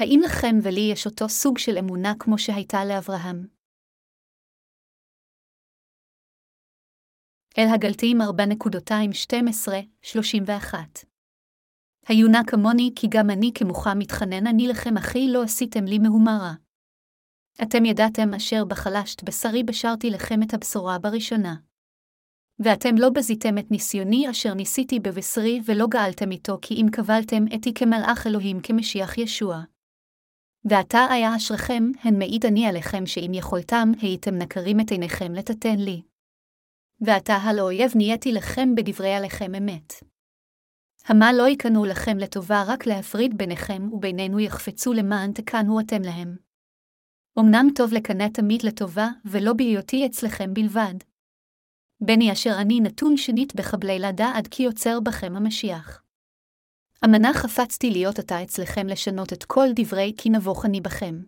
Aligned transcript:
האם 0.00 0.20
לכם 0.24 0.56
ולי 0.62 0.90
יש 0.92 1.06
אותו 1.06 1.28
סוג 1.28 1.58
של 1.58 1.78
אמונה 1.78 2.12
כמו 2.18 2.38
שהייתה 2.38 2.84
לאברהם? 2.84 3.46
אל 7.58 7.66
הגלתיים 7.74 8.18
4.212-31 8.20 8.24
היו 12.08 12.28
נא 12.28 12.38
כמוני, 12.46 12.90
כי 12.96 13.06
גם 13.10 13.30
אני 13.30 13.50
כמוכה 13.54 13.94
מתחנן 13.94 14.46
אני 14.46 14.68
לכם, 14.68 14.96
אחי, 14.96 15.28
לא 15.32 15.42
עשיתם 15.42 15.84
לי 15.84 15.98
מהומה 15.98 16.38
רע. 16.42 16.54
אתם 17.62 17.84
ידעתם 17.84 18.34
אשר 18.34 18.64
בחלשת 18.64 19.22
בשרי 19.24 19.62
בשרתי 19.62 20.10
לכם 20.10 20.42
את 20.42 20.54
הבשורה 20.54 20.98
בראשונה. 20.98 21.54
ואתם 22.58 22.94
לא 22.98 23.10
בזיתם 23.10 23.58
את 23.58 23.70
ניסיוני 23.70 24.30
אשר 24.30 24.54
ניסיתי 24.54 25.00
בבשרי, 25.00 25.60
ולא 25.64 25.86
גאלתם 25.90 26.30
איתו, 26.30 26.58
כי 26.62 26.74
אם 26.74 26.86
קבלתם 26.92 27.44
אתי 27.54 27.74
כמלאך 27.74 28.26
אלוהים 28.26 28.60
כמשיח 28.62 29.18
ישוע. 29.18 29.77
ועתה 30.68 31.06
היה 31.10 31.36
אשריכם, 31.36 31.90
הן 32.02 32.18
מעיד 32.18 32.46
אני 32.46 32.66
עליכם 32.66 33.06
שאם 33.06 33.30
יכולתם, 33.34 33.92
הייתם 34.00 34.34
נקרים 34.34 34.80
את 34.80 34.90
עיניכם 34.90 35.32
לתתן 35.32 35.78
לי. 35.78 36.02
ועתה 37.00 37.34
הלאויב 37.34 37.92
נהייתי 37.94 38.32
לכם 38.32 38.74
בדברי 38.74 39.14
עליכם 39.14 39.54
אמת. 39.54 39.92
המה 41.04 41.32
לא 41.32 41.48
ייכנו 41.48 41.84
לכם 41.84 42.18
לטובה 42.18 42.64
רק 42.66 42.86
להפריד 42.86 43.38
ביניכם 43.38 43.92
ובינינו 43.92 44.40
יחפצו 44.40 44.92
למען 44.92 45.32
תקנו 45.32 45.80
אתם 45.80 46.02
להם. 46.02 46.36
אמנם 47.38 47.68
טוב 47.74 47.92
לקנא 47.92 48.28
תמיד 48.34 48.62
לטובה, 48.62 49.08
ולא 49.24 49.52
בהיותי 49.52 50.06
אצלכם 50.06 50.54
בלבד. 50.54 50.94
בני 52.00 52.32
אשר 52.32 52.50
אני 52.60 52.80
נתון 52.80 53.16
שנית 53.16 53.54
בחבלי 53.54 53.98
לידה 53.98 54.32
עד 54.34 54.46
כי 54.46 54.62
יוצר 54.62 55.00
בכם 55.00 55.36
המשיח. 55.36 56.02
אמנה 57.04 57.34
חפצתי 57.34 57.90
להיות 57.90 58.18
עתה 58.18 58.42
אצלכם 58.42 58.86
לשנות 58.86 59.32
את 59.32 59.44
כל 59.44 59.66
דברי 59.74 60.12
כי 60.18 60.30
נבוך 60.30 60.64
אני 60.66 60.80
בכם. 60.80 61.22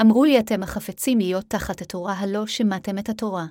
אמרו 0.00 0.24
לי 0.24 0.40
אתם 0.40 0.62
החפצים 0.62 1.18
להיות 1.18 1.44
תחת 1.48 1.82
התורה 1.82 2.12
הלא 2.12 2.46
שמעתם 2.46 2.98
את 2.98 3.08
התורה. 3.08 3.46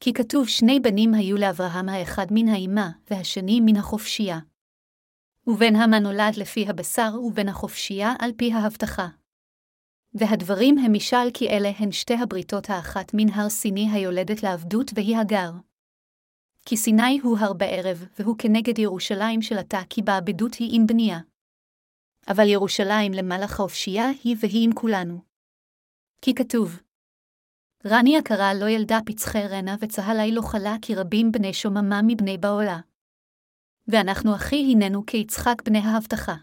כי 0.00 0.12
כתוב 0.12 0.48
שני 0.48 0.80
בנים 0.80 1.14
היו 1.14 1.36
לאברהם 1.36 1.88
האחד 1.88 2.26
מן 2.30 2.48
האימה, 2.48 2.90
והשני 3.10 3.60
מן 3.60 3.76
החופשייה. 3.76 4.38
ובן 5.46 5.76
המה 5.76 5.98
נולד 5.98 6.36
לפי 6.36 6.68
הבשר, 6.68 7.10
ובן 7.22 7.48
החופשייה 7.48 8.12
על 8.18 8.30
פי 8.36 8.52
ההבטחה. 8.52 9.08
והדברים 10.14 10.78
הם 10.78 10.92
משל 10.92 11.30
כי 11.34 11.48
אלה 11.48 11.70
הן 11.78 11.92
שתי 11.92 12.14
הבריתות 12.14 12.70
האחת 12.70 13.10
מן 13.14 13.28
הר 13.32 13.48
סיני 13.48 13.90
היולדת 13.90 14.42
לעבדות 14.42 14.90
והיא 14.94 15.16
הגר. 15.16 15.50
כי 16.64 16.76
סיני 16.76 17.20
הוא 17.22 17.38
הר 17.38 17.52
בערב, 17.52 18.04
והוא 18.18 18.36
כנגד 18.38 18.78
ירושלים 18.78 19.42
של 19.42 19.58
עתה, 19.58 19.80
כי 19.90 20.02
בעבדות 20.02 20.54
היא 20.54 20.70
עם 20.72 20.86
בנייה. 20.86 21.18
אבל 22.28 22.48
ירושלים 22.48 23.12
למעלה 23.12 23.48
חופשייה 23.48 24.08
היא 24.24 24.36
והיא 24.40 24.64
עם 24.64 24.74
כולנו. 24.74 25.20
כי 26.22 26.34
כתוב, 26.34 26.80
רני 27.86 28.18
הקרה 28.18 28.54
לא 28.54 28.68
ילדה 28.68 28.98
פצחי 29.06 29.46
רנה 29.48 29.76
וצהלי 29.80 30.32
לא 30.32 30.42
חלה 30.42 30.76
כי 30.82 30.94
רבים 30.94 31.32
בני 31.32 31.54
שוממה 31.54 32.00
מבני 32.06 32.38
בעולה. 32.38 32.80
ואנחנו 33.88 34.34
אחי 34.34 34.72
הננו 34.72 35.06
כיצחק 35.06 35.62
בני 35.64 35.78
ההבטחה. 35.78 36.34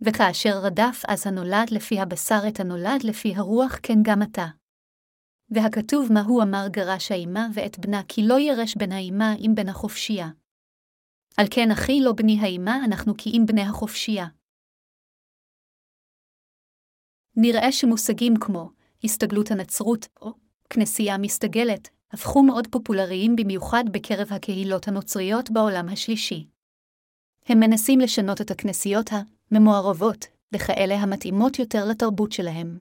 וכאשר 0.00 0.58
רדף 0.62 1.02
אז 1.08 1.26
הנולד 1.26 1.70
לפי 1.70 2.00
הבשר 2.00 2.40
את 2.48 2.60
הנולד 2.60 3.02
לפי 3.04 3.34
הרוח 3.34 3.78
כן 3.82 3.98
גם 4.02 4.22
אתה. 4.22 4.46
והכתוב 5.50 6.12
מה 6.12 6.20
הוא 6.20 6.42
אמר 6.42 6.66
גרש 6.70 7.12
האימה 7.12 7.46
ואת 7.54 7.78
בנה 7.78 8.02
כי 8.08 8.22
לא 8.28 8.40
ירש 8.40 8.76
בן 8.76 8.92
האימה 8.92 9.34
עם 9.38 9.54
בן 9.54 9.68
החופשייה. 9.68 10.28
על 11.36 11.46
כן 11.50 11.70
אחי 11.70 12.00
לא 12.00 12.12
בני 12.12 12.38
האימה 12.40 12.84
אנחנו 12.84 13.16
כי 13.18 13.30
אם 13.30 13.42
בני 13.46 13.62
החופשייה. 13.62 14.26
נראה 17.36 17.72
שמושגים 17.72 18.34
כמו 18.40 18.70
הסתגלות 19.04 19.50
הנצרות 19.50 20.08
או 20.20 20.32
כנסייה 20.70 21.18
מסתגלת 21.18 21.88
הפכו 22.12 22.42
מאוד 22.42 22.66
פופולריים 22.66 23.36
במיוחד 23.36 23.84
בקרב 23.92 24.32
הקהילות 24.32 24.88
הנוצריות 24.88 25.50
בעולם 25.50 25.88
השלישי. 25.88 26.48
הם 27.46 27.60
מנסים 27.60 28.00
לשנות 28.00 28.40
את 28.40 28.50
הכנסיות 28.50 29.10
ממוערבות, 29.52 30.26
לכאלה 30.52 30.94
המתאימות 30.94 31.58
יותר 31.58 31.84
לתרבות 31.90 32.32
שלהם. 32.32 32.78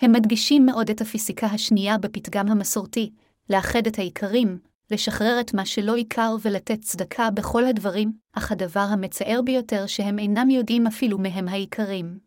הם 0.00 0.12
מדגישים 0.12 0.66
מאוד 0.66 0.90
את 0.90 1.00
הפיסיקה 1.00 1.46
השנייה 1.46 1.98
בפתגם 1.98 2.48
המסורתי, 2.48 3.10
לאחד 3.50 3.86
את 3.86 3.98
העיקרים, 3.98 4.58
לשחרר 4.90 5.40
את 5.40 5.54
מה 5.54 5.66
שלא 5.66 5.94
עיקר 5.94 6.36
ולתת 6.42 6.80
צדקה 6.80 7.30
בכל 7.30 7.64
הדברים, 7.64 8.12
אך 8.32 8.52
הדבר 8.52 8.86
המצער 8.90 9.40
ביותר 9.44 9.86
שהם 9.86 10.18
אינם 10.18 10.50
יודעים 10.50 10.86
אפילו 10.86 11.18
מהם 11.18 11.48
העיקרים. 11.48 12.18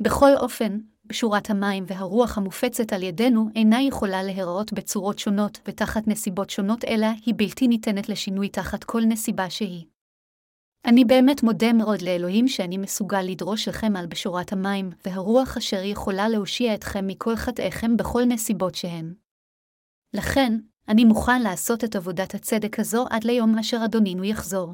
בכל 0.00 0.30
אופן, 0.36 0.78
בשורת 1.06 1.50
המים 1.50 1.84
והרוח 1.86 2.38
המופצת 2.38 2.92
על 2.92 3.02
ידינו 3.02 3.48
אינה 3.54 3.82
יכולה 3.82 4.22
להיראות 4.22 4.72
בצורות 4.72 5.18
שונות 5.18 5.60
ותחת 5.68 6.08
נסיבות 6.08 6.50
שונות 6.50 6.84
אלא 6.84 7.06
היא 7.26 7.34
בלתי 7.36 7.68
ניתנת 7.68 8.08
לשינוי 8.08 8.48
תחת 8.48 8.84
כל 8.84 9.00
נסיבה 9.04 9.50
שהיא. 9.50 9.84
אני 10.86 11.04
באמת 11.04 11.42
מודה 11.42 11.72
מאוד 11.72 12.02
לאלוהים 12.02 12.48
שאני 12.48 12.78
מסוגל 12.78 13.22
לדרוש 13.22 13.68
לכם 13.68 13.96
על 13.96 14.06
בשורת 14.06 14.52
המים, 14.52 14.90
והרוח 15.04 15.56
אשר 15.56 15.82
יכולה 15.84 16.28
להושיע 16.28 16.74
אתכם 16.74 17.06
מכל 17.06 17.36
חטאיכם 17.36 17.96
בכל 17.96 18.22
נסיבות 18.24 18.74
שהן. 18.74 19.14
לכן, 20.14 20.58
אני 20.88 21.04
מוכן 21.04 21.42
לעשות 21.42 21.84
את 21.84 21.96
עבודת 21.96 22.34
הצדק 22.34 22.80
הזו 22.80 23.04
עד 23.10 23.24
ליום 23.24 23.58
אשר 23.58 23.80
אדונינו 23.84 24.24
יחזור. 24.24 24.72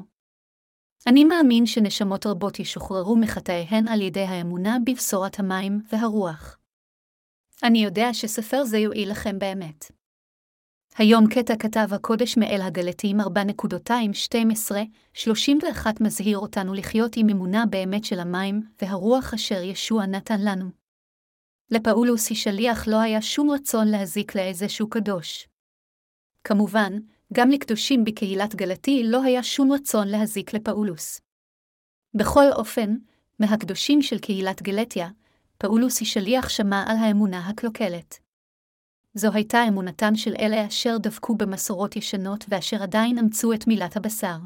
אני 1.07 1.23
מאמין 1.23 1.65
שנשמות 1.65 2.25
רבות 2.25 2.59
ישוחררו 2.59 3.15
מחטאיהן 3.15 3.87
על 3.87 4.01
ידי 4.01 4.23
האמונה 4.23 4.77
בבשורת 4.85 5.39
המים 5.39 5.81
והרוח. 5.91 6.57
אני 7.63 7.83
יודע 7.83 8.13
שספר 8.13 8.63
זה 8.63 8.77
יועיל 8.77 9.11
לכם 9.11 9.39
באמת. 9.39 10.00
היום 10.97 11.27
קטע 11.27 11.55
כתב 11.59 11.87
הקודש 11.91 12.37
מאל 12.37 12.61
הגלתיים 12.61 13.21
4.212-31 13.21 13.23
מזהיר 16.01 16.37
אותנו 16.37 16.73
לחיות 16.73 17.17
עם 17.17 17.29
אמונה 17.29 17.65
באמת 17.65 18.03
של 18.03 18.19
המים 18.19 18.61
והרוח 18.81 19.33
אשר 19.33 19.61
ישוע 19.61 20.05
נתן 20.05 20.41
לנו. 20.41 20.69
לפאולוס 21.71 22.33
שליח 22.33 22.87
לא 22.87 23.01
היה 23.01 23.21
שום 23.21 23.51
רצון 23.51 23.87
להזיק 23.87 24.35
לאיזשהו 24.35 24.89
קדוש. 24.89 25.47
כמובן, 26.43 26.93
גם 27.33 27.49
לקדושים 27.49 28.03
בקהילת 28.03 28.55
גלתי 28.55 29.03
לא 29.05 29.23
היה 29.23 29.43
שום 29.43 29.71
רצון 29.71 30.07
להזיק 30.07 30.53
לפאולוס. 30.53 31.21
בכל 32.13 32.45
אופן, 32.51 32.95
מהקדושים 33.39 34.01
של 34.01 34.19
קהילת 34.19 34.61
גלתיה, 34.61 35.09
פאולוס 35.57 36.03
שליח 36.03 36.49
שמע 36.49 36.83
על 36.87 36.97
האמונה 36.97 37.49
הקלוקלת. 37.49 38.30
זו 39.13 39.29
הייתה 39.33 39.67
אמונתם 39.67 40.15
של 40.15 40.33
אלה 40.39 40.67
אשר 40.67 40.97
דבקו 40.97 41.35
במסורות 41.35 41.95
ישנות 41.95 42.45
ואשר 42.49 42.83
עדיין 42.83 43.17
אמצו 43.17 43.53
את 43.53 43.67
מילת 43.67 43.97
הבשר. 43.97 44.37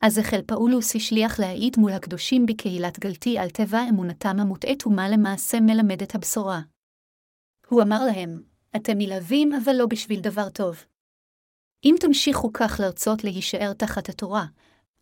אז 0.00 0.18
החל 0.18 0.42
פאולוס 0.46 0.96
השליח 0.96 1.40
להעיד 1.40 1.76
מול 1.78 1.92
הקדושים 1.92 2.46
בקהילת 2.46 2.98
גלתי 2.98 3.38
על 3.38 3.50
טבע 3.50 3.80
אמונתם 3.88 4.36
המוטעית 4.40 4.86
ומה 4.86 5.08
למעשה 5.08 5.60
מלמדת 5.60 6.14
הבשורה. 6.14 6.60
הוא 7.68 7.82
אמר 7.82 8.04
להם, 8.04 8.42
אתם 8.76 8.92
נלהבים 8.96 9.52
אבל 9.52 9.72
לא 9.76 9.86
בשביל 9.86 10.20
דבר 10.20 10.48
טוב. 10.48 10.84
אם 11.84 11.94
תמשיכו 12.00 12.52
כך 12.52 12.80
לרצות 12.80 13.24
להישאר 13.24 13.72
תחת 13.72 14.08
התורה, 14.08 14.46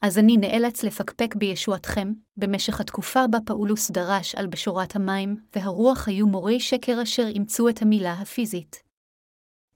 אז 0.03 0.19
אני 0.19 0.37
נאלץ 0.37 0.83
לפקפק 0.83 1.35
בישועתכם, 1.35 2.13
במשך 2.37 2.81
התקופה 2.81 3.27
בה 3.27 3.39
פאולוס 3.47 3.91
דרש 3.91 4.35
על 4.35 4.47
בשורת 4.47 4.97
המים, 4.97 5.37
והרוח 5.57 6.09
היו 6.09 6.27
מורי 6.27 6.61
שקר 6.61 7.03
אשר 7.03 7.27
אימצו 7.27 7.69
את 7.69 7.83
המילה 7.83 8.13
הפיזית. 8.13 8.83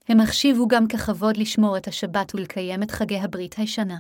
הם 0.09 0.21
החשיבו 0.21 0.69
גם 0.69 0.89
ככבוד 0.89 1.37
לשמור 1.37 1.77
את 1.77 1.89
השבת 1.89 2.35
ולקיים 2.35 2.83
את 2.83 2.91
חגי 2.91 3.19
הברית 3.19 3.55
הישנה. 3.55 3.99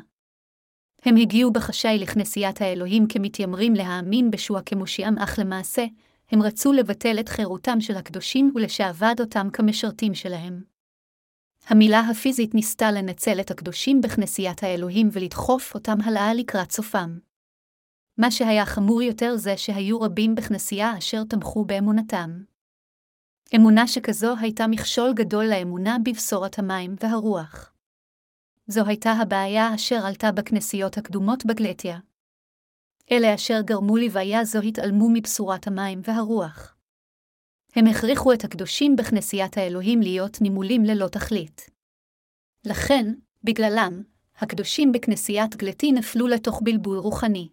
הם 1.02 1.16
הגיעו 1.16 1.52
בחשאי 1.52 1.98
לכנסיית 1.98 2.60
האלוהים 2.60 3.06
כמתיימרים 3.06 3.74
להאמין 3.74 4.30
בשוע 4.30 4.60
כמושיעם, 4.66 5.18
אך 5.18 5.38
למעשה, 5.38 5.84
הם 6.30 6.42
רצו 6.42 6.72
לבטל 6.72 7.20
את 7.20 7.28
חירותם 7.28 7.80
של 7.80 7.96
הקדושים 7.96 8.52
ולשעבד 8.54 9.14
אותם 9.20 9.48
כמשרתים 9.52 10.14
שלהם. 10.14 10.73
המילה 11.66 12.00
הפיזית 12.00 12.54
ניסתה 12.54 12.92
לנצל 12.92 13.40
את 13.40 13.50
הקדושים 13.50 14.00
בכנסיית 14.00 14.62
האלוהים 14.62 15.08
ולדחוף 15.12 15.74
אותם 15.74 15.96
הלאה 16.04 16.34
לקראת 16.34 16.72
סופם. 16.72 17.18
מה 18.18 18.30
שהיה 18.30 18.66
חמור 18.66 19.02
יותר 19.02 19.36
זה 19.36 19.56
שהיו 19.56 20.00
רבים 20.00 20.34
בכנסייה 20.34 20.98
אשר 20.98 21.24
תמכו 21.24 21.64
באמונתם. 21.64 22.30
אמונה 23.56 23.86
שכזו 23.86 24.34
הייתה 24.40 24.66
מכשול 24.66 25.12
גדול 25.14 25.44
לאמונה 25.44 25.96
בבשורת 26.04 26.58
המים 26.58 26.94
והרוח. 27.00 27.72
זו 28.66 28.86
הייתה 28.86 29.12
הבעיה 29.12 29.74
אשר 29.74 30.06
עלתה 30.06 30.32
בכנסיות 30.32 30.98
הקדומות 30.98 31.46
בגלטיה. 31.46 31.98
אלה 33.12 33.34
אשר 33.34 33.60
גרמו 33.60 33.96
לבעיה 33.96 34.44
זו 34.44 34.60
התעלמו 34.60 35.10
מבשורת 35.12 35.66
המים 35.66 36.00
והרוח. 36.04 36.73
הם 37.76 37.86
הכריחו 37.86 38.32
את 38.32 38.44
הקדושים 38.44 38.96
בכנסיית 38.96 39.58
האלוהים 39.58 40.00
להיות 40.00 40.40
נימולים 40.40 40.84
ללא 40.84 41.08
תכלית. 41.08 41.70
לכן, 42.66 43.12
בגללם, 43.44 44.02
הקדושים 44.36 44.92
בכנסיית 44.92 45.56
גלתי 45.56 45.92
נפלו 45.92 46.26
לתוך 46.26 46.60
בלבול 46.64 46.98
רוחני. 46.98 47.48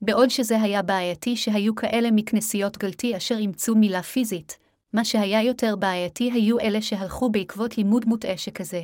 בעוד 0.00 0.28
שזה 0.28 0.62
היה 0.62 0.82
בעייתי 0.82 1.36
שהיו 1.36 1.74
כאלה 1.74 2.10
מכנסיות 2.10 2.78
גלתי 2.78 3.16
אשר 3.16 3.34
אימצו 3.38 3.74
מילה 3.74 4.02
פיזית, 4.02 4.58
מה 4.92 5.04
שהיה 5.04 5.42
יותר 5.42 5.76
בעייתי 5.76 6.30
היו 6.32 6.60
אלה 6.60 6.82
שהלכו 6.82 7.30
בעקבות 7.30 7.78
לימוד 7.78 8.04
מוטעה 8.04 8.36
שכזה. 8.36 8.82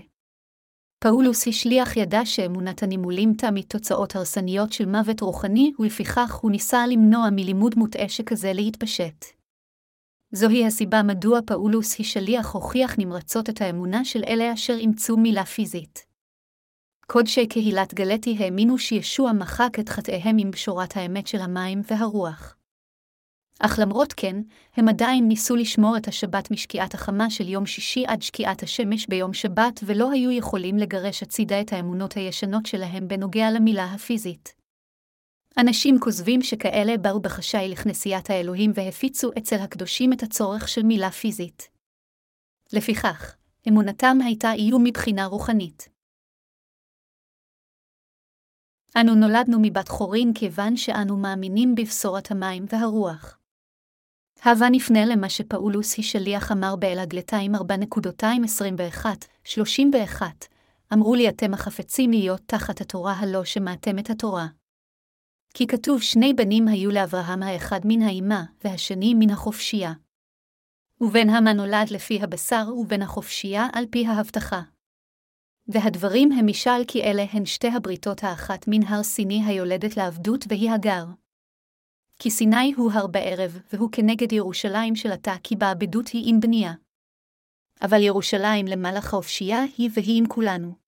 פאולוס 0.99 1.49
השליח 1.49 1.97
ידע 1.97 2.21
שאמונת 2.25 2.83
הנימולים 2.83 3.35
תא 3.35 3.51
מתוצאות 3.53 4.17
הרסניות 4.17 4.73
של 4.73 4.87
מוות 4.87 5.21
רוחני, 5.21 5.73
ולפיכך 5.79 6.35
הוא 6.35 6.51
ניסה 6.51 6.87
למנוע 6.87 7.31
מלימוד 7.33 7.75
מוטעה 7.77 8.09
שכזה 8.09 8.53
להתפשט. 8.53 9.44
זוהי 10.37 10.67
הסיבה 10.67 11.03
מדוע 11.03 11.41
פאולוס 11.47 12.01
השליח 12.01 12.55
הוכיח 12.55 12.95
נמרצות 12.99 13.51
את 13.51 13.61
האמונה 13.61 14.05
של 14.05 14.25
אלה 14.29 14.53
אשר 14.53 14.73
אימצו 14.73 15.17
מילה 15.17 15.45
פיזית. 15.45 16.07
קודשי 17.07 17.47
קהילת 17.47 17.95
גלטי 17.95 18.37
האמינו 18.39 18.79
שישוע 18.79 19.33
מחק 19.33 19.79
את 19.81 19.89
חטאיהם 19.89 20.37
עם 20.39 20.51
בשורת 20.51 20.97
האמת 20.97 21.27
של 21.27 21.41
המים 21.41 21.81
והרוח. 21.91 22.57
אך 23.61 23.79
למרות 23.83 24.13
כן, 24.13 24.37
הם 24.77 24.89
עדיין 24.89 25.29
ניסו 25.29 25.57
לשמור 25.57 25.97
את 25.97 26.09
השבת 26.09 26.51
משקיעת 26.51 26.95
החמה 26.95 27.31
של 27.31 27.49
יום 27.49 27.67
שישי 27.67 28.05
עד 28.07 28.23
שקיעת 28.23 28.63
השמש 28.63 29.07
ביום 29.07 29.33
שבת, 29.33 29.81
ולא 29.87 30.11
היו 30.11 30.31
יכולים 30.31 30.77
לגרש 30.77 31.23
הצידה 31.23 31.61
את 31.61 31.73
האמונות 31.73 32.13
הישנות 32.13 32.67
שלהם 32.67 33.09
בנוגע 33.09 33.51
למילה 33.51 33.85
הפיזית. 33.85 34.64
אנשים 35.61 35.97
כוזבים 36.01 36.43
שכאלה 36.43 36.97
באו 36.97 37.21
בחשאי 37.21 37.69
לכנסיית 37.69 38.31
האלוהים 38.31 38.71
והפיצו 38.75 39.31
אצל 39.39 39.57
הקדושים 39.57 40.13
את 40.13 40.23
הצורך 40.23 40.69
של 40.69 40.83
מילה 40.83 41.11
פיזית. 41.11 41.69
לפיכך, 42.73 43.37
אמונתם 43.69 44.17
הייתה 44.25 44.53
איום 44.53 44.85
מבחינה 44.85 45.27
רוחנית. 45.27 45.89
אנו 49.01 49.15
נולדנו 49.15 49.59
מבת 49.63 49.89
חורין 49.89 50.33
כיוון 50.35 50.77
שאנו 50.77 51.17
מאמינים 51.17 51.75
בבשורת 51.75 52.31
המים 52.31 52.65
והרוח. 52.69 53.39
הבה 54.43 54.67
נפנה 54.71 55.05
למה 55.05 55.29
שפאולוס 55.29 55.99
השליח 55.99 56.53
אמר 56.53 56.77
באל 56.77 56.99
הגלתיים 56.99 57.55
4.21, 57.55 59.07
31, 59.45 60.27
אמרו 60.93 61.15
לי 61.15 61.29
אתם 61.29 61.55
החפצים 61.55 62.11
להיות 62.11 62.41
תחת 62.47 62.81
התורה 62.81 63.13
הלא 63.13 63.45
שמעתם 63.45 63.99
את 63.99 64.11
התורה. 64.11 64.47
כי 65.55 65.67
כתוב 65.67 66.03
שני 66.03 66.35
בנים 66.35 66.69
היו 66.69 66.91
לאברהם 66.91 67.43
האחד 67.43 67.81
מן 67.85 68.03
האימה, 68.03 68.45
והשני 68.65 69.15
מן 69.15 69.31
החופשייה. 69.31 69.93
ובן 71.01 71.29
המה 71.31 71.53
נולד 71.53 71.91
לפי 71.91 72.23
הבשר, 72.23 72.65
ובן 72.77 73.03
החופשייה 73.03 73.67
על 73.73 73.85
פי 73.91 74.07
ההבטחה. 74.07 74.63
והדברים 75.69 76.33
הם 76.33 76.47
משל 76.47 76.85
כי 76.89 77.03
אלה 77.03 77.25
הן 77.33 77.47
שתי 77.47 77.69
הבריתות 77.69 78.25
האחת 78.25 78.65
מן 78.69 78.87
הר 78.87 79.03
סיני 79.03 79.45
היולדת 79.47 79.97
לעבדות 79.97 80.45
והיא 80.49 80.71
הגר. 80.71 81.05
כי 82.19 82.31
סיני 82.31 82.73
הוא 82.77 82.93
הר 82.93 83.07
בערב, 83.07 83.59
והוא 83.73 83.89
כנגד 83.93 84.33
ירושלים 84.33 84.97
של 84.97 85.13
עתה, 85.13 85.35
כי 85.43 85.57
בעבדות 85.57 86.09
היא 86.09 86.25
עם 86.27 86.41
בנייה. 86.41 86.73
אבל 87.83 88.03
ירושלים 88.03 88.67
למעלה 88.67 89.01
חופשייה 89.01 89.63
היא 89.79 89.91
והיא 89.95 90.19
עם 90.19 90.29
כולנו. 90.29 90.84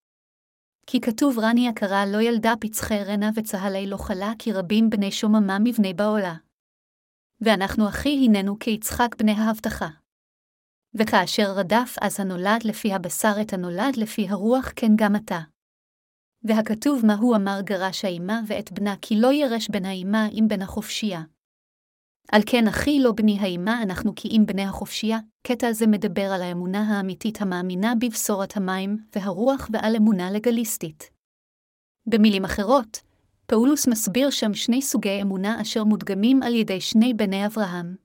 כי 0.86 1.00
כתוב 1.00 1.38
רני 1.38 1.68
יקרה 1.68 2.06
לא 2.06 2.22
ילדה 2.22 2.54
פצחי 2.60 3.04
רנה 3.04 3.30
וצהלי 3.34 3.86
לא 3.86 3.96
חלה, 3.96 4.32
כי 4.38 4.52
רבים 4.52 4.90
בני 4.90 5.12
שוממה 5.12 5.58
מבני 5.64 5.94
בעולה. 5.94 6.34
ואנחנו 7.40 7.88
אחי 7.88 8.24
הננו 8.24 8.58
כיצחק 8.58 9.16
בני 9.18 9.32
ההבטחה. 9.32 9.88
וכאשר 10.94 11.52
רדף 11.56 11.96
אז 12.00 12.20
הנולד 12.20 12.64
לפי 12.64 12.92
הבשר 12.92 13.32
את 13.40 13.52
הנולד 13.52 13.96
לפי 13.96 14.28
הרוח 14.28 14.72
כן 14.76 14.92
גם 14.96 15.16
אתה. 15.16 15.40
והכתוב 16.42 17.06
מה 17.06 17.14
הוא 17.14 17.36
אמר 17.36 17.60
גרש 17.64 18.04
האימה 18.04 18.40
ואת 18.46 18.72
בנה, 18.72 18.94
כי 19.02 19.20
לא 19.20 19.32
ירש 19.32 19.68
בן 19.68 19.84
האימה 19.84 20.28
עם 20.32 20.48
בן 20.48 20.62
החופשייה. 20.62 21.22
על 22.32 22.42
כן 22.46 22.68
אחי 22.68 23.00
לא 23.00 23.12
בני 23.12 23.38
האימה 23.40 23.82
אנחנו 23.82 24.12
כי 24.16 24.28
אם 24.28 24.42
בני 24.46 24.62
החופשייה, 24.62 25.18
קטע 25.46 25.72
זה 25.72 25.86
מדבר 25.86 26.32
על 26.32 26.42
האמונה 26.42 26.96
האמיתית 26.96 27.42
המאמינה 27.42 27.92
בבשורת 28.00 28.56
המים 28.56 28.96
והרוח 29.14 29.68
ועל 29.72 29.96
אמונה 29.96 30.30
לגליסטית. 30.30 31.10
במילים 32.06 32.44
אחרות, 32.44 33.00
פאולוס 33.46 33.88
מסביר 33.88 34.30
שם 34.30 34.54
שני 34.54 34.82
סוגי 34.82 35.22
אמונה 35.22 35.62
אשר 35.62 35.84
מודגמים 35.84 36.42
על 36.42 36.54
ידי 36.54 36.80
שני 36.80 37.14
בני 37.14 37.46
אברהם. 37.46 37.96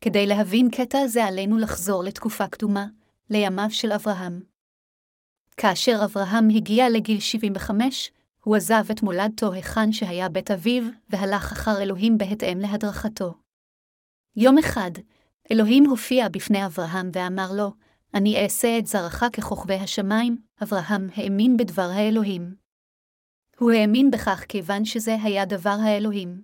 כדי 0.00 0.26
להבין 0.26 0.70
קטע 0.70 1.06
זה 1.06 1.24
עלינו 1.24 1.58
לחזור 1.58 2.04
לתקופה 2.04 2.48
קדומה, 2.48 2.86
לימיו 3.30 3.70
של 3.70 3.92
אברהם. 3.92 4.40
כאשר 5.56 6.00
אברהם 6.04 6.48
הגיע 6.56 6.88
לגיל 6.90 7.20
75, 7.20 8.12
הוא 8.46 8.56
עזב 8.56 8.84
את 8.90 9.02
מולדתו 9.02 9.52
היכן 9.52 9.92
שהיה 9.92 10.28
בית 10.28 10.50
אביו, 10.50 10.82
והלך 11.10 11.52
אחר 11.52 11.82
אלוהים 11.82 12.18
בהתאם 12.18 12.58
להדרכתו. 12.58 13.34
יום 14.36 14.58
אחד, 14.58 14.90
אלוהים 15.52 15.84
הופיע 15.84 16.28
בפני 16.28 16.66
אברהם 16.66 17.10
ואמר 17.12 17.52
לו, 17.56 17.72
אני 18.14 18.42
אעשה 18.42 18.78
את 18.78 18.86
זרעך 18.86 19.22
ככוכבי 19.32 19.74
השמיים, 19.74 20.36
אברהם 20.62 21.08
האמין 21.14 21.56
בדבר 21.56 21.88
האלוהים. 21.94 22.54
הוא 23.58 23.70
האמין 23.70 24.10
בכך 24.10 24.44
כיוון 24.48 24.84
שזה 24.84 25.16
היה 25.22 25.44
דבר 25.44 25.76
האלוהים. 25.84 26.42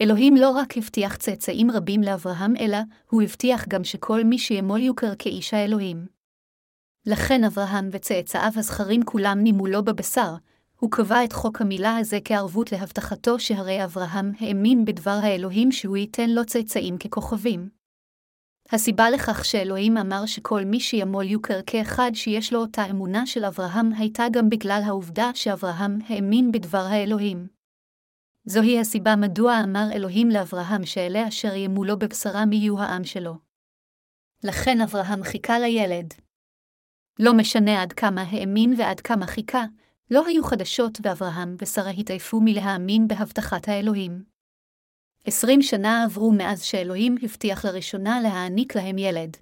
אלוהים 0.00 0.36
לא 0.36 0.50
רק 0.50 0.78
הבטיח 0.78 1.16
צאצאים 1.16 1.70
רבים 1.70 2.02
לאברהם, 2.02 2.56
אלא 2.56 2.78
הוא 3.10 3.22
הבטיח 3.22 3.68
גם 3.68 3.84
שכל 3.84 4.24
מי 4.24 4.38
שימול 4.38 4.80
יוכר 4.80 5.14
כאיש 5.18 5.54
האלוהים. 5.54 6.06
לכן 7.06 7.44
אברהם 7.44 7.88
וצאצאיו 7.92 8.52
הזכרים 8.56 9.02
כולם 9.04 9.38
נימו 9.42 9.66
לו 9.66 9.84
בבשר, 9.84 10.34
הוא 10.82 10.90
קבע 10.90 11.24
את 11.24 11.32
חוק 11.32 11.60
המילה 11.60 11.96
הזה 11.96 12.18
כערבות 12.24 12.72
להבטחתו 12.72 13.38
שהרי 13.38 13.84
אברהם 13.84 14.32
האמין 14.40 14.84
בדבר 14.84 15.18
האלוהים 15.22 15.72
שהוא 15.72 15.96
ייתן 15.96 16.30
לו 16.30 16.44
צאצאים 16.44 16.98
ככוכבים. 16.98 17.68
הסיבה 18.72 19.10
לכך 19.10 19.44
שאלוהים 19.44 19.96
אמר 19.96 20.26
שכל 20.26 20.64
מי 20.64 20.80
שימול 20.80 21.24
יוכר 21.24 21.60
כאחד 21.66 22.10
שיש 22.14 22.52
לו 22.52 22.60
אותה 22.60 22.90
אמונה 22.90 23.26
של 23.26 23.44
אברהם 23.44 23.92
הייתה 23.98 24.24
גם 24.32 24.48
בגלל 24.48 24.82
העובדה 24.84 25.30
שאברהם 25.34 25.98
האמין 26.08 26.52
בדבר 26.52 26.86
האלוהים. 26.90 27.46
זוהי 28.44 28.80
הסיבה 28.80 29.16
מדוע 29.16 29.60
אמר 29.64 29.86
אלוהים 29.92 30.30
לאברהם 30.30 30.86
שאלה 30.86 31.28
אשר 31.28 31.54
ימולו 31.54 31.98
בבשרם 31.98 32.52
יהיו 32.52 32.80
העם 32.80 33.04
שלו. 33.04 33.34
לכן 34.44 34.80
אברהם 34.80 35.22
חיכה 35.22 35.58
לילד. 35.58 36.14
לא 37.18 37.32
משנה 37.34 37.82
עד 37.82 37.92
כמה 37.92 38.22
האמין 38.22 38.74
ועד 38.78 39.00
כמה 39.00 39.26
חיכה, 39.26 39.64
לא 40.12 40.26
היו 40.26 40.44
חדשות 40.44 40.98
ואברהם 41.02 41.56
ושרה 41.62 41.90
התעייפו 41.90 42.40
מלהאמין 42.40 43.08
בהבטחת 43.08 43.68
האלוהים. 43.68 44.24
עשרים 45.24 45.62
שנה 45.62 46.04
עברו 46.04 46.32
מאז 46.32 46.62
שאלוהים 46.62 47.14
הבטיח 47.22 47.64
לראשונה 47.64 48.20
להעניק 48.20 48.76
להם 48.76 48.98
ילד. 48.98 49.36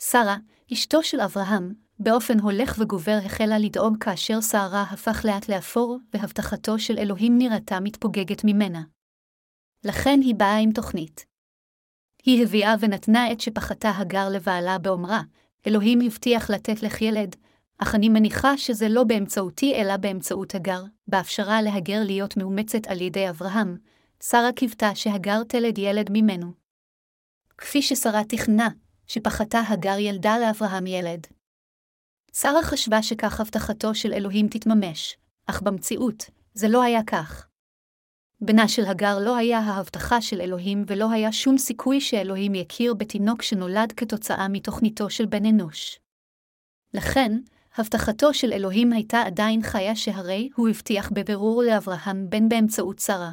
שרה, 0.00 0.36
אשתו 0.72 1.02
של 1.02 1.20
אברהם, 1.20 1.72
באופן 1.98 2.40
הולך 2.40 2.76
וגובר 2.78 3.18
החלה 3.24 3.58
לדאוג 3.58 3.96
כאשר 4.00 4.40
שערה 4.40 4.82
הפך 4.82 5.24
לאט 5.24 5.48
לאפור, 5.48 5.98
והבטחתו 6.14 6.78
של 6.78 6.98
אלוהים 6.98 7.38
נראתה 7.38 7.80
מתפוגגת 7.80 8.44
ממנה. 8.44 8.82
לכן 9.84 10.20
היא 10.22 10.34
באה 10.34 10.58
עם 10.58 10.72
תוכנית. 10.72 11.26
היא 12.24 12.42
הביאה 12.42 12.74
ונתנה 12.80 13.32
את 13.32 13.40
שפחתה 13.40 13.90
הגר 13.96 14.28
לבעלה 14.28 14.78
באומרה, 14.78 15.20
אלוהים 15.66 16.00
הבטיח 16.00 16.50
לתת 16.50 16.82
לך 16.82 17.02
ילד, 17.02 17.36
אך 17.82 17.94
אני 17.94 18.08
מניחה 18.08 18.58
שזה 18.58 18.88
לא 18.88 19.04
באמצעותי 19.04 19.74
אלא 19.74 19.96
באמצעות 19.96 20.54
הגר, 20.54 20.82
בהפשרה 21.08 21.62
להגר 21.62 22.02
להיות 22.04 22.36
מאומצת 22.36 22.86
על 22.86 23.00
ידי 23.00 23.28
אברהם, 23.28 23.76
שרה 24.22 24.52
קיוותה 24.52 24.94
שהגר 24.94 25.42
תלד 25.44 25.78
ילד 25.78 26.10
ממנו. 26.10 26.52
כפי 27.58 27.82
ששרה 27.82 28.24
תכננה, 28.28 28.68
שפחתה 29.06 29.60
הגר 29.68 29.98
ילדה 29.98 30.38
לאברהם 30.38 30.86
ילד. 30.86 31.26
שרה 32.32 32.62
חשבה 32.62 33.02
שכך 33.02 33.40
הבטחתו 33.40 33.94
של 33.94 34.12
אלוהים 34.12 34.48
תתממש, 34.48 35.16
אך 35.46 35.62
במציאות, 35.62 36.30
זה 36.54 36.68
לא 36.68 36.82
היה 36.82 37.00
כך. 37.06 37.46
בנה 38.40 38.68
של 38.68 38.84
הגר 38.84 39.18
לא 39.18 39.36
היה 39.36 39.58
ההבטחה 39.58 40.20
של 40.20 40.40
אלוהים 40.40 40.84
ולא 40.86 41.10
היה 41.10 41.32
שום 41.32 41.58
סיכוי 41.58 42.00
שאלוהים 42.00 42.54
יכיר 42.54 42.94
בתינוק 42.94 43.42
שנולד 43.42 43.92
כתוצאה 43.96 44.48
מתוכניתו 44.48 45.10
של 45.10 45.26
בן 45.26 45.46
אנוש. 45.46 46.00
לכן, 46.94 47.32
הבטחתו 47.76 48.34
של 48.34 48.52
אלוהים 48.52 48.92
הייתה 48.92 49.22
עדיין 49.22 49.62
חיה 49.62 49.96
שהרי 49.96 50.48
הוא 50.54 50.68
הבטיח 50.68 51.10
בבירור 51.14 51.62
לאברהם 51.62 52.30
בן 52.30 52.48
באמצעות 52.48 52.98
שרה. 52.98 53.32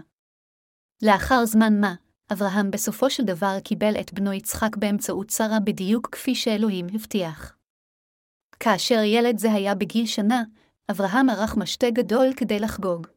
לאחר 1.01 1.45
זמן 1.45 1.79
מה, 1.79 1.95
אברהם 2.33 2.71
בסופו 2.71 3.09
של 3.09 3.23
דבר 3.23 3.59
קיבל 3.63 3.93
את 3.99 4.13
בנו 4.13 4.33
יצחק 4.33 4.77
באמצעות 4.77 5.29
שרה 5.29 5.59
בדיוק 5.59 6.09
כפי 6.11 6.35
שאלוהים 6.35 6.87
הבטיח. 6.93 7.55
כאשר 8.59 8.99
ילד 9.03 9.37
זה 9.37 9.53
היה 9.53 9.75
בגיל 9.75 10.05
שנה, 10.05 10.43
אברהם 10.91 11.29
ערך 11.29 11.57
משתה 11.57 11.89
גדול 11.89 12.33
כדי 12.37 12.59
לחגוג. 12.59 13.07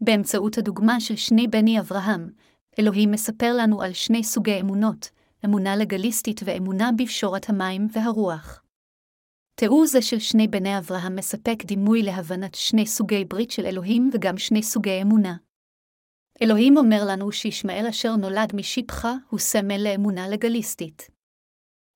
באמצעות 0.00 0.58
הדוגמה 0.58 1.00
של 1.00 1.16
שני 1.16 1.48
בני 1.48 1.80
אברהם, 1.80 2.30
אלוהים 2.78 3.10
מספר 3.10 3.52
לנו 3.58 3.82
על 3.82 3.92
שני 3.92 4.24
סוגי 4.24 4.60
אמונות, 4.60 5.10
אמונה 5.44 5.76
לגליסטית 5.76 6.40
ואמונה 6.44 6.90
בפשורת 6.98 7.50
המים 7.50 7.86
והרוח. 7.92 8.65
תיאור 9.58 9.86
זה 9.86 10.02
של 10.02 10.18
שני 10.18 10.48
בני 10.48 10.78
אברהם 10.78 11.16
מספק 11.16 11.64
דימוי 11.64 12.02
להבנת 12.02 12.54
שני 12.54 12.86
סוגי 12.86 13.24
ברית 13.24 13.50
של 13.50 13.66
אלוהים 13.66 14.10
וגם 14.12 14.38
שני 14.38 14.62
סוגי 14.62 15.02
אמונה. 15.02 15.36
אלוהים 16.42 16.76
אומר 16.76 17.04
לנו 17.08 17.32
שישמעאל 17.32 17.86
אשר 17.86 18.16
נולד 18.16 18.52
משיפחה 18.54 19.14
הוא 19.28 19.38
סמל 19.38 19.76
לאמונה 19.76 20.28
לגליסטית. 20.28 21.10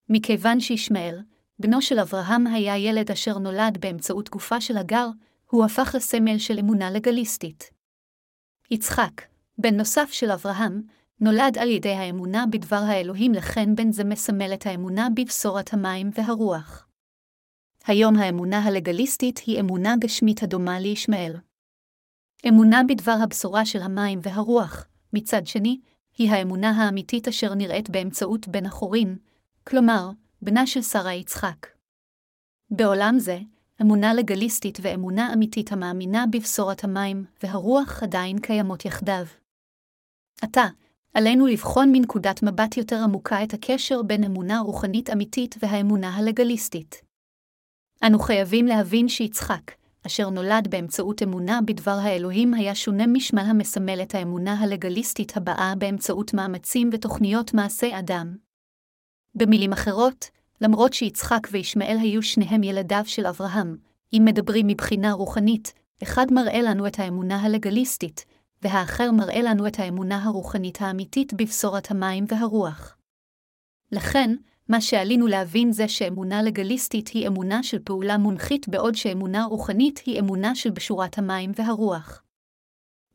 מכיוון 0.08 0.60
שישמעאל, 0.60 1.18
בנו 1.58 1.82
של 1.82 1.98
אברהם 1.98 2.46
היה 2.46 2.78
ילד 2.78 3.10
אשר 3.10 3.38
נולד 3.38 3.78
באמצעות 3.80 4.30
גופה 4.30 4.60
של 4.60 4.76
הגר, 4.76 5.08
הוא 5.50 5.64
הפך 5.64 5.94
לסמל 5.94 6.38
של 6.38 6.58
אמונה 6.58 6.90
לגליסטית. 6.90 7.70
יצחק, 8.70 9.22
בן 9.58 9.76
נוסף 9.76 10.08
של 10.12 10.30
אברהם, 10.30 10.82
נולד 11.20 11.58
על 11.58 11.68
ידי 11.68 11.92
האמונה 11.92 12.44
בדבר 12.50 12.82
האלוהים 12.86 13.32
לכן 13.32 13.74
בן 13.74 13.92
זה 13.92 14.04
מסמל 14.04 14.54
את 14.54 14.66
האמונה 14.66 15.08
בבשורת 15.16 15.72
המים 15.74 16.10
והרוח. 16.14 16.89
היום 17.86 18.16
האמונה 18.16 18.64
הלגליסטית 18.64 19.38
היא 19.46 19.60
אמונה 19.60 19.94
גשמית 20.00 20.42
הדומה 20.42 20.80
לישמעאל. 20.80 21.36
אמונה 22.48 22.82
בדבר 22.88 23.16
הבשורה 23.22 23.66
של 23.66 23.82
המים 23.82 24.18
והרוח, 24.22 24.86
מצד 25.12 25.46
שני, 25.46 25.80
היא 26.18 26.30
האמונה 26.30 26.70
האמיתית 26.70 27.28
אשר 27.28 27.54
נראית 27.54 27.90
באמצעות 27.90 28.48
בן 28.48 28.66
החורין, 28.66 29.16
כלומר, 29.64 30.10
בנה 30.42 30.66
של 30.66 30.82
שרה 30.82 31.14
יצחק. 31.14 31.66
בעולם 32.70 33.18
זה, 33.18 33.38
אמונה 33.82 34.14
לגליסטית 34.14 34.78
ואמונה 34.82 35.32
אמיתית 35.32 35.72
המאמינה 35.72 36.24
בבשורת 36.32 36.84
המים 36.84 37.24
והרוח 37.42 38.02
עדיין 38.02 38.38
קיימות 38.38 38.84
יחדיו. 38.84 39.26
עתה, 40.42 40.64
עלינו 41.14 41.46
לבחון 41.46 41.92
מנקודת 41.92 42.42
מבט 42.42 42.76
יותר 42.76 42.96
עמוקה 43.04 43.44
את 43.44 43.54
הקשר 43.54 44.02
בין 44.02 44.24
אמונה 44.24 44.60
רוחנית 44.60 45.10
אמיתית 45.10 45.54
והאמונה 45.62 46.16
הלגליסטית. 46.16 47.09
אנו 48.06 48.18
חייבים 48.18 48.66
להבין 48.66 49.08
שיצחק, 49.08 49.72
אשר 50.06 50.30
נולד 50.30 50.68
באמצעות 50.70 51.22
אמונה 51.22 51.60
בדבר 51.66 51.98
האלוהים, 52.02 52.54
היה 52.54 52.74
שונה 52.74 53.06
משמל 53.06 53.42
המסמל 53.42 54.02
את 54.02 54.14
האמונה 54.14 54.54
הלגליסטית 54.60 55.36
הבאה 55.36 55.74
באמצעות 55.78 56.34
מאמצים 56.34 56.90
ותוכניות 56.92 57.54
מעשי 57.54 57.98
אדם. 57.98 58.36
במילים 59.34 59.72
אחרות, 59.72 60.30
למרות 60.60 60.92
שיצחק 60.92 61.48
וישמעאל 61.50 61.96
היו 62.00 62.22
שניהם 62.22 62.62
ילדיו 62.62 63.02
של 63.04 63.26
אברהם, 63.26 63.76
אם 64.12 64.22
מדברים 64.24 64.66
מבחינה 64.66 65.12
רוחנית, 65.12 65.74
אחד 66.02 66.26
מראה 66.32 66.62
לנו 66.62 66.86
את 66.86 66.98
האמונה 66.98 67.40
הלגליסטית, 67.42 68.24
והאחר 68.62 69.10
מראה 69.12 69.42
לנו 69.42 69.66
את 69.66 69.78
האמונה 69.78 70.24
הרוחנית 70.24 70.82
האמיתית 70.82 71.34
בבשורת 71.34 71.90
המים 71.90 72.24
והרוח. 72.28 72.96
לכן, 73.92 74.36
מה 74.70 74.80
שעלינו 74.80 75.26
להבין 75.26 75.72
זה 75.72 75.88
שאמונה 75.88 76.42
לגליסטית 76.42 77.08
היא 77.08 77.28
אמונה 77.28 77.62
של 77.62 77.78
פעולה 77.84 78.18
מונחית 78.18 78.68
בעוד 78.68 78.94
שאמונה 78.94 79.44
רוחנית 79.44 80.00
היא 80.06 80.20
אמונה 80.20 80.54
של 80.54 80.70
בשורת 80.70 81.18
המים 81.18 81.52
והרוח. 81.54 82.22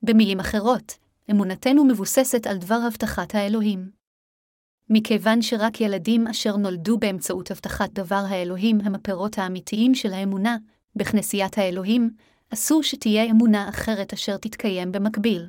במילים 0.03 0.39
אחרות, 0.39 0.97
אמונתנו 1.31 1.85
מבוססת 1.85 2.47
על 2.47 2.57
דבר 2.57 2.79
הבטחת 2.87 3.35
האלוהים. 3.35 3.89
מכיוון 4.89 5.41
שרק 5.41 5.81
ילדים 5.81 6.27
אשר 6.27 6.57
נולדו 6.57 6.97
באמצעות 6.97 7.51
הבטחת 7.51 7.89
דבר 7.93 8.23
האלוהים 8.29 8.81
הם 8.83 8.95
הפירות 8.95 9.37
האמיתיים 9.37 9.95
של 9.95 10.13
האמונה, 10.13 10.57
בכנסיית 10.95 11.57
האלוהים, 11.57 12.09
אסור 12.53 12.83
שתהיה 12.83 13.23
אמונה 13.23 13.69
אחרת 13.69 14.13
אשר 14.13 14.37
תתקיים 14.37 14.91
במקביל. 14.91 15.47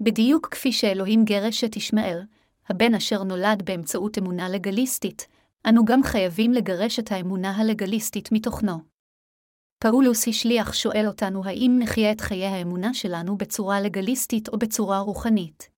בדיוק 0.00 0.48
כפי 0.50 0.72
שאלוהים 0.72 1.24
גירש 1.24 1.64
את 1.64 1.76
ישמעאל, 1.76 2.22
הבן 2.68 2.94
אשר 2.94 3.22
נולד 3.22 3.62
באמצעות 3.64 4.18
אמונה 4.18 4.48
לגליסטית, 4.48 5.26
אנו 5.68 5.84
גם 5.84 6.02
חייבים 6.02 6.52
לגרש 6.52 6.98
את 6.98 7.12
האמונה 7.12 7.56
הלגליסטית 7.56 8.32
מתוכנו. 8.32 8.78
פאולוס 9.82 10.28
השליח 10.28 10.72
שואל 10.74 11.04
אותנו 11.06 11.44
האם 11.44 11.76
נחיה 11.82 12.12
את 12.12 12.20
חיי 12.20 12.46
האמונה 12.46 12.94
שלנו 12.94 13.38
בצורה 13.38 13.80
לגליסטית 13.80 14.48
או 14.48 14.58
בצורה 14.58 14.98
רוחנית. 14.98 15.70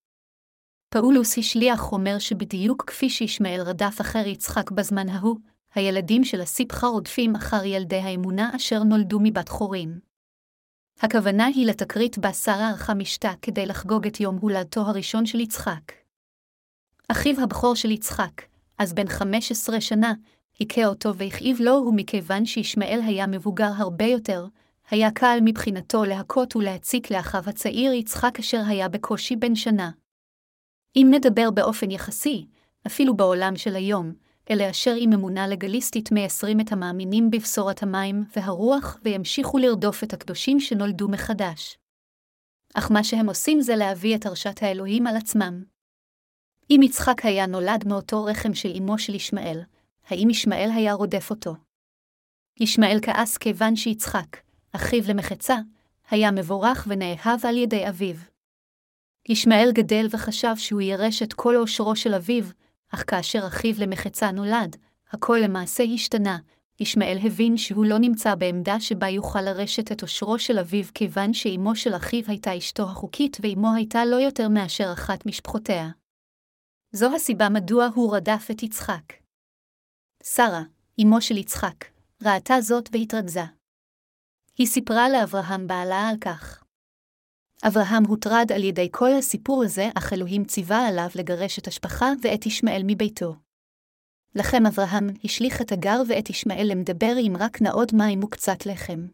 פאולוס 0.90 1.38
השליח 1.38 1.92
אומר 1.92 2.18
שבדיוק 2.18 2.85
כפי 2.87 3.11
שישמעאל 3.11 3.61
רדף 3.61 4.00
אחר 4.00 4.26
יצחק 4.26 4.71
בזמן 4.71 5.09
ההוא, 5.09 5.37
הילדים 5.75 6.25
של 6.25 6.40
הסיפחה 6.40 6.87
רודפים 6.87 7.37
אחר 7.37 7.64
ילדי 7.64 7.97
האמונה 7.97 8.50
אשר 8.57 8.83
נולדו 8.83 9.18
מבת 9.23 9.49
חורין. 9.49 9.99
הכוונה 11.00 11.47
היא 11.47 11.66
לתקרית 11.66 12.18
בה 12.18 12.33
שרה 12.33 12.68
ערכה 12.68 12.95
משתה 12.95 13.33
כדי 13.42 13.66
לחגוג 13.66 14.07
את 14.07 14.21
יום 14.21 14.38
הולדתו 14.40 14.80
הראשון 14.80 15.26
של 15.26 15.40
יצחק. 15.40 16.07
אחיו 17.10 17.40
הבכור 17.42 17.76
של 17.76 17.90
יצחק, 17.90 18.42
אז 18.78 18.92
בן 18.92 19.08
15 19.08 19.80
שנה, 19.80 20.12
היכה 20.58 20.86
אותו 20.86 21.14
והכאיב 21.14 21.60
לו, 21.60 21.72
ומכיוון 21.72 22.46
שישמעאל 22.46 23.00
היה 23.04 23.26
מבוגר 23.26 23.70
הרבה 23.76 24.04
יותר, 24.04 24.46
היה 24.90 25.10
קל 25.10 25.38
מבחינתו 25.42 26.04
להכות 26.04 26.56
ולהציק 26.56 27.10
לאחיו 27.10 27.42
הצעיר 27.46 27.92
יצחק 27.92 28.38
אשר 28.38 28.60
היה 28.66 28.88
בקושי 28.88 29.36
בן 29.36 29.54
שנה. 29.54 29.90
אם 30.96 31.08
נדבר 31.10 31.50
באופן 31.50 31.90
יחסי, 31.90 32.46
אפילו 32.86 33.16
בעולם 33.16 33.56
של 33.56 33.76
היום, 33.76 34.12
אלה 34.50 34.70
אשר 34.70 34.94
עם 34.98 35.12
אמונה 35.12 35.48
לגליסטית 35.48 36.12
מייסרים 36.12 36.60
את 36.60 36.72
המאמינים 36.72 37.30
בבשורת 37.30 37.82
המים 37.82 38.24
והרוח 38.36 38.98
וימשיכו 39.04 39.58
לרדוף 39.58 40.04
את 40.04 40.12
הקדושים 40.12 40.60
שנולדו 40.60 41.08
מחדש. 41.08 41.78
אך 42.74 42.90
מה 42.90 43.04
שהם 43.04 43.28
עושים 43.28 43.60
זה 43.60 43.76
להביא 43.76 44.16
את 44.16 44.26
הרשת 44.26 44.62
האלוהים 44.62 45.06
על 45.06 45.16
עצמם. 45.16 45.77
אם 46.70 46.80
יצחק 46.82 47.25
היה 47.25 47.46
נולד 47.46 47.88
מאותו 47.88 48.25
רחם 48.25 48.54
של 48.54 48.72
אמו 48.78 48.98
של 48.98 49.14
ישמעאל, 49.14 49.60
האם 50.08 50.30
ישמעאל 50.30 50.70
היה 50.75 50.92
רודף 50.92 51.30
אותו? 51.30 51.54
ישמעאל 52.60 52.98
כעס 53.02 53.37
כיוון 53.37 53.76
שיצחק, 53.76 54.37
אחיו 54.72 55.02
למחצה, 55.08 55.56
היה 56.10 56.30
מבורך 56.30 56.87
ונאהב 56.90 57.46
על 57.46 57.56
ידי 57.56 57.88
אביו. 57.88 58.16
ישמעאל 59.28 59.72
גדל 59.72 60.06
וחשב 60.10 60.56
שהוא 60.56 60.80
ירש 60.80 61.22
את 61.22 61.32
כל 61.32 61.56
עושרו 61.56 61.96
של 61.96 62.14
אביו, 62.14 62.44
אך 62.94 63.04
כאשר 63.06 63.46
אחיו 63.46 63.75
למחצה 63.78 64.30
נולד, 64.30 64.76
הכל 65.10 65.38
למעשה 65.42 65.82
השתנה, 65.94 66.38
ישמעאל 66.80 67.18
הבין 67.22 67.56
שהוא 67.56 67.84
לא 67.84 67.98
נמצא 67.98 68.34
בעמדה 68.34 68.80
שבה 68.80 69.08
יוכל 69.08 69.40
לרשת 69.40 69.92
את 69.92 70.02
עושרו 70.02 70.38
של 70.38 70.58
אביו 70.58 70.84
כיוון 70.94 71.32
שאימו 71.32 71.76
של 71.76 71.96
אחיו 71.96 72.22
הייתה 72.26 72.58
אשתו 72.58 72.82
החוקית 72.82 73.37
ואימו 73.40 73.75
הייתה 73.75 74.04
לא 74.04 74.16
יותר 74.16 74.48
מאשר 74.48 74.92
אחת 74.92 75.26
משפחותיה. 75.26 75.88
זו 76.92 77.14
הסיבה 77.14 77.49
מדוע 77.49 77.87
הוא 77.95 78.16
רדף 78.16 78.49
את 78.50 78.62
יצחק. 78.62 79.12
שרה, 80.23 80.62
אמו 81.02 81.21
של 81.21 81.37
יצחק, 81.37 81.85
ראתה 82.23 82.61
זאת 82.61 82.88
והתרגזה. 82.92 83.45
היא 84.59 84.66
סיפרה 84.66 85.09
לאברהם 85.09 85.66
בעלה 85.66 86.09
על 86.09 86.16
כך. 86.21 86.64
אברהם 87.68 88.04
הוטרד 88.04 88.52
על 88.54 88.64
ידי 88.64 88.88
כל 88.92 89.11
הסיפור 89.18 89.64
הזה, 89.64 89.88
אך 89.95 90.12
אלוהים 90.12 90.45
ציווה 90.45 90.88
עליו 90.88 91.09
לגרש 91.14 91.59
את 91.59 91.66
השפחה 91.66 92.07
ואת 92.23 92.47
ישמעאל 92.47 92.83
מביתו. 92.87 93.35
לכם 94.35 94.66
אברהם 94.66 95.07
השליך 95.25 95.61
את 95.61 95.73
הגר 95.73 96.02
ואת 96.09 96.30
ישמעאל 96.30 96.66
למדבר 96.71 97.12
עם 97.23 97.37
רק 97.37 97.62
נאות 97.62 97.92
מים 97.92 98.25
וקצת 98.25 98.66
לחם. 98.66 99.07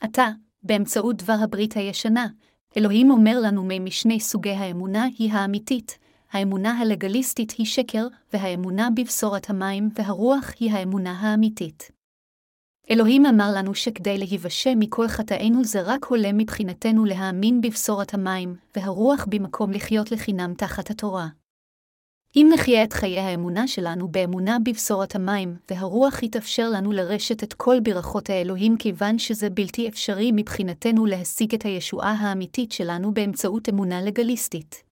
עתה, 0.00 0.28
באמצעות 0.62 1.16
דבר 1.16 1.36
הברית 1.44 1.72
הישנה, 1.72 2.26
אלוהים 2.76 3.10
אומר 3.10 3.40
לנו 3.42 3.64
מי 3.64 3.78
משני 3.78 4.20
סוגי 4.20 4.50
האמונה 4.50 5.04
היא 5.18 5.32
האמיתית, 5.32 5.98
האמונה 6.30 6.78
הלגליסטית 6.78 7.50
היא 7.50 7.66
שקר, 7.66 8.06
והאמונה 8.32 8.88
בבשורת 8.96 9.50
המים 9.50 9.88
והרוח 9.94 10.52
היא 10.60 10.72
האמונה 10.72 11.12
האמיתית. 11.20 11.90
אלוהים 12.90 13.26
אמר 13.26 13.50
לנו 13.56 13.74
שכדי 13.74 14.18
להיוושע 14.18 14.72
מכל 14.76 15.08
חטאינו 15.08 15.64
זה 15.64 15.82
רק 15.82 16.04
הולם 16.04 16.36
מבחינתנו 16.36 17.04
להאמין 17.04 17.60
בבשורת 17.60 18.14
המים, 18.14 18.56
והרוח 18.76 19.26
במקום 19.28 19.70
לחיות 19.70 20.12
לחינם 20.12 20.54
תחת 20.54 20.90
התורה. 20.90 21.28
אם 22.36 22.50
נחיה 22.54 22.84
את 22.84 22.92
חיי 22.92 23.18
האמונה 23.18 23.68
שלנו 23.68 24.08
באמונה 24.08 24.58
בבשורת 24.64 25.14
המים, 25.14 25.56
והרוח 25.70 26.22
יתאפשר 26.22 26.70
לנו 26.70 26.92
לרשת 26.92 27.44
את 27.44 27.54
כל 27.54 27.80
ברכות 27.80 28.30
האלוהים 28.30 28.76
כיוון 28.76 29.18
שזה 29.18 29.50
בלתי 29.50 29.88
אפשרי 29.88 30.30
מבחינתנו 30.34 31.06
להשיג 31.06 31.54
את 31.54 31.62
הישועה 31.62 32.12
האמיתית 32.12 32.72
שלנו 32.72 33.14
באמצעות 33.14 33.68
אמונה 33.68 34.02
לגליסטית. 34.02 34.87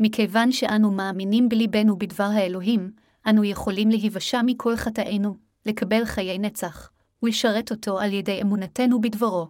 מכיוון 0.00 0.52
שאנו 0.52 0.90
מאמינים 0.90 1.48
בליבנו 1.48 1.98
בדבר 1.98 2.30
האלוהים, 2.34 2.90
אנו 3.26 3.44
יכולים 3.44 3.88
להיוושע 3.88 4.40
מכל 4.46 4.76
חטאינו, 4.76 5.36
לקבל 5.66 6.04
חיי 6.04 6.38
נצח, 6.38 6.90
ולשרת 7.22 7.70
אותו 7.70 8.00
על 8.00 8.12
ידי 8.12 8.42
אמונתנו 8.42 9.00
בדברו. 9.00 9.48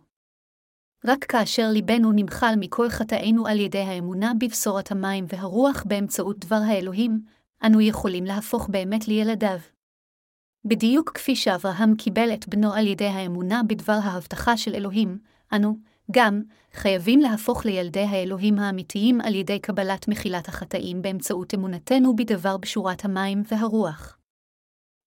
רק 1.04 1.24
כאשר 1.24 1.68
ליבנו 1.70 2.12
נמחל 2.12 2.54
מכל 2.56 2.88
חטאינו 2.88 3.46
על 3.46 3.60
ידי 3.60 3.78
האמונה 3.78 4.32
בבשורת 4.40 4.92
המים 4.92 5.24
והרוח 5.28 5.84
באמצעות 5.86 6.38
דבר 6.38 6.60
האלוהים, 6.66 7.20
אנו 7.66 7.80
יכולים 7.80 8.24
להפוך 8.24 8.68
באמת 8.68 9.08
לילדיו. 9.08 9.58
בדיוק 10.64 11.10
כפי 11.14 11.36
שאברהם 11.36 11.94
קיבל 11.94 12.34
את 12.34 12.48
בנו 12.48 12.72
על 12.72 12.86
ידי 12.86 13.06
האמונה 13.06 13.62
בדבר 13.62 13.98
ההבטחה 14.02 14.56
של 14.56 14.74
אלוהים, 14.74 15.18
אנו, 15.52 15.78
גם, 16.10 16.42
חייבים 16.72 17.20
להפוך 17.20 17.64
לילדי 17.64 18.04
האלוהים 18.04 18.58
האמיתיים 18.58 19.20
על 19.20 19.34
ידי 19.34 19.58
קבלת 19.58 20.08
מחילת 20.08 20.48
החטאים 20.48 21.02
באמצעות 21.02 21.54
אמונתנו 21.54 22.16
בדבר 22.16 22.56
בשורת 22.56 23.04
המים 23.04 23.42
והרוח. 23.50 24.18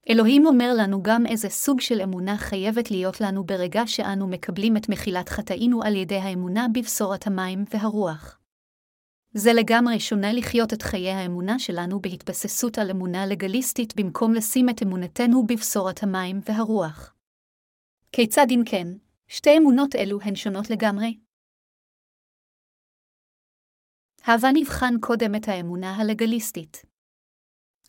אלוהים 0.10 0.46
אומר 0.46 0.74
לנו 0.78 1.04
גם 1.04 1.26
איזה 1.26 1.50
סוג 1.50 1.82
של 1.82 2.02
אמונה 2.02 2.38
חייבת 2.38 2.92
להיות 2.92 3.22
לנו 3.22 3.44
ברגע 3.44 3.82
שאנו 3.86 4.28
מקבלים 4.28 4.78
את 4.78 4.90
מחילת 4.90 5.30
חטאינו 5.30 5.84
על 5.84 5.96
ידי 5.96 6.18
האמונה 6.18 6.68
בבשורת 6.74 7.28
המים 7.28 7.66
והרוח. 7.74 8.38
זה 9.34 9.54
לגמרי 9.54 10.00
שונה 10.00 10.34
לחיות 10.34 10.74
את 10.74 10.82
חיי 10.82 11.12
האמונה 11.12 11.60
שלנו 11.60 12.00
בהתבססות 12.02 12.78
על 12.78 12.90
אמונה 12.90 13.26
לגליסטית 13.26 13.94
במקום 13.96 14.34
לשים 14.34 14.70
את 14.70 14.84
אמונתנו 14.84 15.46
בבשורת 15.48 16.04
המים 16.04 16.40
והרוח. 16.46 17.14
כיצד 18.12 18.48
אם 18.50 18.62
כן, 18.66 18.88
שתי 19.34 19.58
אמונות 19.58 19.96
אלו 19.96 20.22
הן 20.22 20.36
שונות 20.36 20.70
לגמרי? 20.70 21.18
הבה 24.24 24.48
נבחן 24.54 24.94
קודם 25.02 25.36
את 25.36 25.48
האמונה 25.48 25.96
הלגליסטית. 25.96 26.86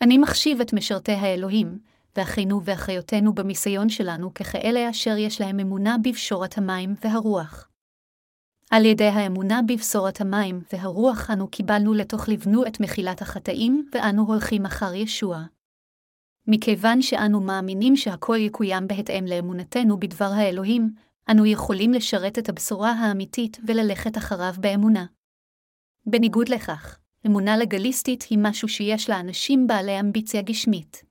אני 0.01 0.17
מחשיב 0.17 0.61
את 0.61 0.73
משרתי 0.73 1.11
האלוהים, 1.11 1.79
ואחינו 2.15 2.63
ואחיותינו 2.65 3.33
במיסיון 3.33 3.89
שלנו 3.89 4.33
ככאלה 4.33 4.89
אשר 4.89 5.17
יש 5.17 5.41
להם 5.41 5.59
אמונה 5.59 5.95
בבשורת 6.03 6.57
המים 6.57 6.95
והרוח. 7.01 7.69
על 8.71 8.85
ידי 8.85 9.07
האמונה 9.07 9.59
בבשורת 9.67 10.21
המים 10.21 10.61
והרוח 10.73 11.29
אנו 11.33 11.47
קיבלנו 11.47 11.93
לתוך 11.93 12.29
לבנו 12.29 12.67
את 12.67 12.79
מחילת 12.79 13.21
החטאים, 13.21 13.89
ואנו 13.93 14.23
הולכים 14.27 14.65
אחר 14.65 14.93
ישוע. 14.93 15.37
מכיוון 16.47 17.01
שאנו 17.01 17.41
מאמינים 17.41 17.95
שהכל 17.95 18.37
יקוים 18.39 18.87
בהתאם 18.87 19.25
לאמונתנו 19.27 19.99
בדבר 19.99 20.31
האלוהים, 20.35 20.93
אנו 21.31 21.45
יכולים 21.45 21.93
לשרת 21.93 22.39
את 22.39 22.49
הבשורה 22.49 22.91
האמיתית 22.91 23.57
וללכת 23.67 24.17
אחריו 24.17 24.53
באמונה. 24.57 25.05
בניגוד 26.05 26.49
לכך, 26.49 26.99
אמונה 27.25 27.57
לגליסטית 27.57 28.23
היא 28.29 28.39
משהו 28.41 28.67
שיש 28.67 29.09
לאנשים 29.09 29.67
בעלי 29.67 29.99
אמביציה 29.99 30.41
גשמית. 30.41 31.03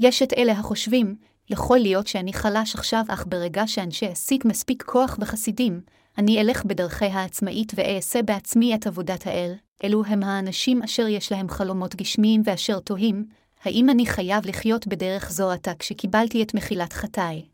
יש 0.00 0.22
את 0.22 0.32
אלה 0.32 0.52
החושבים, 0.52 1.16
יכול 1.50 1.78
להיות 1.78 2.06
שאני 2.06 2.32
חלש 2.32 2.74
עכשיו, 2.74 3.04
אך 3.08 3.24
ברגע 3.28 3.66
שאנשי 3.66 4.12
אסיק 4.12 4.44
מספיק 4.44 4.82
כוח 4.82 5.18
וחסידים, 5.20 5.80
אני 6.18 6.40
אלך 6.40 6.64
בדרכי 6.64 7.04
העצמאית 7.04 7.72
ואעשה 7.74 8.22
בעצמי 8.22 8.74
את 8.74 8.86
עבודת 8.86 9.26
האל. 9.26 9.54
אלו 9.84 10.04
הם 10.04 10.22
האנשים 10.22 10.82
אשר 10.82 11.08
יש 11.08 11.32
להם 11.32 11.48
חלומות 11.48 11.96
גשמיים 11.96 12.42
ואשר 12.44 12.80
תוהים, 12.80 13.24
האם 13.64 13.90
אני 13.90 14.06
חייב 14.06 14.46
לחיות 14.46 14.86
בדרך 14.86 15.30
זו 15.30 15.50
עתה 15.50 15.74
כשקיבלתי 15.74 16.42
את 16.42 16.54
מחילת 16.54 16.92
חטאי? 16.92 17.48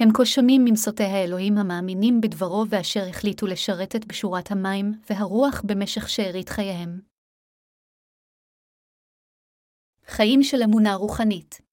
הם 0.00 0.08
כה 0.14 0.24
שונים 0.26 0.64
ממסותי 0.64 1.02
האלוהים 1.02 1.58
המאמינים 1.58 2.20
בדברו 2.20 2.64
ואשר 2.68 3.08
החליטו 3.08 3.46
לשרת 3.46 3.96
את 3.96 4.06
בשורת 4.06 4.50
המים 4.50 4.92
והרוח 5.10 5.62
במשך 5.64 6.08
שארית 6.08 6.48
חייהם. 6.48 7.00
חיים 10.06 10.42
של 10.42 10.62
אמונה 10.62 10.94
רוחנית 10.94 11.68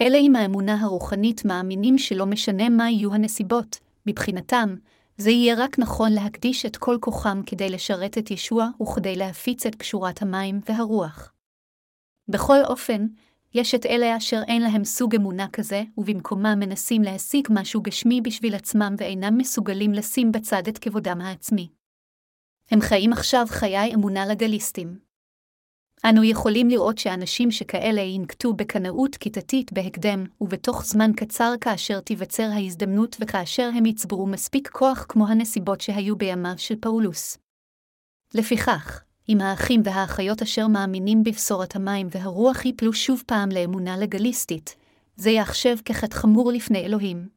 אלה 0.00 0.18
עם 0.22 0.36
האמונה 0.36 0.80
הרוחנית 0.80 1.44
מאמינים 1.44 1.98
שלא 1.98 2.26
משנה 2.26 2.68
מה 2.68 2.90
יהיו 2.90 3.14
הנסיבות, 3.14 3.78
מבחינתם, 4.06 4.74
זה 5.16 5.30
יהיה 5.30 5.54
רק 5.58 5.78
נכון 5.78 6.12
להקדיש 6.12 6.66
את 6.66 6.76
כל 6.76 6.96
כוחם 7.00 7.40
כדי 7.46 7.68
לשרת 7.68 8.18
את 8.18 8.30
ישוע 8.30 8.68
וכדי 8.82 9.16
להפיץ 9.16 9.66
את 9.66 9.74
פשורת 9.74 10.22
המים 10.22 10.60
והרוח. 10.68 11.32
בכל 12.28 12.64
אופן, 12.64 13.06
יש 13.54 13.74
את 13.74 13.86
אלה 13.86 14.16
אשר 14.16 14.40
אין 14.48 14.62
להם 14.62 14.84
סוג 14.84 15.14
אמונה 15.14 15.46
כזה, 15.52 15.82
ובמקומם 15.98 16.56
מנסים 16.60 17.02
להשיג 17.02 17.48
משהו 17.50 17.82
גשמי 17.82 18.20
בשביל 18.20 18.54
עצמם 18.54 18.94
ואינם 18.98 19.38
מסוגלים 19.38 19.92
לשים 19.92 20.32
בצד 20.32 20.62
את 20.68 20.78
כבודם 20.78 21.20
העצמי. 21.20 21.68
הם 22.70 22.80
חיים 22.80 23.12
עכשיו 23.12 23.46
חיי 23.48 23.94
אמונה 23.94 24.26
לגליסטים. 24.26 24.98
אנו 26.04 26.24
יכולים 26.24 26.68
לראות 26.68 26.98
שאנשים 26.98 27.50
שכאלה 27.50 28.00
ינקטו 28.00 28.52
בקנאות 28.52 29.16
כיתתית 29.16 29.72
בהקדם, 29.72 30.24
ובתוך 30.40 30.84
זמן 30.84 31.10
קצר 31.16 31.52
כאשר 31.60 32.00
תיווצר 32.00 32.48
ההזדמנות 32.52 33.16
וכאשר 33.20 33.70
הם 33.76 33.86
יצברו 33.86 34.26
מספיק 34.26 34.68
כוח 34.68 35.06
כמו 35.08 35.28
הנסיבות 35.28 35.80
שהיו 35.80 36.16
בימיו 36.16 36.54
של 36.56 36.74
פאולוס. 36.80 37.38
לפיכך, 38.34 39.04
אם 39.30 39.40
האחים 39.40 39.80
והאחיות 39.84 40.42
אשר 40.42 40.66
מאמינים 40.66 41.22
בבשורת 41.22 41.76
המים 41.76 42.06
והרוח 42.10 42.64
יפלו 42.64 42.92
שוב 42.92 43.22
פעם 43.26 43.48
לאמונה 43.48 43.96
לגליסטית, 43.96 44.76
זה 45.16 45.30
יחשב 45.30 45.76
כחטא 45.84 46.16
חמור 46.16 46.52
לפני 46.52 46.78
אלוהים. 46.78 47.28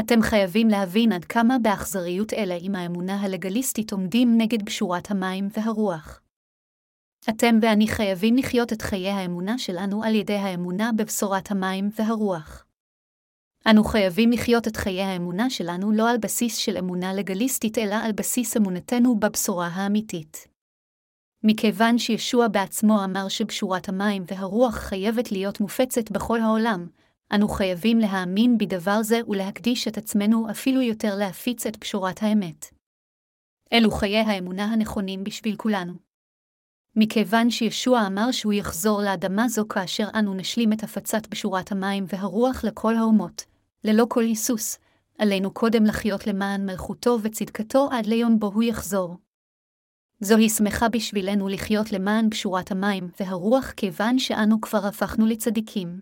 אתם 0.00 0.22
חייבים 0.22 0.68
להבין 0.68 1.12
עד 1.12 1.24
כמה 1.24 1.56
באכזריות 1.62 2.32
אלה 2.32 2.54
עם 2.60 2.74
האמונה 2.74 3.20
הלגליסטית 3.20 3.92
עומדים 3.92 4.38
נגד 4.38 4.64
בשורת 4.64 5.10
המים 5.10 5.48
והרוח. 5.56 6.20
אתם 7.28 7.58
ואני 7.62 7.88
חייבים 7.88 8.36
לחיות 8.36 8.72
את 8.72 8.82
חיי 8.82 9.10
האמונה 9.10 9.58
שלנו 9.58 10.04
על 10.04 10.14
ידי 10.14 10.36
האמונה 10.36 10.90
בבשורת 10.96 11.50
המים 11.50 11.90
והרוח. 11.98 12.64
אנו 13.70 13.84
חייבים 13.84 14.30
לחיות 14.32 14.68
את 14.68 14.76
חיי 14.76 15.02
האמונה 15.02 15.50
שלנו 15.50 15.92
לא 15.92 16.10
על 16.10 16.18
בסיס 16.18 16.56
של 16.56 16.76
אמונה 16.76 17.14
לגליסטית, 17.14 17.78
אלא 17.78 17.94
על 17.94 18.12
בסיס 18.12 18.56
אמונתנו 18.56 19.20
בבשורה 19.20 19.66
האמיתית. 19.66 20.57
מכיוון 21.42 21.98
שישוע 21.98 22.48
בעצמו 22.48 23.04
אמר 23.04 23.28
שבשורת 23.28 23.88
המים 23.88 24.24
והרוח 24.26 24.74
חייבת 24.74 25.32
להיות 25.32 25.60
מופצת 25.60 26.10
בכל 26.10 26.40
העולם, 26.40 26.86
אנו 27.34 27.48
חייבים 27.48 27.98
להאמין 27.98 28.58
בדבר 28.58 29.02
זה 29.02 29.20
ולהקדיש 29.28 29.88
את 29.88 29.98
עצמנו 29.98 30.50
אפילו 30.50 30.82
יותר 30.82 31.14
להפיץ 31.14 31.66
את 31.66 31.78
בשורת 31.78 32.22
האמת. 32.22 32.66
אלו 33.72 33.90
חיי 33.90 34.18
האמונה 34.18 34.64
הנכונים 34.64 35.24
בשביל 35.24 35.56
כולנו. 35.56 35.92
מכיוון 36.96 37.50
שישוע 37.50 38.06
אמר 38.06 38.30
שהוא 38.30 38.52
יחזור 38.52 39.02
לאדמה 39.02 39.48
זו 39.48 39.68
כאשר 39.68 40.08
אנו 40.14 40.34
נשלים 40.34 40.72
את 40.72 40.82
הפצת 40.82 41.28
בשורת 41.28 41.72
המים 41.72 42.04
והרוח 42.08 42.64
לכל 42.64 42.96
האומות, 42.96 43.44
ללא 43.84 44.06
כל 44.08 44.22
היסוס, 44.22 44.78
עלינו 45.18 45.50
קודם 45.50 45.84
לחיות 45.84 46.26
למען 46.26 46.66
מלכותו 46.66 47.18
וצדקתו 47.22 47.88
עד 47.92 48.06
ליום 48.06 48.38
בו 48.38 48.46
הוא 48.46 48.62
יחזור. 48.62 49.16
זוהי 50.20 50.48
שמחה 50.48 50.88
בשבילנו 50.88 51.48
לחיות 51.48 51.92
למען 51.92 52.30
בשורת 52.30 52.70
המים 52.70 53.08
והרוח 53.20 53.70
כיוון 53.70 54.18
שאנו 54.18 54.60
כבר 54.60 54.86
הפכנו 54.86 55.26
לצדיקים. 55.26 56.00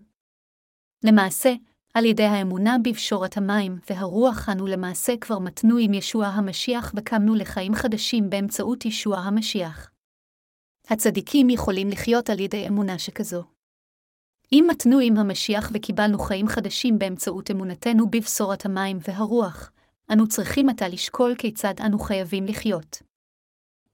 למעשה, 1.03 1.53
על 1.93 2.05
ידי 2.05 2.23
האמונה 2.23 2.75
בבשורת 2.83 3.37
המים 3.37 3.79
והרוח 3.89 4.49
אנו 4.49 4.67
למעשה 4.67 5.13
כבר 5.21 5.39
מתנו 5.39 5.77
עם 5.77 5.93
ישוע 5.93 6.25
המשיח 6.27 6.93
וקמנו 6.95 7.35
לחיים 7.35 7.75
חדשים 7.75 8.29
באמצעות 8.29 8.85
ישוע 8.85 9.17
המשיח. 9.17 9.91
הצדיקים 10.87 11.49
יכולים 11.49 11.89
לחיות 11.89 12.29
על 12.29 12.39
ידי 12.39 12.67
אמונה 12.67 12.99
שכזו. 12.99 13.43
אם 14.51 14.65
מתנו 14.69 14.99
עם 14.99 15.17
המשיח 15.17 15.71
וקיבלנו 15.73 16.19
חיים 16.19 16.47
חדשים 16.47 16.99
באמצעות 16.99 17.51
אמונתנו 17.51 18.09
בבשורת 18.09 18.65
המים 18.65 18.97
והרוח, 19.07 19.71
אנו 20.13 20.27
צריכים 20.27 20.69
עתה 20.69 20.87
לשקול 20.87 21.35
כיצד 21.37 21.73
אנו 21.85 21.99
חייבים 21.99 22.45
לחיות. 22.45 23.06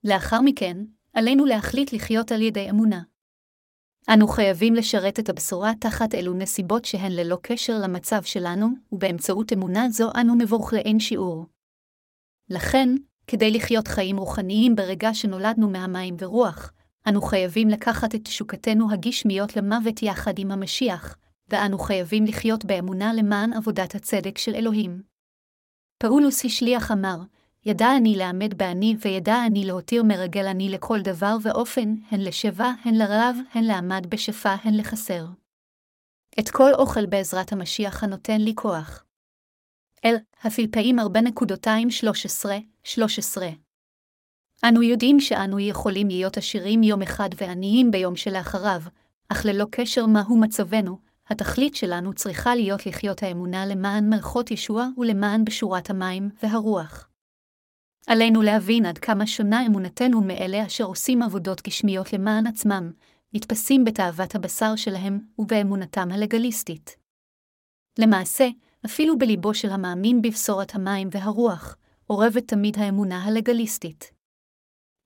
לאחר 0.03 0.41
מכן, 0.41 0.77
עלינו 1.13 1.45
להחליט 1.45 1.93
לחיות 1.93 2.31
על 2.31 2.41
ידי 2.41 2.69
אמונה. 2.69 3.01
אנו 4.13 4.27
חייבים 4.27 4.75
לשרת 4.75 5.19
את 5.19 5.29
הבשורה 5.29 5.71
תחת 5.79 6.15
אלו 6.15 6.33
נסיבות 6.33 6.85
שהן 6.85 7.11
ללא 7.11 7.37
קשר 7.41 7.73
למצב 7.83 8.23
שלנו, 8.23 8.67
ובאמצעות 8.91 9.53
אמונה 9.53 9.89
זו 9.89 10.11
אנו 10.21 10.35
מבורך 10.35 10.73
לאין 10.73 10.99
שיעור. 10.99 11.45
לכן, 12.49 12.89
כדי 13.27 13.51
לחיות 13.51 13.87
חיים 13.87 14.17
רוחניים 14.17 14.75
ברגע 14.75 15.13
שנולדנו 15.13 15.69
מהמים 15.69 16.15
ורוח, 16.19 16.71
אנו 17.09 17.21
חייבים 17.21 17.69
לקחת 17.69 18.15
את 18.15 18.21
תשוקתנו 18.23 18.91
הגשמיות 18.91 19.55
למוות 19.55 20.03
יחד 20.03 20.39
עם 20.39 20.51
המשיח, 20.51 21.17
ואנו 21.49 21.79
חייבים 21.79 22.25
לחיות 22.25 22.65
באמונה 22.65 23.13
למען 23.13 23.53
עבודת 23.53 23.95
הצדק 23.95 24.37
של 24.37 24.55
אלוהים. 24.55 25.01
פאולוס 25.97 26.45
השליח 26.45 26.91
אמר, 26.91 27.17
ידע 27.65 27.97
אני 27.97 28.15
לעמד 28.15 28.53
בעני, 28.57 28.95
וידע 29.01 29.45
אני 29.45 29.65
להותיר 29.65 30.03
מרגל 30.03 30.45
אני 30.45 30.69
לכל 30.69 31.01
דבר 31.01 31.37
ואופן, 31.41 31.95
הן 32.11 32.21
לשבע, 32.21 32.71
הן 32.85 32.95
לרעב, 32.95 33.35
הן 33.53 33.63
לעמד 33.63 34.07
בשפע, 34.09 34.55
הן 34.63 34.77
לחסר. 34.77 35.25
את 36.39 36.49
כל 36.49 36.73
אוכל 36.73 37.05
בעזרת 37.05 37.51
המשיח 37.51 38.03
הנותן 38.03 38.41
לי 38.41 38.53
כוח. 38.55 39.03
אל, 40.05 40.15
הפלפאים 40.43 40.99
4.213, 40.99 42.49
13 42.83 43.49
אנו 44.65 44.83
יודעים 44.83 45.19
שאנו 45.19 45.59
יכולים 45.59 46.07
להיות 46.07 46.37
עשירים 46.37 46.83
יום 46.83 47.01
אחד 47.01 47.29
ועניים 47.37 47.91
ביום 47.91 48.15
שלאחריו, 48.15 48.81
אך 49.29 49.45
ללא 49.45 49.65
קשר 49.71 50.05
מהו 50.05 50.37
מצבנו, 50.37 50.97
התכלית 51.29 51.75
שלנו 51.75 52.13
צריכה 52.13 52.55
להיות 52.55 52.85
לחיות 52.85 53.23
האמונה 53.23 53.65
למען 53.65 54.09
מלכות 54.09 54.51
ישוע 54.51 54.87
ולמען 54.97 55.45
בשורת 55.45 55.89
המים 55.89 56.29
והרוח. 56.43 57.12
עלינו 58.07 58.41
להבין 58.41 58.85
עד 58.85 58.97
כמה 58.97 59.27
שונה 59.27 59.65
אמונתנו 59.65 60.21
מאלה 60.21 60.65
אשר 60.65 60.83
עושים 60.83 61.21
עבודות 61.21 61.61
גשמיות 61.61 62.13
למען 62.13 62.47
עצמם, 62.47 62.91
נתפסים 63.33 63.83
בתאוות 63.83 64.35
הבשר 64.35 64.75
שלהם 64.75 65.19
ובאמונתם 65.39 66.09
הלגליסטית. 66.11 66.95
למעשה, 67.99 68.47
אפילו 68.85 69.17
בליבו 69.17 69.53
של 69.53 69.69
המאמין 69.69 70.21
בבשורת 70.21 70.75
המים 70.75 71.09
והרוח, 71.11 71.75
אורבת 72.09 72.47
תמיד 72.47 72.77
האמונה 72.79 73.23
הלגליסטית. 73.23 74.11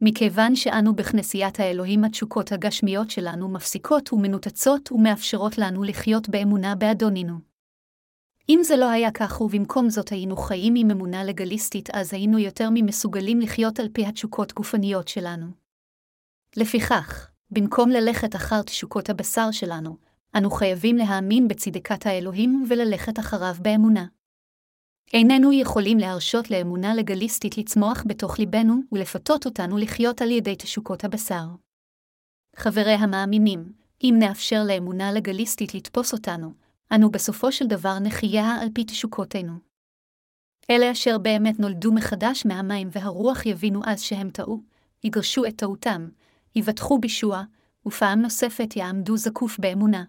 מכיוון 0.02 0.56
שאנו 0.56 0.96
בכנסיית 0.96 1.60
האלוהים 1.60 2.04
התשוקות 2.04 2.52
הגשמיות 2.52 3.10
שלנו 3.10 3.50
מפסיקות 3.50 4.14
ומנותצות 4.14 4.92
ומאפשרות 4.92 5.58
לנו 5.58 5.84
לחיות 5.84 6.30
באמונה 6.30 6.76
באדונינו. 6.76 7.47
אם 8.50 8.60
זה 8.64 8.78
לא 8.78 8.90
היה 8.90 9.12
כך 9.12 9.42
ובמקום 9.42 9.90
זאת 9.90 10.10
היינו 10.10 10.38
חיים 10.38 10.74
עם 10.78 10.92
אמונה 10.92 11.24
לגליסטית, 11.24 11.90
אז 11.94 12.14
היינו 12.14 12.40
יותר 12.40 12.70
ממסוגלים 12.74 13.40
לחיות 13.40 13.80
על 13.80 13.90
פי 13.94 14.06
התשוקות 14.06 14.54
גופניות 14.54 15.08
שלנו. 15.08 15.46
לפיכך, 16.58 17.30
במקום 17.52 17.90
ללכת 17.90 18.36
אחר 18.36 18.62
תשוקות 18.62 19.10
הבשר 19.10 19.52
שלנו, 19.52 19.98
אנו 20.38 20.52
חייבים 20.52 20.96
להאמין 20.96 21.48
בצדקת 21.48 22.06
האלוהים 22.06 22.64
וללכת 22.70 23.20
אחריו 23.20 23.56
באמונה. 23.62 24.06
איננו 25.14 25.54
יכולים 25.54 25.98
להרשות 25.98 26.52
לאמונה 26.52 26.96
לגליסטית 26.96 27.58
לצמוח 27.58 28.04
בתוך 28.08 28.40
ליבנו 28.40 28.82
ולפתות 28.92 29.46
אותנו 29.46 29.78
לחיות 29.78 30.22
על 30.22 30.32
ידי 30.32 30.56
תשוקות 30.56 31.04
הבשר. 31.04 31.46
חברי 32.56 32.94
המאמינים, 32.94 33.74
אם 34.04 34.16
נאפשר 34.20 34.64
לאמונה 34.68 35.12
לגליסטית 35.12 35.74
לתפוס 35.74 36.14
אותנו, 36.14 36.54
אנו 36.96 37.12
בסופו 37.12 37.52
של 37.52 37.68
דבר 37.68 38.00
נחיה 38.00 38.56
על 38.62 38.70
פי 38.74 38.84
תשוקותינו. 38.84 39.54
אלה 40.70 40.92
אשר 40.92 41.18
באמת 41.18 41.60
נולדו 41.60 41.94
מחדש 41.94 42.46
מהמים 42.46 42.90
והרוח 42.92 43.46
יבינו 43.46 43.82
אז 43.86 44.02
שהם 44.02 44.30
טעו, 44.30 44.62
יגרשו 45.04 45.46
את 45.46 45.56
טעותם, 45.56 46.10
יבטחו 46.56 47.00
בישוע, 47.00 47.44
ופעם 47.86 48.22
נוספת 48.22 48.76
יעמדו 48.76 49.18
זקוף 49.18 49.60
באמונה. 49.60 50.04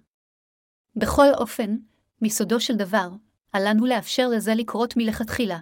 בכל 0.96 1.26
אופן, 1.34 1.76
מסודו 2.22 2.60
של 2.60 2.76
דבר, 2.76 3.10
עלינו 3.52 3.86
לאפשר 3.86 4.28
לזה 4.28 4.54
לקרות 4.54 4.96
מלכתחילה. 4.96 5.58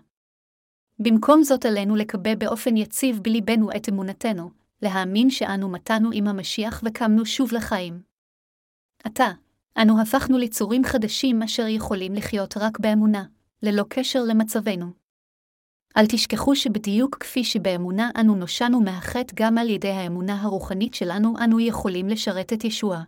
במקום 0.99 1.43
זאת 1.43 1.65
עלינו 1.65 1.97
לקבע 1.97 2.35
באופן 2.35 2.77
יציב 2.77 3.21
בליבנו 3.23 3.71
את 3.77 3.89
אמונתנו, 3.89 4.51
להאמין 4.83 5.31
שאנו 5.31 5.69
מתנו 5.69 6.11
עם 6.13 6.29
המשיח 6.29 6.83
וקמנו 6.85 7.27
שוב 7.27 7.53
לחיים. 7.53 8.03
עתה, 9.05 9.31
אנו 9.83 10.01
הפכנו 10.03 10.39
ליצורים 10.39 10.85
חדשים 10.85 11.43
אשר 11.43 11.67
יכולים 11.69 12.15
לחיות 12.15 12.57
רק 12.57 12.79
באמונה, 12.79 13.25
ללא 13.63 13.85
קשר 13.89 14.23
למצבנו. 14.23 14.87
אל 15.97 16.07
תשכחו 16.07 16.57
שבדיוק 16.57 17.17
כפי 17.21 17.45
שבאמונה 17.45 18.11
אנו 18.21 18.35
נושענו 18.35 18.81
מהחטא 18.81 19.33
גם 19.35 19.59
על 19.59 19.71
ידי 19.71 19.91
האמונה 19.91 20.43
הרוחנית 20.43 20.95
שלנו 20.95 21.35
אנו 21.45 21.61
יכולים 21.61 22.09
לשרת 22.09 22.53
את 22.53 22.65
ישוע. 22.65 23.03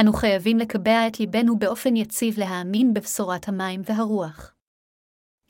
אנו 0.00 0.12
חייבים 0.12 0.58
לקבע 0.58 1.06
את 1.06 1.20
ליבנו 1.20 1.58
באופן 1.58 1.96
יציב 1.96 2.38
להאמין 2.38 2.94
בבשורת 2.94 3.48
המים 3.48 3.82
והרוח. 3.84 4.54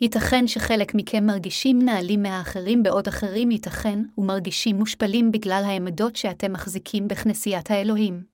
ייתכן 0.01 0.47
שחלק 0.47 0.93
מכם 0.95 1.27
מרגישים 1.27 1.79
נעלים 1.83 2.23
מהאחרים 2.23 2.83
בעוד 2.83 3.09
אחרים 3.09 3.51
ייתכן 3.51 3.99
ומרגישים 4.19 4.77
מושפלים 4.77 5.33
בגלל 5.33 5.63
העמדות 5.67 6.17
שאתם 6.17 6.53
מחזיקים 6.53 7.09
בכנסיית 7.09 7.71
האלוהים. 7.71 8.34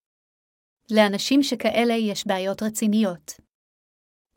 לאנשים 0.90 1.42
שכאלה 1.42 1.94
יש 1.94 2.26
בעיות 2.26 2.62
רציניות. 2.62 3.32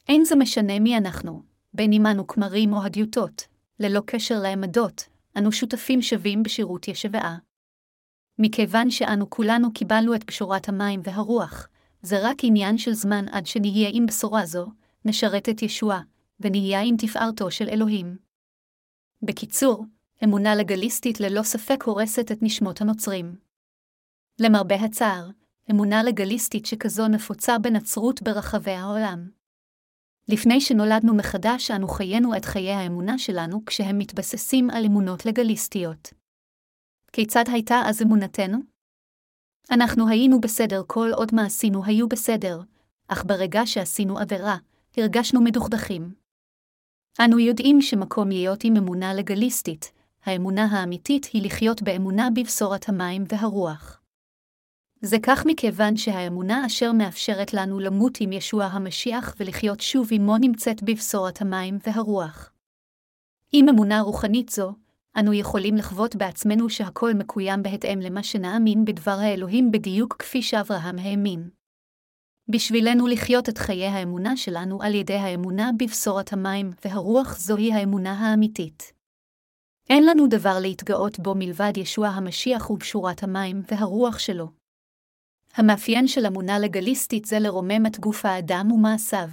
אין 0.07 0.25
זה 0.25 0.35
משנה 0.35 0.79
מי 0.79 0.97
אנחנו, 0.97 1.43
בין 1.73 1.93
אם 1.93 2.05
אנו 2.05 2.27
כמרים 2.27 2.73
או 2.73 2.83
הדיוטות, 2.83 3.47
ללא 3.79 4.01
קשר 4.05 4.35
לעמדות, 4.43 5.03
אנו 5.37 5.51
שותפים 5.51 6.01
שווים 6.01 6.43
בשירות 6.43 6.87
ישבעה. 6.87 7.37
מכיוון 8.39 8.91
שאנו 8.91 9.29
כולנו 9.29 9.73
קיבלנו 9.73 10.15
את 10.15 10.25
בשורת 10.25 10.69
המים 10.69 11.01
והרוח, 11.03 11.67
זה 12.01 12.15
רק 12.21 12.37
עניין 12.43 12.77
של 12.77 12.93
זמן 12.93 13.25
עד 13.31 13.45
שנהיה 13.45 13.89
עם 13.93 14.05
בשורה 14.05 14.45
זו, 14.45 14.67
נשרת 15.05 15.49
את 15.49 15.61
ישוע, 15.61 15.99
ונהיה 16.39 16.81
עם 16.81 16.95
תפארתו 16.97 17.51
של 17.51 17.69
אלוהים. 17.69 18.17
בקיצור, 19.21 19.85
אמונה 20.23 20.55
לגליסטית 20.55 21.19
ללא 21.19 21.43
ספק 21.43 21.83
הורסת 21.83 22.31
את 22.31 22.37
נשמות 22.41 22.81
הנוצרים. 22.81 23.35
למרבה 24.39 24.75
הצער, 24.75 25.29
אמונה 25.71 26.03
לגליסטית 26.03 26.65
שכזו 26.65 27.07
נפוצה 27.07 27.59
בנצרות 27.59 28.21
ברחבי 28.21 28.71
העולם. 28.71 29.29
לפני 30.27 30.61
שנולדנו 30.61 31.15
מחדש, 31.15 31.71
אנו 31.71 31.87
חיינו 31.87 32.37
את 32.37 32.45
חיי 32.45 32.71
האמונה 32.71 33.17
שלנו 33.17 33.65
כשהם 33.65 33.97
מתבססים 33.97 34.69
על 34.69 34.85
אמונות 34.85 35.25
לגליסטיות. 35.25 36.13
כיצד 37.11 37.43
הייתה 37.47 37.81
אז 37.85 38.01
אמונתנו? 38.01 38.57
אנחנו 39.71 40.09
היינו 40.09 40.41
בסדר 40.41 40.83
כל 40.87 41.09
עוד 41.15 41.29
מעשינו 41.35 41.85
היו 41.85 42.09
בסדר, 42.09 42.61
אך 43.07 43.23
ברגע 43.25 43.61
שעשינו 43.65 44.19
עבירה, 44.19 44.57
הרגשנו 44.97 45.41
מדוכדכים. 45.41 46.13
אנו 47.25 47.39
יודעים 47.39 47.81
שמקום 47.81 48.29
להיות 48.29 48.63
עם 48.63 48.75
אמונה 48.75 49.13
לגליסטית, 49.13 49.91
האמונה 50.23 50.65
האמיתית 50.65 51.25
היא 51.25 51.45
לחיות 51.45 51.81
באמונה 51.81 52.27
בבשורת 52.35 52.89
המים 52.89 53.23
והרוח. 53.29 54.02
זה 55.05 55.17
כך 55.23 55.45
מכיוון 55.45 55.97
שהאמונה 55.97 56.65
אשר 56.65 56.91
מאפשרת 56.91 57.53
לנו 57.53 57.79
למות 57.79 58.17
עם 58.21 58.31
ישוע 58.31 58.65
המשיח 58.65 59.35
ולחיות 59.39 59.79
שוב 59.79 60.07
עמו 60.11 60.37
נמצאת 60.37 60.83
בבשורת 60.83 61.41
המים 61.41 61.77
והרוח. 61.87 62.51
עם 63.51 63.69
אמונה 63.69 64.01
רוחנית 64.01 64.49
זו, 64.49 64.73
אנו 65.19 65.33
יכולים 65.33 65.75
לחוות 65.75 66.15
בעצמנו 66.15 66.69
שהכל 66.69 67.13
מקוים 67.13 67.63
בהתאם 67.63 67.99
למה 67.99 68.23
שנאמין 68.23 68.85
בדבר 68.85 69.17
האלוהים 69.19 69.71
בדיוק 69.71 70.15
כפי 70.19 70.41
שאברהם 70.41 70.99
האמין. 70.99 71.49
בשבילנו 72.47 73.07
לחיות 73.07 73.49
את 73.49 73.57
חיי 73.57 73.87
האמונה 73.87 74.37
שלנו 74.37 74.81
על 74.81 74.95
ידי 74.95 75.17
האמונה 75.17 75.71
בבשורת 75.79 76.33
המים 76.33 76.71
והרוח 76.85 77.37
זוהי 77.37 77.73
האמונה 77.73 78.11
האמיתית. 78.11 78.93
אין 79.89 80.05
לנו 80.05 80.27
דבר 80.27 80.59
להתגאות 80.61 81.19
בו 81.19 81.35
מלבד 81.35 81.73
ישוע 81.77 82.07
המשיח 82.07 82.69
ובשורת 82.69 83.23
המים 83.23 83.61
והרוח 83.71 84.19
שלו. 84.19 84.62
המאפיין 85.55 86.07
של 86.07 86.25
אמונה 86.25 86.59
לגליסטית 86.59 87.25
זה 87.25 87.39
לרומם 87.39 87.85
את 87.87 87.99
גוף 87.99 88.25
האדם 88.25 88.71
ומעשיו. 88.71 89.27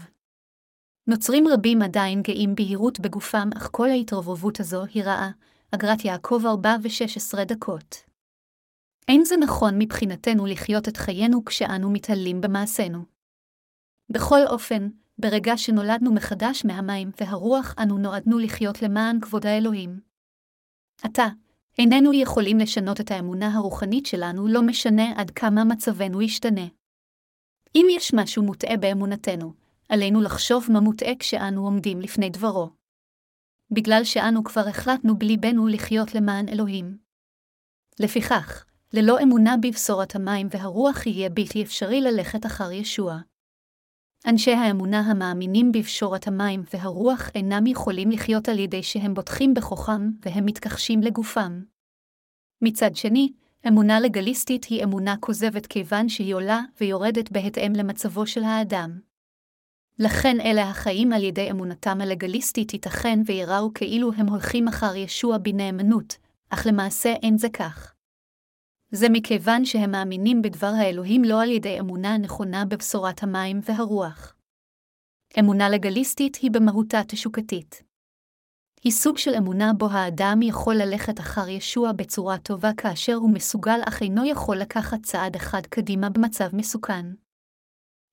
נוצרים 1.06 1.44
רבים 1.48 1.82
עדיין 1.82 2.22
גאים 2.22 2.54
בהירות 2.54 3.00
בגופם, 3.00 3.48
אך 3.56 3.68
כל 3.72 3.88
ההתרובבות 3.88 4.60
הזו 4.60 4.84
היא 4.84 5.04
רעה, 5.04 5.30
אגרת 5.74 6.04
יעקב 6.04 6.42
4 6.46 6.76
ו-16 6.82 7.44
דקות. 7.44 7.96
אין 9.08 9.24
זה 9.24 9.36
נכון 9.36 9.74
מבחינתנו 9.78 10.46
לחיות 10.46 10.88
את 10.88 10.96
חיינו 10.96 11.44
כשאנו 11.44 11.90
מתעלים 11.90 12.40
במעשינו. 12.40 13.04
בכל 14.12 14.40
אופן, 14.46 14.88
ברגע 15.18 15.56
שנולדנו 15.56 16.14
מחדש 16.14 16.64
מהמים 16.64 17.10
והרוח, 17.20 17.74
אנו 17.82 17.98
נועדנו 17.98 18.38
לחיות 18.38 18.82
למען 18.82 19.20
כבוד 19.20 19.46
האלוהים. 19.46 20.00
עתה, 21.02 21.26
איננו 21.78 22.12
יכולים 22.12 22.58
לשנות 22.58 23.00
את 23.00 23.10
האמונה 23.10 23.56
הרוחנית 23.56 24.06
שלנו, 24.06 24.48
לא 24.48 24.62
משנה 24.62 25.12
עד 25.16 25.30
כמה 25.30 25.64
מצבנו 25.64 26.22
ישתנה. 26.22 26.66
אם 27.74 27.86
יש 27.90 28.14
משהו 28.14 28.42
מוטעה 28.42 28.76
באמונתנו, 28.76 29.52
עלינו 29.88 30.20
לחשוב 30.20 30.66
מה 30.72 30.80
מוטעה 30.80 31.16
כשאנו 31.18 31.64
עומדים 31.64 32.00
לפני 32.00 32.30
דברו. 32.30 32.70
בגלל 33.70 34.04
שאנו 34.04 34.44
כבר 34.44 34.68
החלטנו 34.68 35.18
בליבנו 35.18 35.66
לחיות 35.66 36.14
למען 36.14 36.48
אלוהים. 36.48 36.98
לפיכך, 38.00 38.64
ללא 38.92 39.22
אמונה 39.22 39.56
בבשורת 39.56 40.14
המים 40.14 40.48
והרוח 40.50 41.06
יהיה 41.06 41.30
בלתי 41.30 41.62
אפשרי 41.62 42.00
ללכת 42.00 42.46
אחר 42.46 42.72
ישוע. 42.72 43.18
אנשי 44.26 44.52
האמונה 44.52 45.00
המאמינים 45.00 45.72
בבשורת 45.72 46.26
המים 46.26 46.62
והרוח 46.74 47.30
אינם 47.34 47.66
יכולים 47.66 48.10
לחיות 48.10 48.48
על 48.48 48.58
ידי 48.58 48.82
שהם 48.82 49.14
בוטחים 49.14 49.54
בכוחם 49.54 50.10
והם 50.22 50.46
מתכחשים 50.46 51.00
לגופם. 51.00 51.62
מצד 52.62 52.96
שני, 52.96 53.32
אמונה 53.68 54.00
לגליסטית 54.00 54.64
היא 54.64 54.84
אמונה 54.84 55.16
כוזבת 55.16 55.66
כיוון 55.66 56.08
שהיא 56.08 56.34
עולה 56.34 56.60
ויורדת 56.80 57.32
בהתאם 57.32 57.72
למצבו 57.76 58.26
של 58.26 58.42
האדם. 58.42 59.00
לכן 59.98 60.40
אלה 60.40 60.62
החיים 60.62 61.12
על 61.12 61.24
ידי 61.24 61.50
אמונתם 61.50 62.00
הלגליסטית 62.00 62.72
ייתכן 62.72 63.18
ויראו 63.26 63.74
כאילו 63.74 64.12
הם 64.12 64.26
הולכים 64.26 64.68
אחר 64.68 64.96
ישוע 64.96 65.38
בנאמנות, 65.38 66.16
אך 66.50 66.66
למעשה 66.66 67.12
אין 67.22 67.38
זה 67.38 67.48
כך. 67.48 67.89
זה 68.92 69.06
מכיוון 69.12 69.64
שהם 69.64 69.90
מאמינים 69.90 70.42
בדבר 70.42 70.72
האלוהים 70.78 71.24
לא 71.24 71.42
על 71.42 71.50
ידי 71.50 71.80
אמונה 71.80 72.18
נכונה 72.18 72.64
בבשורת 72.64 73.22
המים 73.22 73.60
והרוח. 73.62 74.34
אמונה 75.38 75.68
לגליסטית 75.68 76.36
היא 76.36 76.50
במהותה 76.50 77.00
תשוקתית. 77.08 77.82
היא 78.82 78.92
סוג 78.92 79.18
של 79.18 79.34
אמונה 79.34 79.72
בו 79.72 79.86
האדם 79.90 80.42
יכול 80.42 80.74
ללכת 80.74 81.20
אחר 81.20 81.48
ישוע 81.48 81.92
בצורה 81.92 82.38
טובה 82.38 82.70
כאשר 82.76 83.14
הוא 83.14 83.30
מסוגל 83.34 83.80
אך 83.88 84.02
אינו 84.02 84.24
יכול 84.24 84.56
לקחת 84.56 85.02
צעד 85.02 85.36
אחד 85.36 85.66
קדימה 85.66 86.10
במצב 86.10 86.56
מסוכן. 86.56 87.06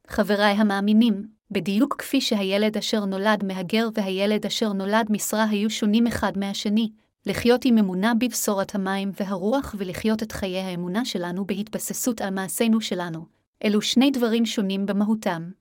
חבריי 0.08 0.54
המאמינים, 0.54 1.28
בדיוק 1.52 1.96
כפי 2.02 2.22
שהילד 2.22 2.78
אשר 2.78 3.06
נולד 3.06 3.46
מהגר 3.46 3.90
והילד 3.94 4.46
אשר 4.46 4.74
נולד 4.74 5.08
משרה 5.10 5.44
היו 5.50 5.70
שונים 5.70 6.08
אחד 6.08 6.38
מהשני, 6.38 6.90
לחיות 7.26 7.66
עם 7.66 7.78
אמונה 7.78 8.14
בבשורת 8.14 8.76
המים 8.76 9.12
והרוח 9.20 9.76
ולחיות 9.78 10.24
את 10.24 10.32
חיי 10.32 10.60
האמונה 10.60 11.06
שלנו 11.06 11.46
בהתבססות 11.46 12.22
על 12.22 12.30
מעשינו 12.30 12.82
שלנו, 12.82 13.26
אלו 13.64 13.82
שני 13.82 14.12
דברים 14.12 14.46
שונים 14.46 14.86
במהותם. 14.86 15.52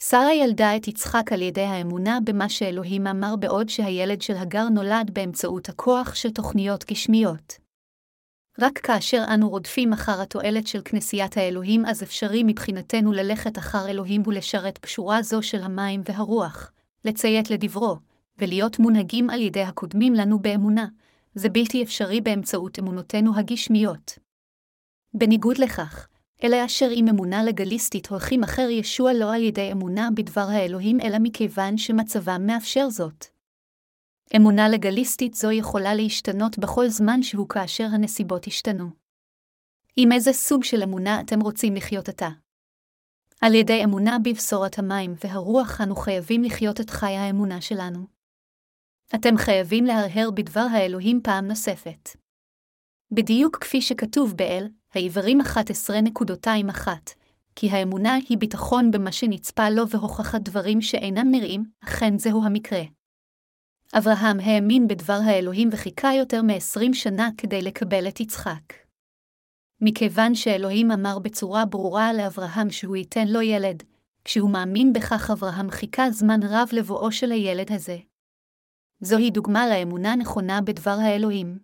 שרה 0.00 0.34
ילדה 0.34 0.76
את 0.76 0.88
יצחק 0.88 1.32
על 1.32 1.42
ידי 1.42 1.60
האמונה 1.62 2.18
במה 2.24 2.48
שאלוהים 2.48 3.06
אמר 3.06 3.36
בעוד 3.36 3.68
שהילד 3.68 4.22
של 4.22 4.36
הגר 4.36 4.68
נולד 4.68 5.10
באמצעות 5.12 5.68
הכוח 5.68 6.14
של 6.14 6.30
תוכניות 6.30 6.84
גשמיות. 6.90 7.58
רק 8.58 8.78
כאשר 8.78 9.24
אנו 9.34 9.48
רודפים 9.48 9.92
אחר 9.92 10.22
התועלת 10.22 10.66
של 10.66 10.80
כנסיית 10.84 11.36
האלוהים, 11.36 11.86
אז 11.86 12.02
אפשרי 12.02 12.42
מבחינתנו 12.46 13.12
ללכת 13.12 13.58
אחר 13.58 13.88
אלוהים 13.88 14.22
ולשרת 14.26 14.78
פשורה 14.78 15.22
זו 15.22 15.42
של 15.42 15.62
המים 15.62 16.02
והרוח, 16.04 16.72
לציית 17.04 17.50
לדברו, 17.50 17.96
ולהיות 18.42 18.78
מונהגים 18.78 19.30
על 19.30 19.40
ידי 19.40 19.62
הקודמים 19.62 20.14
לנו 20.14 20.38
באמונה, 20.38 20.86
זה 21.34 21.48
בלתי 21.48 21.82
אפשרי 21.82 22.20
באמצעות 22.20 22.78
אמונותינו 22.78 23.38
הגשמיות. 23.38 24.18
בניגוד 25.14 25.58
לכך, 25.58 26.08
אלה 26.44 26.64
אשר 26.64 26.88
עם 26.94 27.08
אמונה 27.08 27.44
לגליסטית 27.44 28.06
הולכים 28.06 28.44
אחר 28.44 28.68
ישוע 28.70 29.12
לא 29.12 29.34
על 29.34 29.42
ידי 29.42 29.72
אמונה 29.72 30.08
בדבר 30.14 30.46
האלוהים, 30.48 31.00
אלא 31.00 31.18
מכיוון 31.20 31.76
שמצבם 31.76 32.46
מאפשר 32.46 32.90
זאת. 32.90 33.26
אמונה 34.36 34.68
לגליסטית 34.68 35.34
זו 35.34 35.50
יכולה 35.50 35.94
להשתנות 35.94 36.58
בכל 36.58 36.88
זמן 36.88 37.22
שהוא 37.22 37.48
כאשר 37.48 37.84
הנסיבות 37.84 38.46
השתנו. 38.46 38.90
עם 39.96 40.12
איזה 40.12 40.32
סוג 40.32 40.64
של 40.64 40.82
אמונה 40.82 41.20
אתם 41.20 41.40
רוצים 41.40 41.74
לחיות 41.74 42.08
עתה? 42.08 42.28
על 43.40 43.54
ידי 43.54 43.84
אמונה 43.84 44.18
בבשורת 44.18 44.78
המים 44.78 45.14
והרוח 45.24 45.80
אנו 45.80 45.96
חייבים 45.96 46.44
לחיות 46.44 46.80
את 46.80 46.90
חי 46.90 47.12
האמונה 47.12 47.60
שלנו. 47.60 48.11
אתם 49.14 49.36
חייבים 49.36 49.84
להרהר 49.84 50.30
בדבר 50.30 50.66
האלוהים 50.70 51.20
פעם 51.22 51.46
נוספת. 51.46 52.08
בדיוק 53.10 53.56
כפי 53.56 53.82
שכתוב 53.82 54.34
באל, 54.36 54.68
העברים 54.94 55.40
11.21, 55.40 56.88
כי 57.56 57.70
האמונה 57.70 58.14
היא 58.28 58.38
ביטחון 58.38 58.90
במה 58.90 59.12
שנצפה 59.12 59.70
לו 59.70 59.88
והוכחת 59.88 60.40
דברים 60.40 60.80
שאינם 60.80 61.30
נראים, 61.30 61.64
אכן 61.84 62.18
זהו 62.18 62.44
המקרה. 62.44 62.82
אברהם 63.94 64.40
האמין 64.40 64.88
בדבר 64.88 65.18
האלוהים 65.24 65.68
וחיכה 65.72 66.14
יותר 66.14 66.42
מ-20 66.42 66.92
שנה 66.92 67.28
כדי 67.38 67.62
לקבל 67.62 68.08
את 68.08 68.20
יצחק. 68.20 68.72
מכיוון 69.80 70.34
שאלוהים 70.34 70.90
אמר 70.90 71.18
בצורה 71.18 71.64
ברורה 71.64 72.12
לאברהם 72.12 72.70
שהוא 72.70 72.96
ייתן 72.96 73.28
לו 73.28 73.42
ילד, 73.42 73.82
כשהוא 74.24 74.50
מאמין 74.50 74.92
בכך 74.92 75.30
אברהם 75.30 75.70
חיכה 75.70 76.10
זמן 76.10 76.40
רב 76.42 76.68
לבואו 76.72 77.12
של 77.12 77.32
הילד 77.32 77.72
הזה. 77.72 77.98
זוהי 79.04 79.30
דוגמה 79.30 79.68
לאמונה 79.68 80.16
נכונה 80.16 80.60
בדבר 80.60 80.96
האלוהים. 81.00 81.58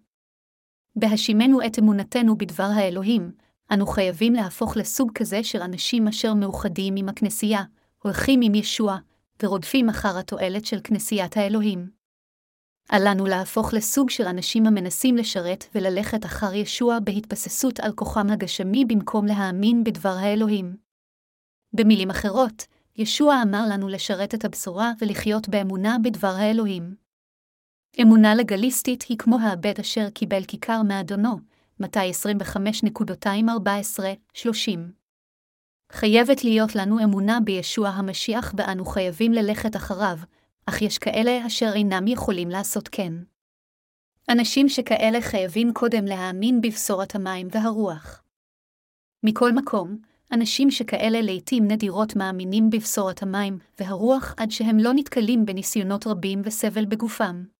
בהשימנו 0.97 1.67
את 1.67 1.79
אמונתנו 1.79 2.39
בדבר 2.39 2.71
האלוהים, 2.75 3.33
אנו 3.73 3.87
חייבים 3.87 4.33
להפוך 4.33 4.77
לסוג 4.77 5.13
כזה 5.15 5.45
של 5.45 5.63
אנשים 5.63 6.09
אשר 6.09 6.35
מאוחדים 6.35 6.97
עם 6.97 7.09
הכנסייה, 7.09 7.63
הולכים 8.03 8.41
עם 8.43 8.55
ישוע, 8.55 8.97
ורודפים 9.43 9.89
אחר 9.89 10.19
התועלת 10.19 10.65
של 10.65 10.81
כנסיית 10.85 11.37
האלוהים. 11.37 11.91
אל 12.93 13.11
לנו 13.11 13.27
להפוך 13.27 13.75
לסוג 13.75 14.11
של 14.11 14.27
אנשים 14.27 14.67
המנסים 14.67 15.17
לשרת 15.17 15.65
וללכת 15.75 16.25
אחר 16.25 16.55
ישוע 16.55 16.99
בהתבססות 17.05 17.81
על 17.81 17.93
כוחם 17.93 18.31
הגשמי 18.31 18.85
במקום 18.85 19.27
להאמין 19.27 19.85
בדבר 19.85 20.17
האלוהים. 20.19 20.77
במילים 21.73 22.11
אחרות, 22.11 22.67
ישוע 22.97 23.43
אמר 23.43 23.65
לנו 23.71 23.89
לשרת 23.89 24.35
את 24.35 24.45
הבשורה 24.45 24.93
ולחיות 25.01 25.49
באמונה 25.49 25.97
בדבר 26.03 26.35
האלוהים. 26.37 27.08
אמונה 28.03 28.35
לגליסטית 28.35 29.03
היא 29.03 29.19
כמו 29.19 29.39
העבד 29.41 29.81
אשר 29.81 30.11
קיבל 30.11 30.45
כיכר 30.45 30.83
מאדונו, 30.83 31.39
מתי 31.81 32.11
25.214-30. 32.11 32.15
חייבת 35.93 36.45
להיות 36.45 36.75
לנו 36.75 37.05
אמונה 37.05 37.39
בישוע 37.45 37.89
המשיח 37.89 38.55
ואנו 38.57 38.85
חייבים 38.85 39.33
ללכת 39.33 39.77
אחריו, 39.77 40.19
אך 40.67 40.83
יש 40.83 40.99
כאלה 40.99 41.47
אשר 41.47 41.73
אינם 41.75 42.07
יכולים 42.07 42.49
לעשות 42.49 42.89
כן. 42.89 43.13
אנשים 44.29 44.69
שכאלה 44.69 45.21
חייבים 45.21 45.73
קודם 45.73 46.05
להאמין 46.05 46.61
בבשורת 46.61 47.15
המים 47.15 47.49
והרוח. 47.51 48.23
מכל 49.23 49.53
מקום, 49.53 49.99
אנשים 50.33 50.71
שכאלה 50.71 51.21
לעתים 51.21 51.69
נדירות 51.69 52.17
מאמינים 52.17 52.71
בבשורת 52.71 53.23
המים 53.23 53.59
והרוח 53.81 54.35
עד 54.37 54.51
שהם 54.51 54.79
לא 54.79 54.93
נתקלים 54.95 55.47
בניסיונות 55.47 56.07
רבים 56.07 56.43
וסבל 56.45 56.85
בגופם. 56.85 57.58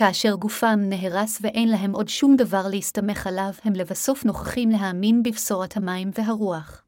כאשר 0.00 0.34
גופם 0.34 0.80
נהרס 0.82 1.38
ואין 1.40 1.68
להם 1.68 1.92
עוד 1.92 2.08
שום 2.08 2.36
דבר 2.36 2.62
להסתמך 2.70 3.26
עליו, 3.26 3.50
הם 3.64 3.72
לבסוף 3.72 4.24
נוכחים 4.24 4.70
להאמין 4.70 5.22
בבשורת 5.22 5.76
המים 5.76 6.10
והרוח. 6.14 6.84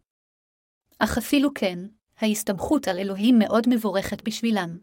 אך 0.98 1.18
אפילו 1.18 1.54
כן, 1.54 1.78
ההסתמכות 2.20 2.88
על 2.88 2.98
אלוהים 2.98 3.38
מאוד 3.38 3.68
מבורכת 3.68 4.22
בשבילם. 4.28 4.78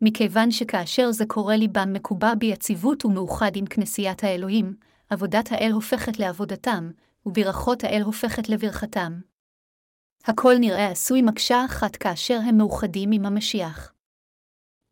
מכיוון 0.00 0.50
שכאשר 0.50 1.12
זה 1.12 1.24
קורה 1.26 1.56
ליבם 1.56 1.92
מקובע 1.92 2.34
ביציבות 2.34 3.04
ומאוחד 3.04 3.56
עם 3.56 3.66
כנסיית 3.66 4.24
האלוהים, 4.24 4.76
עבודת 5.10 5.52
האל 5.52 5.70
הופכת 5.72 6.18
לעבודתם, 6.18 6.90
וברכות 7.26 7.84
האל 7.84 8.02
הופכת 8.02 8.48
לברכתם. 8.48 9.20
הכל 10.24 10.54
נראה 10.60 10.90
עשוי 10.90 11.22
מקשה 11.22 11.64
אחת 11.64 11.96
כאשר 11.96 12.38
הם 12.48 12.56
מאוחדים 12.56 13.12
עם 13.12 13.26
המשיח. 13.26 13.95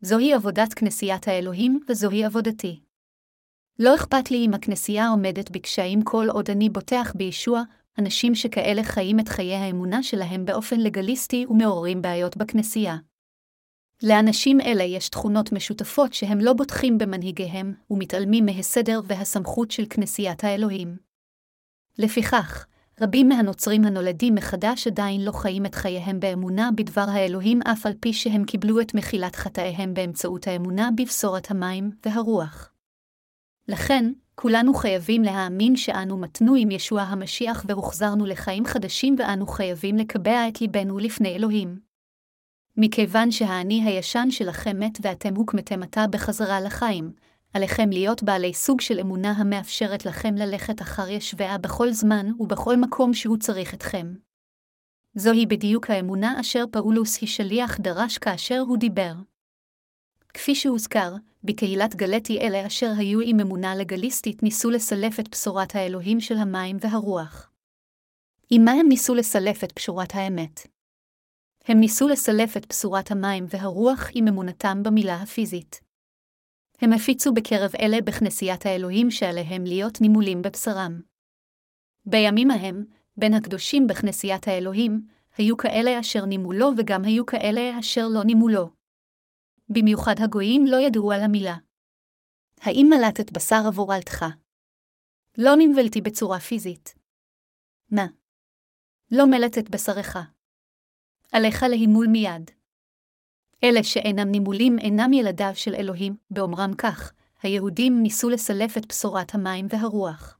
זוהי 0.05 0.33
עבודת 0.33 0.73
כנסיית 0.73 1.27
האלוהים, 1.27 1.79
וזוהי 1.89 2.25
עבודתי. 2.25 2.79
לא 3.79 3.95
אכפת 3.95 4.31
לי 4.31 4.45
אם 4.45 4.53
הכנסייה 4.53 5.09
עומדת 5.09 5.51
בקשיים 5.51 6.01
כל 6.03 6.27
עוד 6.29 6.49
אני 6.49 6.69
בוטח 6.69 7.13
בישוע, 7.15 7.63
אנשים 7.99 8.35
שכאלה 8.35 8.83
חיים 8.83 9.19
את 9.19 9.29
חיי 9.29 9.55
האמונה 9.55 10.03
שלהם 10.03 10.45
באופן 10.45 10.79
לגליסטי 10.79 11.45
ומעוררים 11.49 12.01
בעיות 12.01 12.37
בכנסייה. 12.37 12.97
לאנשים 14.03 14.61
אלה 14.61 14.83
יש 14.83 15.09
תכונות 15.09 15.51
משותפות 15.51 16.13
שהם 16.13 16.39
לא 16.39 16.53
בוטחים 16.53 16.97
במנהיגיהם, 16.97 17.73
ומתעלמים 17.91 18.45
מהסדר 18.45 19.01
והסמכות 19.05 19.71
של 19.71 19.83
כנסיית 19.89 20.43
האלוהים. 20.43 20.97
לפיכך, 21.97 22.65
רבים 23.01 23.29
מהנוצרים 23.29 23.85
הנולדים 23.85 24.35
מחדש 24.35 24.87
עדיין 24.87 25.25
לא 25.25 25.31
חיים 25.31 25.65
את 25.65 25.75
חייהם 25.75 26.19
באמונה 26.19 26.69
בדבר 26.75 27.05
האלוהים 27.07 27.61
אף 27.61 27.85
על 27.85 27.93
פי 27.99 28.13
שהם 28.13 28.45
קיבלו 28.45 28.81
את 28.81 28.93
מחילת 28.95 29.35
חטאיהם 29.35 29.93
באמצעות 29.93 30.47
האמונה 30.47 30.89
בבשורת 30.97 31.51
המים 31.51 31.91
והרוח. 32.05 32.71
לכן, 33.67 34.11
כולנו 34.35 34.73
חייבים 34.73 35.23
להאמין 35.23 35.75
שאנו 35.75 36.17
מתנו 36.17 36.55
עם 36.55 36.71
ישוע 36.71 37.01
המשיח 37.01 37.65
והוחזרנו 37.67 38.25
לחיים 38.25 38.65
חדשים 38.65 39.15
ואנו 39.19 39.47
חייבים 39.47 39.95
לקבע 39.95 40.47
את 40.47 40.61
ליבנו 40.61 40.97
לפני 40.97 41.35
אלוהים. 41.35 41.79
מכיוון 42.77 43.31
שהאני 43.31 43.83
הישן 43.83 44.27
שלכם 44.31 44.79
מת 44.79 44.97
ואתם 45.01 45.35
הוקמתם 45.35 45.83
עתה 45.83 46.07
בחזרה 46.07 46.61
לחיים, 46.61 47.11
עליכם 47.55 47.89
להיות 47.89 48.23
בעלי 48.23 48.53
סוג 48.53 48.81
של 48.81 48.99
אמונה 48.99 49.31
המאפשרת 49.31 50.05
לכם 50.05 50.35
ללכת 50.35 50.81
אחר 50.81 51.09
ישביה 51.09 51.57
בכל 51.57 51.91
זמן 51.91 52.25
ובכל 52.39 52.77
מקום 52.77 53.13
שהוא 53.13 53.37
צריך 53.37 53.73
אתכם. 53.73 54.13
זוהי 55.15 55.45
בדיוק 55.45 55.89
האמונה 55.89 56.39
אשר 56.39 56.63
פאולוס 56.71 57.23
השליח 57.23 57.79
דרש 57.79 58.17
כאשר 58.17 58.59
הוא 58.59 58.77
דיבר. 58.77 59.13
כפי 60.33 60.55
שהוזכר, 60.55 61.13
בקהילת 61.43 61.95
גלטי 61.95 62.39
אלה 62.39 62.67
אשר 62.67 62.91
היו 62.97 63.19
עם 63.19 63.39
אמונה 63.39 63.75
לגליסטית 63.75 64.43
ניסו 64.43 64.69
לסלף 64.69 65.19
את 65.19 65.29
בשורת 65.29 65.75
האלוהים 65.75 66.19
של 66.19 66.37
המים 66.37 66.77
והרוח. 66.79 67.51
עם 68.49 68.65
מה 68.65 68.71
הם 68.71 68.87
ניסו 68.89 69.15
לסלף 69.15 69.63
את 69.63 69.73
בשורת 69.75 70.15
האמת? 70.15 70.67
הם 71.65 71.79
ניסו 71.79 72.07
לסלף 72.07 72.57
את 72.57 72.65
בשורת 72.69 73.11
המים 73.11 73.45
והרוח 73.49 74.09
עם 74.13 74.27
אמונתם 74.27 74.83
במילה 74.83 75.15
הפיזית. 75.15 75.84
הם 76.81 76.93
הפיצו 76.93 77.33
בקרב 77.33 77.71
אלה 77.81 77.97
בכנסיית 78.01 78.65
האלוהים 78.65 79.11
שעליהם 79.11 79.63
להיות 79.63 80.01
נימולים 80.01 80.41
בבשרם. 80.41 81.01
בימים 82.05 82.51
ההם, 82.51 82.85
בין 83.17 83.33
הקדושים 83.33 83.87
בכנסיית 83.87 84.47
האלוהים, 84.47 85.07
היו 85.37 85.57
כאלה 85.57 85.99
אשר 85.99 86.25
נימולו 86.25 86.71
וגם 86.77 87.03
היו 87.03 87.25
כאלה 87.25 87.79
אשר 87.79 88.07
לא 88.13 88.23
נימולו. 88.23 88.69
במיוחד 89.69 90.15
הגויים 90.23 90.65
לא 90.67 90.77
ידעו 90.77 91.11
על 91.11 91.21
המילה. 91.21 91.55
האם 92.61 92.87
מלטת 92.89 93.31
בשר 93.31 93.61
עבור 93.67 93.95
אלתך? 93.95 94.25
לא 95.37 95.51
נמבלתי 95.57 96.01
בצורה 96.01 96.39
פיזית. 96.39 96.95
מה? 97.91 98.05
לא 99.11 99.25
מלטת 99.25 99.69
בשרך. 99.69 100.17
עליך 101.31 101.63
להימול 101.63 102.07
מיד. 102.07 102.51
אלה 103.65 103.83
שאינם 103.83 104.31
נימולים 104.31 104.79
אינם 104.79 105.13
ילדיו 105.13 105.51
של 105.55 105.75
אלוהים, 105.75 106.15
באומרם 106.31 106.73
כך, 106.73 107.13
היהודים 107.43 108.03
ניסו 108.03 108.29
לסלף 108.29 108.77
את 108.77 108.87
בשורת 108.87 109.35
המים 109.35 109.67
והרוח. 109.69 110.37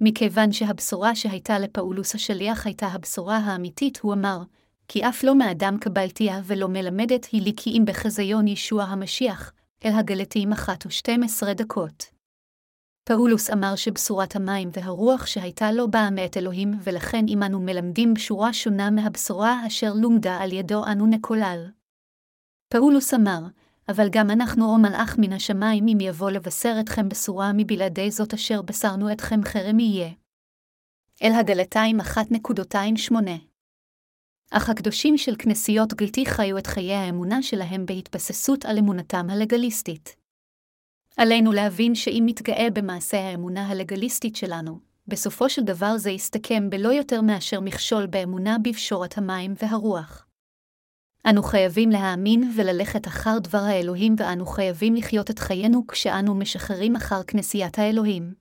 מכיוון 0.00 0.52
שהבשורה 0.52 1.14
שהייתה 1.14 1.58
לפאולוס 1.58 2.14
השליח 2.14 2.66
הייתה 2.66 2.86
הבשורה 2.86 3.36
האמיתית, 3.36 3.98
הוא 3.98 4.14
אמר, 4.14 4.42
כי 4.88 5.08
אף 5.08 5.24
לא 5.24 5.34
מאדם 5.34 5.76
קבלתיה 5.80 6.40
ולא 6.44 6.68
מלמדת 6.68 7.24
היא 7.24 7.42
לי 7.42 7.52
כי 7.56 7.70
אם 7.70 7.84
בחזיון 7.86 8.48
ישוע 8.48 8.84
המשיח, 8.84 9.52
אל 9.84 9.92
הגלתיים 9.94 10.52
אחת 10.52 10.86
ושתים 10.86 11.22
עשרה 11.22 11.54
דקות. 11.54 12.04
פאולוס 13.04 13.50
אמר 13.50 13.76
שבשורת 13.76 14.36
המים 14.36 14.70
והרוח 14.72 15.26
שהייתה 15.26 15.72
לו 15.72 15.90
באה 15.90 16.10
מאת 16.10 16.36
אלוהים, 16.36 16.72
ולכן 16.82 17.24
עמנו 17.28 17.60
מלמדים 17.60 18.14
בשורה 18.14 18.52
שונה 18.52 18.90
מהבשורה 18.90 19.66
אשר 19.66 19.92
לומדה 19.94 20.36
על 20.36 20.52
ידו 20.52 20.84
אנו 20.84 21.06
נקולל. 21.06 21.81
פאולוס 22.72 23.14
אמר, 23.14 23.40
אבל 23.88 24.08
גם 24.10 24.30
אנחנו 24.30 24.64
או 24.64 24.78
מלאך 24.78 25.16
מן 25.18 25.32
השמיים 25.32 25.86
אם 25.88 26.00
יבוא 26.00 26.30
לבשר 26.30 26.76
אתכם 26.80 27.08
בשורה 27.08 27.52
מבלעדי 27.54 28.10
זאת 28.10 28.34
אשר 28.34 28.62
בשרנו 28.62 29.12
אתכם 29.12 29.40
חרם 29.44 29.78
יהיה. 29.78 30.10
אל 31.22 31.32
הגלתיים 31.32 32.00
1.28 32.00 33.14
אך 34.50 34.68
הקדושים 34.68 35.18
של 35.18 35.34
כנסיות 35.38 35.94
גלתי 35.94 36.26
חיו 36.26 36.58
את 36.58 36.66
חיי 36.66 36.94
האמונה 36.94 37.42
שלהם 37.42 37.86
בהתבססות 37.86 38.64
על 38.64 38.78
אמונתם 38.78 39.26
הלגליסטית. 39.30 40.16
עלינו 41.16 41.52
להבין 41.52 41.94
שאם 41.94 42.22
נתגאה 42.26 42.70
במעשה 42.72 43.18
האמונה 43.18 43.68
הלגליסטית 43.68 44.36
שלנו, 44.36 44.78
בסופו 45.06 45.48
של 45.48 45.62
דבר 45.62 45.96
זה 45.96 46.10
יסתכם 46.10 46.70
בלא 46.70 46.88
יותר 46.88 47.20
מאשר 47.20 47.60
מכשול 47.60 48.06
באמונה 48.06 48.56
בפשורת 48.58 49.18
המים 49.18 49.54
והרוח. 49.62 50.26
אנו 51.30 51.42
חייבים 51.42 51.90
להאמין 51.90 52.52
וללכת 52.56 53.06
אחר 53.06 53.38
דבר 53.38 53.58
האלוהים, 53.58 54.14
ואנו 54.18 54.46
חייבים 54.46 54.94
לחיות 54.94 55.30
את 55.30 55.38
חיינו 55.38 55.86
כשאנו 55.86 56.34
משחררים 56.34 56.96
אחר 56.96 57.22
כנסיית 57.22 57.78
האלוהים. 57.78 58.34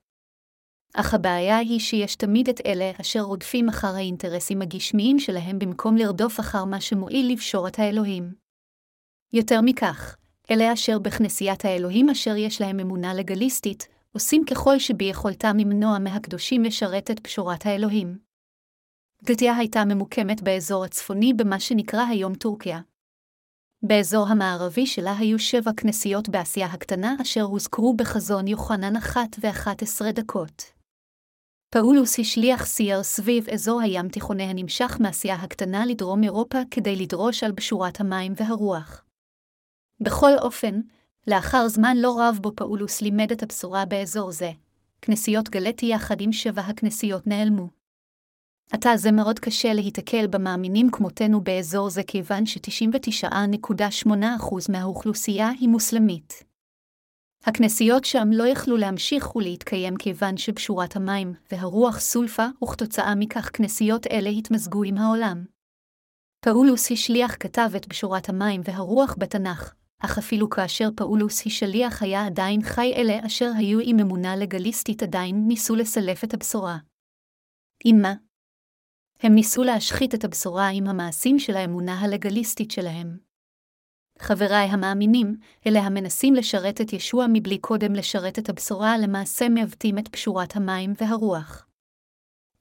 אך 0.94 1.14
הבעיה 1.14 1.58
היא 1.58 1.80
שיש 1.80 2.16
תמיד 2.16 2.50
את 2.50 2.62
אלה 2.66 2.92
אשר 3.02 3.22
רודפים 3.22 3.70
אחר 3.70 3.96
האינטרסים 3.96 4.62
הגשמיים 4.62 5.20
שלהם 5.20 5.60
במקום 5.60 5.98
לרדוף 5.98 6.40
אחר 6.40 6.66
מה 6.66 6.82
שמועיל 6.82 7.32
לבשורת 7.32 7.80
האלוהים. 7.80 8.34
יותר 9.34 9.62
מכך, 9.62 10.16
אלה 10.52 10.74
אשר 10.74 11.00
בכנסיית 11.00 11.66
האלוהים 11.66 12.10
אשר 12.10 12.36
יש 12.36 12.62
להם 12.62 12.80
אמונה 12.80 13.14
לגליסטית, 13.14 13.88
עושים 14.14 14.46
ככל 14.46 14.80
שביכולתם 14.80 15.58
למנוע 15.60 16.00
מהקדושים 16.00 16.64
לשרת 16.64 17.12
את 17.12 17.20
פשורת 17.20 17.66
האלוהים. 17.66 18.31
גלטיה 19.24 19.58
הייתה 19.58 19.86
ממוקמת 19.86 20.42
באזור 20.42 20.86
הצפוני 20.86 21.34
במה 21.34 21.60
שנקרא 21.60 22.06
היום 22.10 22.36
טורקיה. 22.36 22.80
באזור 23.84 24.28
המערבי 24.28 24.86
שלה 24.86 25.18
היו 25.18 25.40
שבע 25.40 25.72
כנסיות 25.78 26.30
באסיה 26.30 26.68
הקטנה 26.68 27.16
אשר 27.22 27.42
הוזכרו 27.42 27.96
בחזון 27.96 28.48
יוחנן 28.48 28.96
אחת 28.96 29.36
ואחת 29.40 29.82
עשרה 29.82 30.12
דקות. 30.12 30.64
פאולוס 31.70 32.20
השליח 32.20 32.66
סייר 32.66 33.04
סביב 33.04 33.50
אזור 33.50 33.82
הים 33.82 34.10
תיכוני 34.10 34.44
הנמשך 34.44 34.98
מאסיה 35.00 35.36
הקטנה 35.36 35.86
לדרום 35.86 36.24
אירופה 36.24 36.60
כדי 36.72 36.96
לדרוש 36.96 37.44
על 37.44 37.52
בשורת 37.52 38.00
המים 38.00 38.34
והרוח. 38.36 39.06
בכל 40.00 40.32
אופן, 40.42 40.82
לאחר 41.28 41.68
זמן 41.68 41.98
לא 41.98 42.20
רב 42.20 42.40
בו 42.42 42.52
פאולוס 42.56 43.02
לימד 43.02 43.32
את 43.32 43.44
הבשורה 43.44 43.86
באזור 43.86 44.32
זה, 44.32 44.52
כנסיות 45.02 45.50
גלטי 45.50 45.86
יחד 45.86 46.22
עם 46.22 46.32
שבע 46.32 46.62
הכנסיות 46.62 47.28
נעלמו. 47.28 47.81
עתה 48.74 48.90
זה 48.96 49.12
מאוד 49.12 49.40
קשה 49.40 49.74
להיתקל 49.74 50.28
במאמינים 50.28 50.92
כמותנו 50.92 51.42
באזור 51.42 51.90
זה 51.90 52.04
כיוון 52.04 52.46
ש-99.8% 52.46 54.12
מהאוכלוסייה 54.70 55.50
היא 55.50 55.70
מוסלמית. 55.70 56.44
הכנסיות 57.46 58.06
שם 58.06 58.28
לא 58.32 58.48
יכלו 58.48 58.78
להמשיך 58.78 59.36
ולהתקיים 59.36 59.98
כיוון 59.98 60.38
שבשורת 60.38 60.96
המים 60.96 61.34
והרוח 61.52 62.00
סולפה, 62.00 62.46
וכתוצאה 62.64 63.16
מכך 63.16 63.50
כנסיות 63.54 64.08
אלה 64.08 64.30
התמזגו 64.30 64.84
עם 64.84 64.98
העולם. 64.98 65.46
פאולוס 66.46 66.92
השליח 66.92 67.36
כתב 67.40 67.70
את 67.78 67.88
בשורת 67.88 68.30
המים 68.30 68.62
והרוח 68.66 69.16
בתנ"ך, 69.20 69.74
אך 70.00 70.18
אפילו 70.18 70.50
כאשר 70.50 70.90
פאולוס 70.96 71.48
השליח 71.48 72.04
היה 72.04 72.26
עדיין 72.26 72.62
חי 72.62 72.94
אלה 72.96 73.20
אשר 73.26 73.52
היו 73.58 73.80
עם 73.84 74.00
אמונה 74.00 74.36
לגליסטית 74.36 75.04
עדיין 75.04 75.44
ניסו 75.48 75.76
לסלף 75.76 76.24
את 76.24 76.34
הבשורה. 76.34 76.78
עם 77.86 78.02
מה? 78.02 78.14
הם 79.24 79.36
ניסו 79.36 79.64
להשחית 79.64 80.16
את 80.16 80.24
הבשורה 80.24 80.68
עם 80.68 80.88
המעשים 80.88 81.40
של 81.40 81.56
האמונה 81.56 82.00
הלגליסטית 82.00 82.72
שלהם. 82.72 83.18
חבריי 84.20 84.68
המאמינים, 84.68 85.38
אלה 85.68 85.80
המנסים 85.80 86.34
לשרת 86.34 86.82
את 86.82 86.94
ישוע 86.94 87.26
מבלי 87.34 87.58
קודם 87.58 87.94
לשרת 87.94 88.40
את 88.40 88.50
הבשורה, 88.50 88.98
למעשה 88.98 89.50
מעוותים 89.50 89.98
את 89.98 90.08
פשורת 90.08 90.56
המים 90.56 90.94
והרוח. 91.02 91.68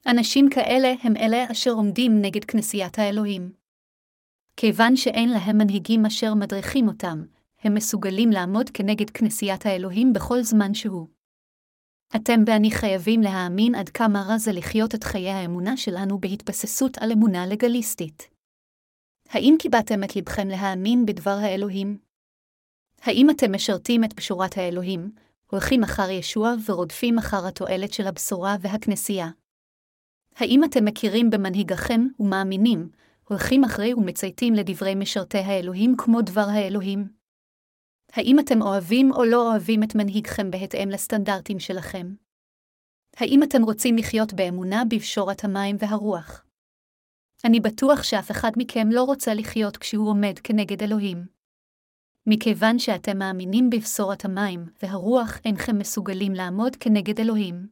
אנשים 0.07 0.49
כאלה 0.49 0.93
הם 1.03 1.17
אלה 1.17 1.51
אשר 1.51 1.71
עומדים 1.71 2.21
נגד 2.21 2.45
כנסיית 2.45 2.99
האלוהים. 2.99 3.51
כיוון 4.57 4.95
שאין 4.95 5.29
להם 5.29 5.57
מנהיגים 5.57 6.05
אשר 6.05 6.33
מדריכים 6.33 6.87
אותם, 6.87 7.23
הם 7.63 7.73
מסוגלים 7.73 8.29
לעמוד 8.29 8.69
כנגד 8.69 9.09
כנסיית 9.09 9.65
האלוהים 9.65 10.13
בכל 10.13 10.41
זמן 10.41 10.73
שהוא. 10.73 11.07
אתם 12.15 12.43
ואני 12.47 12.71
חייבים 12.71 13.21
להאמין 13.21 13.75
עד 13.75 13.89
כמה 13.89 14.21
רע 14.21 14.37
זה 14.37 14.51
לחיות 14.51 14.95
את 14.95 15.03
חיי 15.03 15.29
האמונה 15.29 15.77
שלנו 15.77 16.19
בהתבססות 16.19 16.97
על 16.97 17.11
אמונה 17.11 17.45
לגליסטית. 17.45 18.29
האם 19.29 19.55
קיבלתם 19.59 20.03
את 20.03 20.15
לבכם 20.15 20.47
להאמין 20.47 21.05
בדבר 21.05 21.37
האלוהים? 21.41 21.97
האם 23.01 23.29
אתם 23.29 23.55
משרתים 23.55 24.03
את 24.03 24.13
בשורת 24.13 24.57
האלוהים, 24.57 25.11
הולכים 25.51 25.83
אחר 25.83 26.09
ישוע 26.09 26.53
ורודפים 26.65 27.17
אחר 27.17 27.47
התועלת 27.47 27.93
של 27.93 28.07
הבשורה 28.07 28.55
והכנסייה? 28.61 29.29
האם 30.35 30.63
אתם 30.63 30.85
מכירים 30.85 31.29
במנהיגכם 31.29 32.01
ומאמינים, 32.19 32.89
הולכים 33.27 33.63
אחרי 33.63 33.93
ומצייתים 33.93 34.53
לדברי 34.53 34.95
משרתי 34.95 35.37
האלוהים 35.37 35.95
כמו 35.97 36.21
דבר 36.21 36.45
האלוהים? 36.49 37.20
האם 38.13 38.39
אתם 38.39 38.61
אוהבים 38.61 39.11
או 39.11 39.23
לא 39.23 39.51
אוהבים 39.51 39.83
את 39.83 39.95
מנהיגכם 39.95 40.51
בהתאם 40.51 40.89
לסטנדרטים 40.89 41.59
שלכם? 41.59 42.13
האם 43.17 43.43
אתם 43.43 43.63
רוצים 43.63 43.97
לחיות 43.97 44.33
באמונה 44.33 44.83
בפשורת 44.89 45.43
המים 45.43 45.75
והרוח? 45.79 46.45
אני 47.45 47.59
בטוח 47.59 48.03
שאף 48.03 48.31
אחד 48.31 48.51
מכם 48.57 48.87
לא 48.91 49.03
רוצה 49.03 49.33
לחיות 49.33 49.77
כשהוא 49.77 50.09
עומד 50.09 50.39
כנגד 50.43 50.83
אלוהים. 50.83 51.25
מכיוון 52.27 52.79
שאתם 52.79 53.17
מאמינים 53.17 53.69
בבשורת 53.69 54.25
המים 54.25 54.65
והרוח, 54.83 55.39
אינכם 55.45 55.77
מסוגלים 55.77 56.33
לעמוד 56.33 56.75
כנגד 56.75 57.19
אלוהים. 57.19 57.67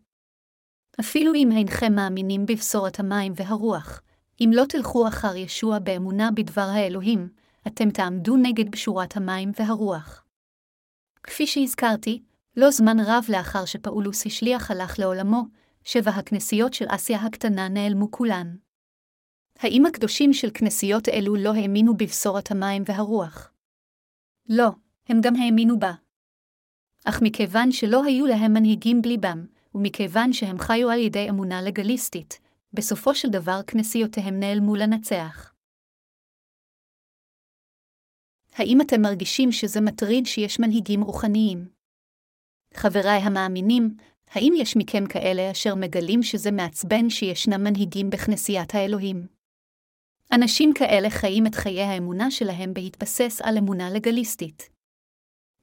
אפילו 0.99 1.33
אם 1.33 1.49
אינכם 1.51 1.93
מאמינים 1.95 2.45
בבשורת 2.45 2.99
המים 2.99 3.33
והרוח, 3.35 4.01
אם 4.41 4.49
לא 4.53 4.63
תלכו 4.69 5.07
אחר 5.07 5.35
ישוע 5.35 5.79
באמונה 5.79 6.29
בדבר 6.31 6.61
האלוהים, 6.61 7.29
אתם 7.67 7.89
תעמדו 7.89 8.37
נגד 8.37 8.71
בשורת 8.71 9.17
המים 9.17 9.51
והרוח. 9.59 10.25
כפי 11.23 11.47
שהזכרתי, 11.47 12.21
לא 12.57 12.71
זמן 12.71 12.99
רב 12.99 13.25
לאחר 13.29 13.65
שפאולוס 13.65 14.25
השליח 14.25 14.71
הלך 14.71 14.99
לעולמו, 14.99 15.43
שבע 15.83 16.11
הכנסיות 16.11 16.73
של 16.73 16.85
אסיה 16.87 17.19
הקטנה 17.19 17.67
נעלמו 17.67 18.11
כולן. 18.11 18.55
האם 19.59 19.85
הקדושים 19.85 20.33
של 20.33 20.49
כנסיות 20.53 21.09
אלו 21.09 21.35
לא 21.35 21.53
האמינו 21.53 21.97
בבשורת 21.97 22.51
המים 22.51 22.83
והרוח? 22.85 23.51
לא, 24.49 24.69
הם 25.09 25.21
גם 25.21 25.35
האמינו 25.35 25.79
בה. 25.79 25.93
אך 27.05 27.21
מכיוון 27.21 27.71
שלא 27.71 28.03
היו 28.03 28.25
להם 28.25 28.53
מנהיגים 28.53 29.01
בליבם, 29.01 29.45
ומכיוון 29.75 30.33
שהם 30.33 30.59
חיו 30.59 30.89
על 30.89 30.99
ידי 30.99 31.29
אמונה 31.29 31.61
לגליסטית, 31.61 32.39
בסופו 32.73 33.15
של 33.15 33.29
דבר 33.29 33.61
כנסיותיהם 33.67 34.39
נעלמו 34.39 34.75
לנצח. 34.75 35.48
האם 38.59 38.81
אתם 38.81 39.01
מרגישים 39.01 39.51
שזה 39.51 39.81
מטריד 39.81 40.25
שיש 40.25 40.59
מנהיגים 40.59 41.01
רוחניים? 41.01 41.69
חבריי 42.73 43.19
המאמינים, 43.21 43.95
האם 44.31 44.53
יש 44.57 44.77
מכם 44.77 45.07
כאלה 45.09 45.51
אשר 45.51 45.75
מגלים 45.75 46.23
שזה 46.23 46.51
מעצבן 46.51 47.09
שישנם 47.09 47.63
מנהיגים 47.63 48.09
בכנסיית 48.09 48.75
האלוהים? 48.75 49.27
אנשים 50.35 50.73
כאלה 50.73 51.09
חיים 51.09 51.47
את 51.47 51.55
חיי 51.55 51.81
האמונה 51.81 52.31
שלהם 52.31 52.73
בהתבסס 52.73 53.41
על 53.43 53.57
אמונה 53.57 53.89
לגליסטית. 53.89 54.69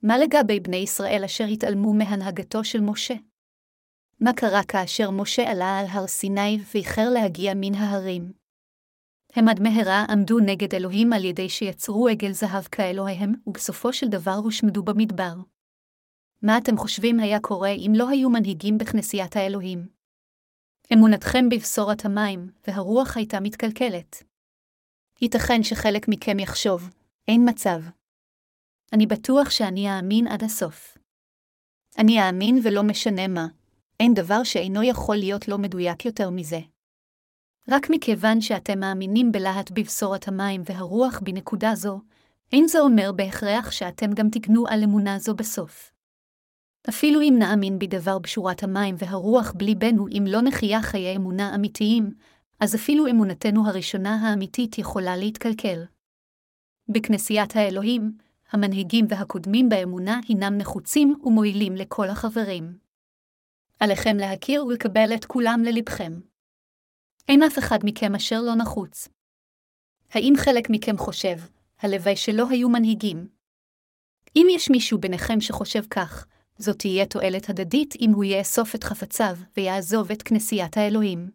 מה 0.03 0.19
לגבי 0.19 0.61
בני 0.61 0.77
ישראל 0.77 1.23
אשר 1.25 1.45
התעלמו 1.45 1.95
מהנהגתו 1.95 2.65
של 2.65 2.81
משה? 2.81 3.15
מה 4.21 4.33
קרה 4.33 4.65
כאשר 4.69 5.11
משה 5.11 5.51
עלה 5.51 5.79
על 5.79 5.87
הר 5.87 6.07
סיני 6.07 6.59
ואיחר 6.75 7.11
להגיע 7.11 7.53
מן 7.57 7.75
ההרים? 7.75 8.46
הם 9.37 9.49
עד 9.49 9.61
מהרה 9.61 10.05
עמדו 10.09 10.39
נגד 10.41 10.75
אלוהים 10.75 11.13
על 11.13 11.25
ידי 11.25 11.49
שיצרו 11.49 12.09
עגל 12.09 12.33
זהב 12.33 12.65
כאלוהיהם, 12.65 13.33
ובסופו 13.47 13.93
של 13.93 14.09
דבר 14.09 14.35
הושמדו 14.45 14.83
במדבר. 14.83 15.35
מה 16.43 16.59
אתם 16.59 16.77
חושבים 16.77 17.21
היה 17.21 17.41
קורה 17.41 17.71
אם 17.71 17.93
לא 17.97 18.09
היו 18.09 18.31
מנהיגים 18.31 18.79
בכנסיית 18.79 19.37
האלוהים? 19.37 19.89
אמונתכם 20.93 21.49
בבשורת 21.49 22.05
המים 22.05 22.51
והרוח 22.67 23.17
הייתה 23.17 23.41
מתקלקלת. 23.41 24.23
ייתכן 25.23 25.63
שחלק 25.63 26.09
מכם 26.09 26.39
יחשוב, 26.39 26.91
אין 27.29 27.49
מצב. 27.49 27.81
אני 28.93 29.07
בטוח 29.07 29.51
שאני 29.51 29.89
אאמין 29.91 30.27
עד 30.27 30.45
הסוף. 30.45 30.99
אני 31.99 32.21
אאמין 32.21 32.59
ולא 32.65 32.83
משנה 32.83 33.29
מה, 33.29 33.47
אין 34.01 34.15
דבר 34.15 34.45
שאינו 34.45 34.83
יכול 34.83 35.17
להיות 35.17 35.49
לא 35.49 35.59
מדויק 35.59 36.05
יותר 36.05 36.31
מזה. 36.31 36.76
רק 37.69 37.91
מכיוון 37.91 38.41
שאתם 38.41 38.81
מאמינים 38.81 39.33
בלהט 39.33 39.71
בבשורת 39.71 40.29
המים 40.29 40.63
והרוח 40.65 41.21
בנקודה 41.25 41.75
זו, 41.75 42.01
אין 42.53 42.69
זה 42.69 42.81
אומר 42.81 43.13
בהכרח 43.13 43.71
שאתם 43.71 44.13
גם 44.13 44.29
תקנו 44.31 44.67
על 44.69 44.83
אמונה 44.83 45.19
זו 45.19 45.35
בסוף. 45.35 45.93
אפילו 46.89 47.21
אם 47.21 47.35
נאמין 47.39 47.79
בדבר 47.79 48.19
בשורת 48.19 48.63
המים 48.63 48.95
והרוח 48.99 49.53
בלי 49.57 49.75
בנו 49.75 50.09
אם 50.09 50.25
לא 50.29 50.43
נחיה 50.43 50.83
חיי 50.83 51.17
אמונה 51.17 51.55
אמיתיים, 51.55 52.11
אז 52.61 52.75
אפילו 52.75 53.07
אמונתנו 53.07 53.69
הראשונה 53.69 54.15
האמיתית 54.15 54.79
יכולה 54.79 55.17
להתקלקל. 55.17 55.85
בכנסיית 56.89 57.57
האלוהים, 57.57 58.13
המנהיגים 58.51 59.07
והקודמים 59.09 59.69
באמונה 59.69 60.21
הינם 60.29 60.59
נחוצים 60.59 61.15
ומועילים 61.25 61.77
לכל 61.77 62.09
החברים. 62.09 62.79
עליכם 63.81 64.17
להכיר 64.17 64.67
ולקבל 64.67 65.15
את 65.15 65.25
כולם 65.25 65.63
ללבכם. 65.65 66.13
אין 67.29 67.43
אף 67.43 67.59
אחד 67.59 67.79
מכם 67.85 68.15
אשר 68.15 68.41
לא 68.41 68.55
נחוץ. 68.55 69.09
האם 70.11 70.33
חלק 70.37 70.71
מכם 70.71 70.99
חושב, 70.99 71.37
הלוואי 71.81 72.17
שלא 72.17 72.47
היו 72.51 72.69
מנהיגים? 72.69 73.29
אם 74.37 74.47
יש 74.51 74.71
מישהו 74.71 74.99
ביניכם 74.99 75.41
שחושב 75.41 75.83
כך, 75.91 76.27
זאת 76.59 76.79
תהיה 76.79 77.07
תועלת 77.07 77.51
הדדית 77.51 77.95
אם 78.01 78.11
הוא 78.11 78.25
יאסוף 78.25 78.75
את 78.75 78.85
חפציו 78.85 79.37
ויעזוב 79.57 80.11
את 80.11 80.23
כנסיית 80.23 80.77
האלוהים. 80.77 81.31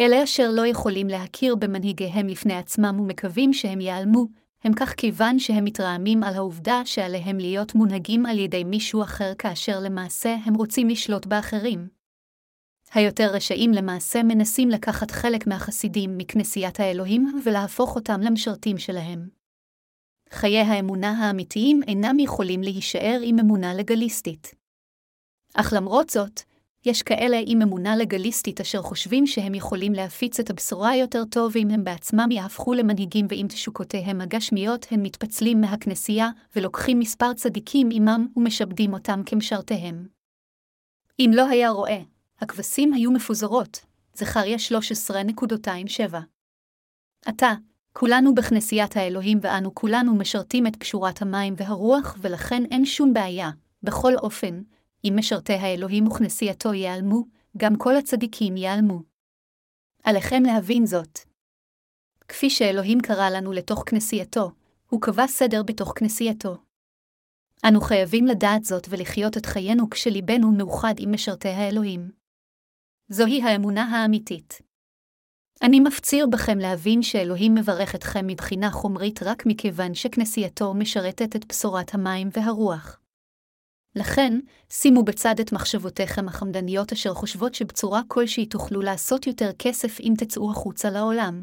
אלה 0.00 0.24
אשר 0.24 0.50
לא 0.50 0.66
יכולים 0.66 1.08
להכיר 1.08 1.56
במנהיגיהם 1.56 2.26
לפני 2.26 2.54
עצמם 2.54 3.00
ומקווים 3.00 3.52
שהם 3.52 3.80
ייעלמו, 3.80 4.26
הם 4.64 4.72
כך 4.72 4.94
כיוון 4.94 5.38
שהם 5.38 5.64
מתרעמים 5.64 6.22
על 6.22 6.34
העובדה 6.34 6.82
שעליהם 6.84 7.38
להיות 7.38 7.74
מונהגים 7.74 8.26
על 8.26 8.38
ידי 8.38 8.64
מישהו 8.64 9.02
אחר 9.02 9.32
כאשר 9.38 9.80
למעשה 9.80 10.36
הם 10.44 10.54
רוצים 10.54 10.88
לשלוט 10.88 11.26
באחרים. 11.26 11.99
היותר 12.92 13.30
רשעים 13.34 13.72
למעשה 13.72 14.22
מנסים 14.22 14.68
לקחת 14.68 15.10
חלק 15.10 15.46
מהחסידים 15.46 16.18
מכנסיית 16.18 16.80
האלוהים 16.80 17.40
ולהפוך 17.44 17.96
אותם 17.96 18.20
למשרתים 18.20 18.78
שלהם. 18.78 19.28
חיי 20.30 20.60
האמונה 20.60 21.10
האמיתיים 21.10 21.80
אינם 21.88 22.18
יכולים 22.18 22.62
להישאר 22.62 23.20
עם 23.22 23.38
אמונה 23.38 23.74
לגליסטית. 23.74 24.54
אך 25.54 25.72
למרות 25.76 26.10
זאת, 26.10 26.40
יש 26.86 27.02
כאלה 27.02 27.40
עם 27.46 27.62
אמונה 27.62 27.96
לגליסטית 27.96 28.60
אשר 28.60 28.82
חושבים 28.82 29.26
שהם 29.26 29.54
יכולים 29.54 29.92
להפיץ 29.92 30.40
את 30.40 30.50
הבשורה 30.50 30.96
יותר 30.96 31.24
טוב 31.24 31.52
אם 31.56 31.70
הם 31.70 31.84
בעצמם 31.84 32.28
יהפכו 32.30 32.74
למנהיגים 32.74 33.26
ועם 33.28 33.48
תשוקותיהם 33.48 34.20
הגשמיות 34.20 34.86
הם 34.90 35.02
מתפצלים 35.02 35.60
מהכנסייה 35.60 36.28
ולוקחים 36.56 36.98
מספר 36.98 37.32
צדיקים 37.32 37.88
עמם 37.92 38.26
ומשעבדים 38.36 38.92
אותם 38.92 39.20
כמשרתיהם. 39.26 40.06
אם 41.18 41.30
לא 41.34 41.48
היה 41.48 41.70
רואה, 41.70 42.00
הכבשים 42.40 42.92
היו 42.92 43.10
מפוזרות, 43.10 43.84
זכריה 44.14 44.56
13.27. 44.56 46.16
עתה, 47.26 47.52
כולנו 47.92 48.34
בכנסיית 48.34 48.96
האלוהים 48.96 49.38
ואנו 49.42 49.74
כולנו 49.74 50.14
משרתים 50.14 50.66
את 50.66 50.76
קשורת 50.76 51.22
המים 51.22 51.54
והרוח 51.56 52.16
ולכן 52.20 52.62
אין 52.70 52.86
שום 52.86 53.12
בעיה, 53.12 53.50
בכל 53.82 54.12
אופן, 54.16 54.62
אם 55.04 55.14
משרתי 55.16 55.52
האלוהים 55.52 56.06
וכנסייתו 56.06 56.74
ייעלמו, 56.74 57.24
גם 57.56 57.76
כל 57.76 57.96
הצדיקים 57.96 58.56
ייעלמו. 58.56 59.02
עליכם 60.04 60.42
להבין 60.46 60.86
זאת. 60.86 61.18
כפי 62.28 62.50
שאלוהים 62.50 63.00
קרא 63.00 63.30
לנו 63.30 63.52
לתוך 63.52 63.82
כנסייתו, 63.86 64.50
הוא 64.88 65.00
קבע 65.00 65.26
סדר 65.26 65.62
בתוך 65.62 65.92
כנסייתו. 65.96 66.56
אנו 67.68 67.80
חייבים 67.80 68.26
לדעת 68.26 68.64
זאת 68.64 68.86
ולחיות 68.90 69.36
את 69.36 69.46
חיינו 69.46 69.90
כשליבנו 69.90 70.52
מאוחד 70.52 70.94
עם 70.98 71.12
משרתי 71.12 71.48
האלוהים. 71.48 72.19
זוהי 73.12 73.42
האמונה 73.42 73.82
האמיתית. 73.82 74.62
אני 75.62 75.80
מפציר 75.80 76.26
בכם 76.26 76.58
להבין 76.58 77.02
שאלוהים 77.02 77.54
מברך 77.54 77.94
אתכם 77.94 78.26
מבחינה 78.26 78.70
חומרית 78.70 79.22
רק 79.22 79.46
מכיוון 79.46 79.94
שכנסייתו 79.94 80.74
משרתת 80.74 81.36
את 81.36 81.46
בשורת 81.48 81.94
המים 81.94 82.28
והרוח. 82.32 83.00
לכן, 83.96 84.38
שימו 84.70 85.02
בצד 85.02 85.34
את 85.40 85.52
מחשבותיכם 85.52 86.28
החמדניות 86.28 86.92
אשר 86.92 87.14
חושבות 87.14 87.54
שבצורה 87.54 88.00
כלשהי 88.08 88.46
תוכלו 88.46 88.80
לעשות 88.80 89.26
יותר 89.26 89.50
כסף 89.58 90.00
אם 90.00 90.12
תצאו 90.18 90.50
החוצה 90.50 90.90
לעולם. 90.90 91.42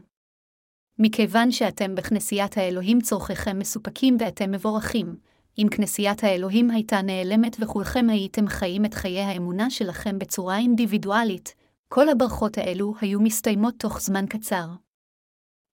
מכיוון 0.99 1.51
שאתם 1.51 1.95
בכנסיית 1.95 2.57
האלוהים 2.57 3.01
צורכיכם 3.01 3.59
מסופקים 3.59 4.17
ואתם 4.19 4.51
מבורכים, 4.51 5.15
אם 5.57 5.67
כנסיית 5.71 6.23
האלוהים 6.23 6.71
הייתה 6.71 7.01
נעלמת 7.01 7.57
וכולכם 7.59 8.09
הייתם 8.09 8.47
חיים 8.47 8.85
את 8.85 8.93
חיי 8.93 9.21
האמונה 9.21 9.69
שלכם 9.69 10.19
בצורה 10.19 10.57
אינדיבידואלית, 10.57 11.55
כל 11.87 12.09
הברכות 12.09 12.57
האלו 12.57 12.93
היו 13.01 13.19
מסתיימות 13.19 13.73
תוך 13.77 14.01
זמן 14.01 14.25
קצר. 14.29 14.67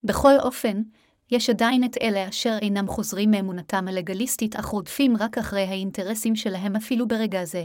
בכל 0.04 0.32
אופן, 0.42 0.82
יש 1.30 1.50
עדיין 1.50 1.84
את 1.84 1.96
אלה 2.02 2.28
אשר 2.28 2.58
אינם 2.62 2.88
חוזרים 2.88 3.30
מאמונתם 3.30 3.88
הלגליסטית 3.88 4.56
אך 4.56 4.66
רודפים 4.66 5.16
רק 5.16 5.38
אחרי 5.38 5.62
האינטרסים 5.62 6.36
שלהם 6.36 6.76
אפילו 6.76 7.08
ברגע 7.08 7.44
זה. 7.44 7.64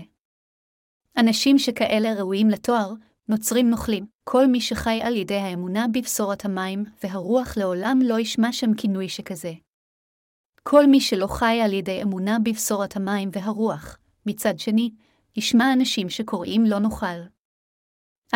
אנשים 1.18 1.58
שכאלה 1.58 2.14
ראויים 2.14 2.50
לתואר, 2.50 2.94
נוצרים 3.30 3.70
נוכלים, 3.70 4.06
כל 4.24 4.48
מי 4.48 4.62
שחי 4.62 5.00
על 5.04 5.16
ידי 5.16 5.36
האמונה 5.36 5.86
בבשורת 5.94 6.46
המים 6.46 6.84
והרוח 7.04 7.58
לעולם 7.58 8.00
לא 8.04 8.20
ישמע 8.20 8.52
שם 8.52 8.74
כינוי 8.74 9.10
שכזה. 9.10 9.54
כל 10.72 10.88
מי 10.88 11.02
שלא 11.02 11.28
חי 11.28 11.62
על 11.64 11.74
ידי 11.74 12.02
אמונה 12.02 12.38
בבשורת 12.44 12.96
המים 12.96 13.30
והרוח, 13.34 13.98
מצד 14.26 14.60
שני, 14.60 14.92
ישמע 15.36 15.74
אנשים 15.74 16.10
שקוראים 16.10 16.66
לא 16.66 16.80
נוכל. 16.80 17.20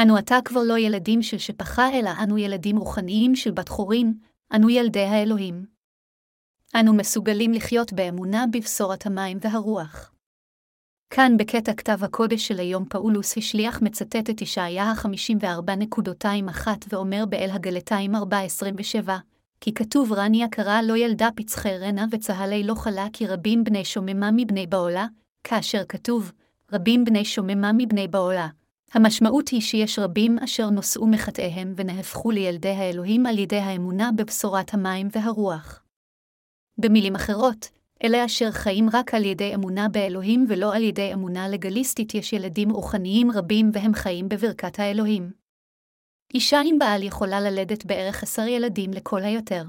אנו 0.02 0.18
עתה 0.18 0.36
כבר 0.46 0.62
לא 0.64 0.78
ילדים 0.78 1.22
של 1.22 1.38
שפחה, 1.38 1.90
אלא 1.94 2.10
אנו 2.24 2.38
ילדים 2.38 2.78
רוחניים 2.78 3.36
של 3.36 3.52
בת 3.52 3.70
חורין, 3.70 4.14
אנו 4.56 4.70
ילדי 4.70 5.04
האלוהים. 5.04 5.66
אנו 6.80 6.94
מסוגלים 6.94 7.54
לחיות 7.54 7.94
באמונה 7.94 8.46
בבשורת 8.54 9.06
המים 9.06 9.38
והרוח. 9.42 10.12
כאן 11.10 11.38
בקטע 11.38 11.74
כתב 11.74 12.04
הקודש 12.04 12.48
של 12.48 12.60
היום 12.60 12.86
פאולוס 12.86 13.38
השליח 13.38 13.82
מצטט 13.82 14.30
את 14.30 14.42
ישעיה 14.42 14.84
ה-54.21 14.84 16.68
ואומר 16.90 17.26
באל 17.30 17.50
הגלתיים 17.52 18.16
4.27, 18.16 19.10
כי 19.64 19.74
כתוב 19.74 20.14
רני 20.14 20.44
יקרה 20.44 20.82
לא 20.82 20.98
ילדה 20.98 21.30
פצחי 21.36 21.78
רנה 21.78 22.06
וצהלי 22.12 22.64
לא 22.64 22.76
חלה 22.76 23.08
כי 23.14 23.28
רבים 23.28 23.64
בני 23.64 23.86
שוממה 23.86 24.32
מבני 24.32 24.68
בעולה, 24.68 25.08
כאשר 25.44 25.84
כתוב, 25.90 26.32
רבים 26.74 27.06
בני 27.06 27.26
שוממה 27.26 27.72
מבני 27.78 28.08
בעולה, 28.08 28.48
המשמעות 28.94 29.50
היא 29.50 29.62
שיש 29.62 30.00
רבים 30.00 30.40
אשר 30.40 30.70
נושאו 30.70 31.08
מחטאיהם 31.08 31.74
ונהפכו 31.78 32.32
לילדי 32.32 32.70
האלוהים 32.70 33.26
על 33.26 33.40
ידי 33.40 33.58
האמונה 33.58 34.10
בבשורת 34.16 34.74
המים 34.74 35.08
והרוח. 35.12 35.84
במילים 36.78 37.16
אחרות, 37.16 37.70
אלה 38.04 38.26
אשר 38.26 38.52
חיים 38.52 38.90
רק 38.94 39.14
על 39.14 39.26
ידי 39.26 39.56
אמונה 39.56 39.90
באלוהים 39.90 40.46
ולא 40.50 40.76
על 40.76 40.84
ידי 40.84 41.14
אמונה 41.14 41.48
לגליסטית 41.50 42.16
יש 42.16 42.34
ילדים 42.34 42.70
רוחניים 42.70 43.32
רבים 43.32 43.70
והם 43.74 43.94
חיים 43.94 44.30
בברכת 44.30 44.80
האלוהים. 44.80 45.43
אישה 46.34 46.62
עם 46.66 46.80
בעל 46.80 47.04
יכולה 47.04 47.42
ללדת 47.42 47.86
בערך 47.86 48.24
עשר 48.24 48.48
ילדים 48.48 48.92
לכל 48.92 49.24
היותר. 49.24 49.64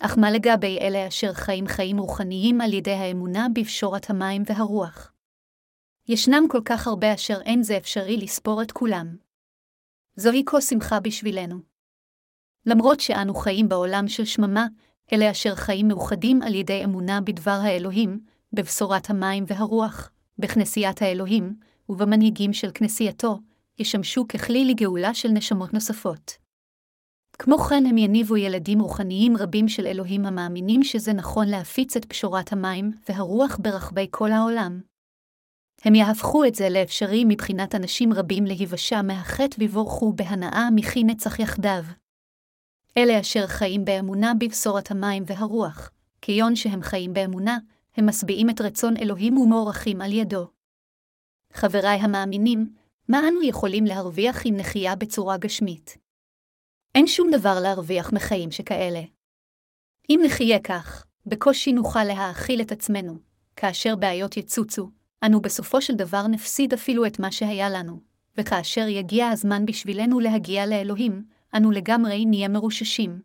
אך 0.00 0.18
מה 0.18 0.30
לגבי 0.30 0.78
אלה 0.80 1.08
אשר 1.08 1.32
חיים 1.32 1.66
חיים 1.66 1.98
רוחניים 1.98 2.60
על 2.60 2.72
ידי 2.72 2.92
האמונה 2.92 3.46
בפשורת 3.54 4.10
המים 4.10 4.42
והרוח? 4.46 5.12
ישנם 6.08 6.42
כל 6.48 6.60
כך 6.64 6.86
הרבה 6.86 7.14
אשר 7.14 7.40
אין 7.44 7.62
זה 7.62 7.76
אפשרי 7.76 8.16
לספור 8.16 8.62
את 8.62 8.72
כולם. 8.72 9.16
זוהי 10.16 10.42
כה 10.46 10.60
שמחה 10.60 11.00
בשבילנו. 11.00 11.58
למרות 12.66 13.00
שאנו 13.00 13.34
חיים 13.34 13.68
בעולם 13.68 14.08
של 14.08 14.24
שממה, 14.24 14.66
אלה 15.12 15.30
אשר 15.30 15.54
חיים 15.54 15.88
מאוחדים 15.88 16.42
על 16.42 16.54
ידי 16.54 16.84
אמונה 16.84 17.20
בדבר 17.20 17.58
האלוהים, 17.62 18.20
בבשורת 18.52 19.10
המים 19.10 19.44
והרוח, 19.46 20.10
בכנסיית 20.38 21.02
האלוהים, 21.02 21.56
ובמנהיגים 21.88 22.52
של 22.52 22.70
כנסייתו, 22.74 23.38
ישמשו 23.78 24.28
ככלי 24.28 24.64
לגאולה 24.64 25.14
של 25.14 25.28
נשמות 25.28 25.74
נוספות. 25.74 26.32
כמו 27.38 27.58
כן 27.58 27.86
הם 27.86 27.98
יניבו 27.98 28.36
ילדים 28.36 28.80
רוחניים 28.80 29.36
רבים 29.36 29.68
של 29.68 29.86
אלוהים 29.86 30.26
המאמינים 30.26 30.84
שזה 30.84 31.12
נכון 31.12 31.48
להפיץ 31.48 31.96
את 31.96 32.04
פשורת 32.04 32.52
המים 32.52 32.90
והרוח 33.08 33.58
ברחבי 33.62 34.06
כל 34.10 34.32
העולם. 34.32 34.80
הם 35.84 35.94
יהפכו 35.94 36.44
את 36.44 36.54
זה 36.54 36.68
לאפשרי 36.68 37.24
מבחינת 37.28 37.74
אנשים 37.74 38.12
רבים 38.12 38.44
להיוושע 38.44 39.02
מהחטא 39.02 39.56
ויבורכו 39.58 40.12
בהנאה 40.12 40.68
מכי 40.74 41.04
נצח 41.04 41.38
יחדיו. 41.38 41.84
אלה 42.98 43.20
אשר 43.20 43.46
חיים 43.46 43.84
באמונה 43.84 44.32
בבשורת 44.40 44.90
המים 44.90 45.22
והרוח, 45.26 45.90
כיון 46.20 46.56
שהם 46.56 46.82
חיים 46.82 47.12
באמונה, 47.12 47.58
הם 47.96 48.08
משביעים 48.08 48.50
את 48.50 48.60
רצון 48.60 48.96
אלוהים 48.96 49.38
ומוערכים 49.38 50.00
על 50.00 50.12
ידו. 50.12 50.48
חבריי 51.52 51.98
המאמינים, 51.98 52.72
מה 53.10 53.18
אנו 53.28 53.42
יכולים 53.42 53.84
להרוויח 53.84 54.46
אם 54.46 54.54
נחיה 54.56 54.96
בצורה 54.96 55.36
גשמית? 55.36 55.98
אין 56.94 57.06
שום 57.06 57.30
דבר 57.30 57.60
להרוויח 57.62 58.12
מחיים 58.12 58.50
שכאלה. 58.50 59.02
אם 60.10 60.20
נחיה 60.26 60.58
כך, 60.58 61.06
בקושי 61.26 61.72
נוכל 61.72 62.04
להאכיל 62.04 62.60
את 62.60 62.72
עצמנו, 62.72 63.18
כאשר 63.56 63.96
בעיות 63.96 64.36
יצוצו, 64.36 64.90
אנו 65.24 65.40
בסופו 65.40 65.82
של 65.82 65.94
דבר 65.94 66.26
נפסיד 66.26 66.72
אפילו 66.72 67.06
את 67.06 67.18
מה 67.18 67.32
שהיה 67.32 67.70
לנו, 67.70 68.00
וכאשר 68.36 68.88
יגיע 68.88 69.28
הזמן 69.28 69.66
בשבילנו 69.66 70.20
להגיע 70.20 70.66
לאלוהים, 70.66 71.24
אנו 71.56 71.70
לגמרי 71.70 72.26
נהיה 72.26 72.48
מרוששים. 72.48 73.22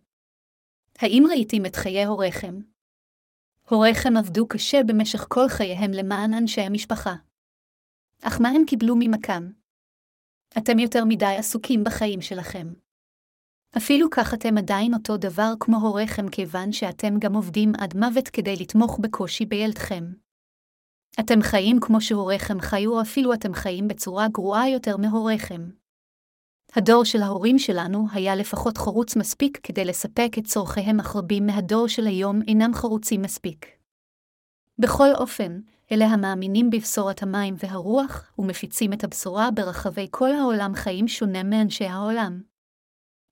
האם 0.99 1.23
ראיתם 1.29 1.65
את 1.65 1.75
חיי 1.75 2.05
הוריכם? 2.05 2.59
הוריכם 3.69 4.17
עבדו 4.17 4.47
קשה 4.47 4.84
במשך 4.88 5.25
כל 5.29 5.49
חייהם 5.49 5.91
למען 5.91 6.34
אנשי 6.34 6.61
המשפחה. 6.61 7.15
אך 8.21 8.41
מה 8.41 8.49
הם 8.49 8.65
קיבלו 8.65 8.95
ממכם? 8.99 9.62
אתם 10.58 10.80
יותר 10.80 11.06
מדי 11.06 11.36
עסוקים 11.38 11.84
בחיים 11.84 12.22
שלכם. 12.22 12.74
אפילו 13.78 14.10
כך 14.10 14.34
אתם 14.34 14.58
עדיין 14.58 14.93
אותו 14.93 15.18
דבר 15.18 15.54
כמו 15.60 15.78
הוריכם 15.78 16.30
כיוון 16.30 16.72
שאתם 16.72 17.20
גם 17.20 17.36
עובדים 17.36 17.72
עד 17.78 17.97
מוות 17.97 18.28
כדי 18.28 18.56
לתמוך 18.56 18.99
בקושי 19.01 19.45
בילדכם. 19.45 20.04
אתם 21.20 21.41
חיים 21.41 21.80
כמו 21.82 22.01
שהוריכם 22.01 22.60
חיו, 22.60 23.01
אפילו 23.01 23.34
אתם 23.34 23.54
חיים 23.54 23.88
בצורה 23.88 24.28
גרועה 24.28 24.70
יותר 24.70 24.97
מהוריכם. 24.97 25.70
הדור 26.76 27.06
של 27.06 27.22
ההורים 27.22 27.60
שלנו 27.60 28.06
היה 28.12 28.36
לפחות 28.36 28.78
חרוץ 28.78 29.16
מספיק 29.16 29.60
כדי 29.64 29.86
לספק 29.86 30.32
את 30.38 30.45
צורכיהם, 30.45 30.99
אך 30.99 31.16
רבים 31.16 31.45
מהדור 31.45 31.88
של 31.88 32.08
היום 32.08 32.41
אינם 32.47 32.74
חרוצים 32.74 33.22
מספיק. 33.22 33.66
בכל 34.80 35.10
אופן, 35.16 35.60
אלה 35.91 36.05
המאמינים 36.05 36.69
בבשורת 36.69 37.23
המים 37.23 37.55
והרוח, 37.57 38.31
ומפיצים 38.39 38.93
את 38.93 39.03
הבשורה 39.03 39.51
ברחבי 39.51 40.07
כל 40.11 40.31
העולם 40.31 40.75
חיים 40.75 41.07
שונה 41.07 41.43
מאנשי 41.43 41.86
העולם. 41.86 42.41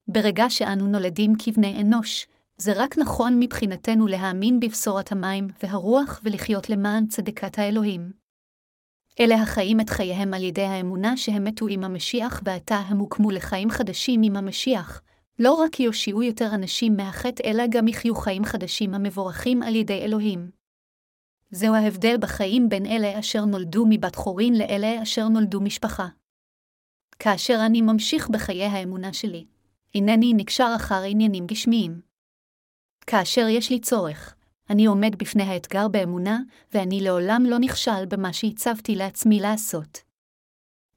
ברגע 0.08 0.50
שאנו 0.50 0.88
נולדים 0.88 1.34
כבני 1.40 1.82
אנוש, 1.82 2.28
זה 2.58 2.74
רק 2.76 2.98
נכון 2.98 3.40
מבחינתנו 3.40 4.08
להאמין 4.08 4.60
בבשורת 4.60 5.12
המים 5.12 5.48
והרוח 5.64 6.22
ולחיות 6.24 6.70
למען 6.70 7.08
צדקת 7.08 7.60
האלוהים. 7.60 8.12
אלה 9.20 9.36
החיים 9.36 9.80
את 9.80 9.90
חייהם 9.90 10.34
על 10.34 10.44
ידי 10.44 10.62
האמונה 10.62 11.18
שהם 11.18 11.44
מתו 11.44 11.68
עם 11.68 11.84
המשיח 11.84 12.42
ועתה 12.46 12.76
הם 12.76 12.98
הוקמו 12.98 13.32
לחיים 13.32 13.70
חדשים 13.70 14.22
עם 14.24 14.36
המשיח, 14.36 15.02
לא 15.40 15.54
רק 15.54 15.80
יושיעו 15.80 16.24
יותר 16.24 16.56
אנשים 16.56 16.96
מהחטא 16.98 17.44
אלא 17.46 17.64
גם 17.70 17.88
יחיו 17.88 18.16
חיים 18.16 18.46
חדשים 18.46 18.94
המבורכים 18.94 19.64
על 19.64 19.76
ידי 19.76 20.02
אלוהים. 20.02 20.61
זהו 21.52 21.76
ההבדל 21.76 22.16
בחיים 22.20 22.70
בין 22.70 22.86
אלה 22.86 23.20
אשר 23.20 23.46
נולדו 23.46 23.86
מבת 23.90 24.16
חורין 24.16 24.58
לאלה 24.58 25.04
אשר 25.04 25.28
נולדו 25.28 25.62
משפחה. 25.62 26.08
כאשר 27.20 27.60
אני 27.66 27.82
ממשיך 27.82 28.30
בחיי 28.30 28.66
האמונה 28.66 29.14
שלי, 29.14 29.46
אינני 29.96 30.34
נקשר 30.34 30.74
אחר 30.76 31.04
עניינים 31.08 31.48
גשמיים. 31.48 32.02
כאשר 33.08 33.48
יש 33.48 33.70
לי 33.70 33.80
צורך, 33.80 34.36
אני 34.70 34.86
עומד 34.86 35.16
בפני 35.18 35.44
האתגר 35.44 35.88
באמונה, 35.88 36.40
ואני 36.74 37.02
לעולם 37.02 37.44
לא 37.46 37.60
נכשל 37.60 38.06
במה 38.06 38.34
שהצבתי 38.34 38.96
לעצמי 38.96 39.40
לעשות. 39.40 39.98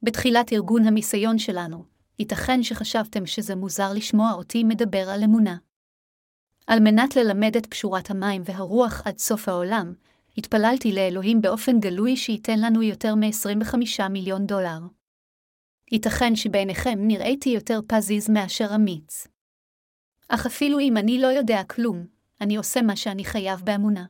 בתחילת 0.02 0.52
ארגון 0.52 0.86
המיסיון 0.86 1.38
שלנו, 1.38 1.84
ייתכן 2.18 2.62
שחשבתם 2.62 3.26
שזה 3.26 3.54
מוזר 3.56 3.92
לשמוע 3.92 4.32
אותי 4.32 4.64
מדבר 4.64 5.10
על 5.10 5.22
אמונה. 5.22 5.56
על 6.66 6.80
מנת 6.80 7.16
ללמד 7.16 7.56
את 7.56 7.66
פשורת 7.66 8.10
המים 8.10 8.42
והרוח 8.44 9.02
עד 9.04 9.18
סוף 9.18 9.48
העולם, 9.48 9.94
התפללתי 10.38 10.92
לאלוהים 10.92 11.40
באופן 11.40 11.80
גלוי 11.80 12.16
שייתן 12.16 12.60
לנו 12.60 12.82
יותר 12.82 13.14
מ-25 13.14 14.08
מיליון 14.10 14.46
דולר. 14.46 14.78
ייתכן 15.92 16.36
שבעיניכם 16.36 16.98
נראיתי 16.98 17.48
יותר 17.50 17.80
פזיז 17.88 18.30
מאשר 18.30 18.74
אמיץ. 18.74 19.26
אך 20.28 20.46
אפילו 20.46 20.80
אם 20.80 20.96
אני 20.96 21.20
לא 21.20 21.26
יודע 21.26 21.62
כלום, 21.64 22.06
אני 22.40 22.56
עושה 22.56 22.82
מה 22.82 22.96
שאני 22.96 23.24
חייב 23.24 23.60
באמונה. 23.64 24.04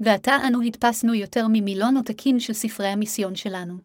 ועתה 0.00 0.32
אנו 0.48 0.62
הדפסנו 0.62 1.14
יותר 1.14 1.46
ממילון 1.48 1.96
עותקים 1.96 2.40
של 2.40 2.52
ספרי 2.52 2.86
המיסיון 2.86 3.34
שלנו. 3.34 3.78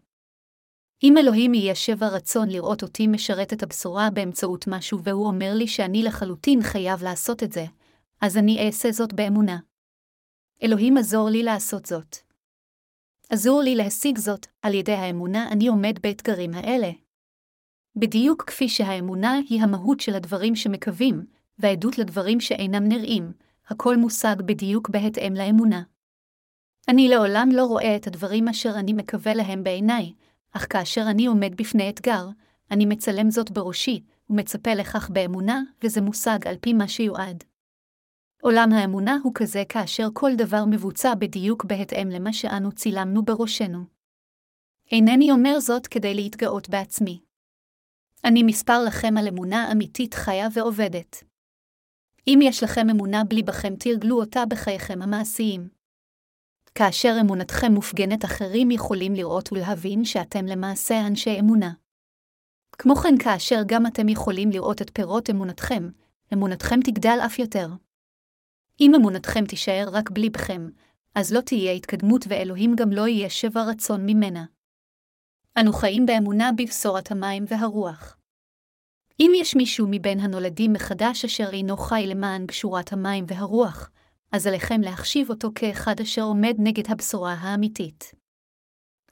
אם 1.03 1.17
אלוהים 1.17 1.53
יהיה 1.53 1.75
שבע 1.75 2.07
רצון 2.07 2.49
לראות 2.49 2.83
אותי 2.83 3.07
משרת 3.07 3.53
את 3.53 3.63
הבשורה 3.63 4.09
באמצעות 4.09 4.67
משהו 4.67 5.03
והוא 5.03 5.27
אומר 5.27 5.53
לי 5.53 5.67
שאני 5.67 6.03
לחלוטין 6.03 6.61
חייב 6.61 7.03
לעשות 7.03 7.43
את 7.43 7.51
זה, 7.51 7.65
אז 8.21 8.37
אני 8.37 8.65
אעשה 8.65 8.91
זאת 8.91 9.13
באמונה. 9.13 9.57
אלוהים 10.63 10.97
עזור 10.97 11.29
לי 11.29 11.43
לעשות 11.43 11.85
זאת. 11.85 12.17
עזור 13.29 13.61
לי 13.61 13.75
להשיג 13.75 14.17
זאת, 14.17 14.47
על 14.61 14.73
ידי 14.73 14.93
האמונה 14.93 15.47
אני 15.51 15.67
עומד 15.67 15.99
באתגרים 16.03 16.53
האלה. 16.53 16.91
בדיוק 17.95 18.43
כפי 18.43 18.69
שהאמונה 18.69 19.33
היא 19.49 19.61
המהות 19.61 19.99
של 19.99 20.15
הדברים 20.15 20.55
שמקווים, 20.55 21.25
והעדות 21.59 21.97
לדברים 21.97 22.39
שאינם 22.39 22.87
נראים, 22.87 23.31
הכל 23.67 23.97
מושג 23.97 24.35
בדיוק 24.45 24.89
בהתאם 24.89 25.33
לאמונה. 25.33 25.83
אני 26.87 27.07
לעולם 27.09 27.49
לא 27.53 27.65
רואה 27.65 27.95
את 27.95 28.07
הדברים 28.07 28.47
אשר 28.47 28.73
אני 28.75 28.93
מקווה 28.93 29.33
להם 29.33 29.63
בעיניי, 29.63 30.13
אך 30.51 30.67
כאשר 30.69 31.05
אני 31.09 31.25
עומד 31.25 31.55
בפני 31.55 31.89
אתגר, 31.89 32.27
אני 32.71 32.85
מצלם 32.85 33.31
זאת 33.31 33.51
בראשי, 33.51 34.03
ומצפה 34.29 34.73
לכך 34.73 35.09
באמונה, 35.09 35.61
וזה 35.83 36.01
מושג 36.01 36.47
על 36.47 36.55
פי 36.61 36.73
מה 36.73 36.87
שיועד. 36.87 37.43
עולם 38.43 38.69
האמונה 38.71 39.17
הוא 39.23 39.31
כזה 39.35 39.63
כאשר 39.69 40.07
כל 40.13 40.31
דבר 40.37 40.65
מבוצע 40.65 41.15
בדיוק 41.15 41.65
בהתאם 41.65 42.09
למה 42.09 42.33
שאנו 42.33 42.71
צילמנו 42.71 43.25
בראשנו. 43.25 43.79
אינני 44.91 45.31
אומר 45.31 45.59
זאת 45.59 45.87
כדי 45.87 46.13
להתגאות 46.13 46.69
בעצמי. 46.69 47.21
אני 48.25 48.43
מספר 48.43 48.83
לכם 48.87 49.17
על 49.17 49.27
אמונה 49.27 49.71
אמיתית 49.71 50.13
חיה 50.13 50.47
ועובדת. 50.53 51.23
אם 52.27 52.39
יש 52.43 52.63
לכם 52.63 52.89
אמונה 52.89 53.23
בלי 53.23 53.43
בכם, 53.43 53.75
תרגלו 53.75 54.19
אותה 54.19 54.45
בחייכם 54.49 55.01
המעשיים. 55.01 55.69
כאשר 56.75 57.15
אמונתכם 57.21 57.71
מופגנת, 57.71 58.25
אחרים 58.25 58.71
יכולים 58.71 59.13
לראות 59.13 59.51
ולהבין 59.51 60.05
שאתם 60.05 60.45
למעשה 60.45 61.07
אנשי 61.07 61.39
אמונה. 61.39 61.73
כמו 62.71 62.95
כן, 62.95 63.17
כאשר 63.17 63.61
גם 63.65 63.87
אתם 63.87 64.09
יכולים 64.09 64.49
לראות 64.49 64.81
את 64.81 64.91
פירות 64.93 65.29
אמונתכם, 65.29 65.89
אמונתכם 66.33 66.79
תגדל 66.85 67.17
אף 67.25 67.39
יותר. 67.39 67.67
אם 68.79 68.95
אמונתכם 68.95 69.45
תישאר 69.45 69.85
רק 69.91 70.09
בליבכם, 70.09 70.69
אז 71.15 71.33
לא 71.33 71.41
תהיה 71.41 71.71
התקדמות 71.71 72.25
ואלוהים 72.27 72.75
גם 72.75 72.91
לא 72.91 73.07
יהיה 73.07 73.29
שבע 73.29 73.63
רצון 73.63 74.05
ממנה. 74.05 74.45
אנו 75.59 75.73
חיים 75.73 76.05
באמונה 76.05 76.51
בבשורת 76.57 77.11
המים 77.11 77.45
והרוח. 77.47 78.17
אם 79.19 79.31
יש 79.35 79.55
מישהו 79.55 79.87
מבין 79.91 80.19
הנולדים 80.19 80.73
מחדש 80.73 81.25
אשר 81.25 81.49
אינו 81.53 81.77
חי 81.77 82.03
למען 82.07 82.45
גשורת 82.45 82.93
המים 82.93 83.25
והרוח, 83.27 83.89
אז 84.31 84.47
עליכם 84.47 84.81
להחשיב 84.81 85.29
אותו 85.29 85.49
כאחד 85.55 85.99
אשר 86.01 86.21
עומד 86.21 86.55
נגד 86.57 86.91
הבשורה 86.91 87.33
האמיתית. 87.33 88.11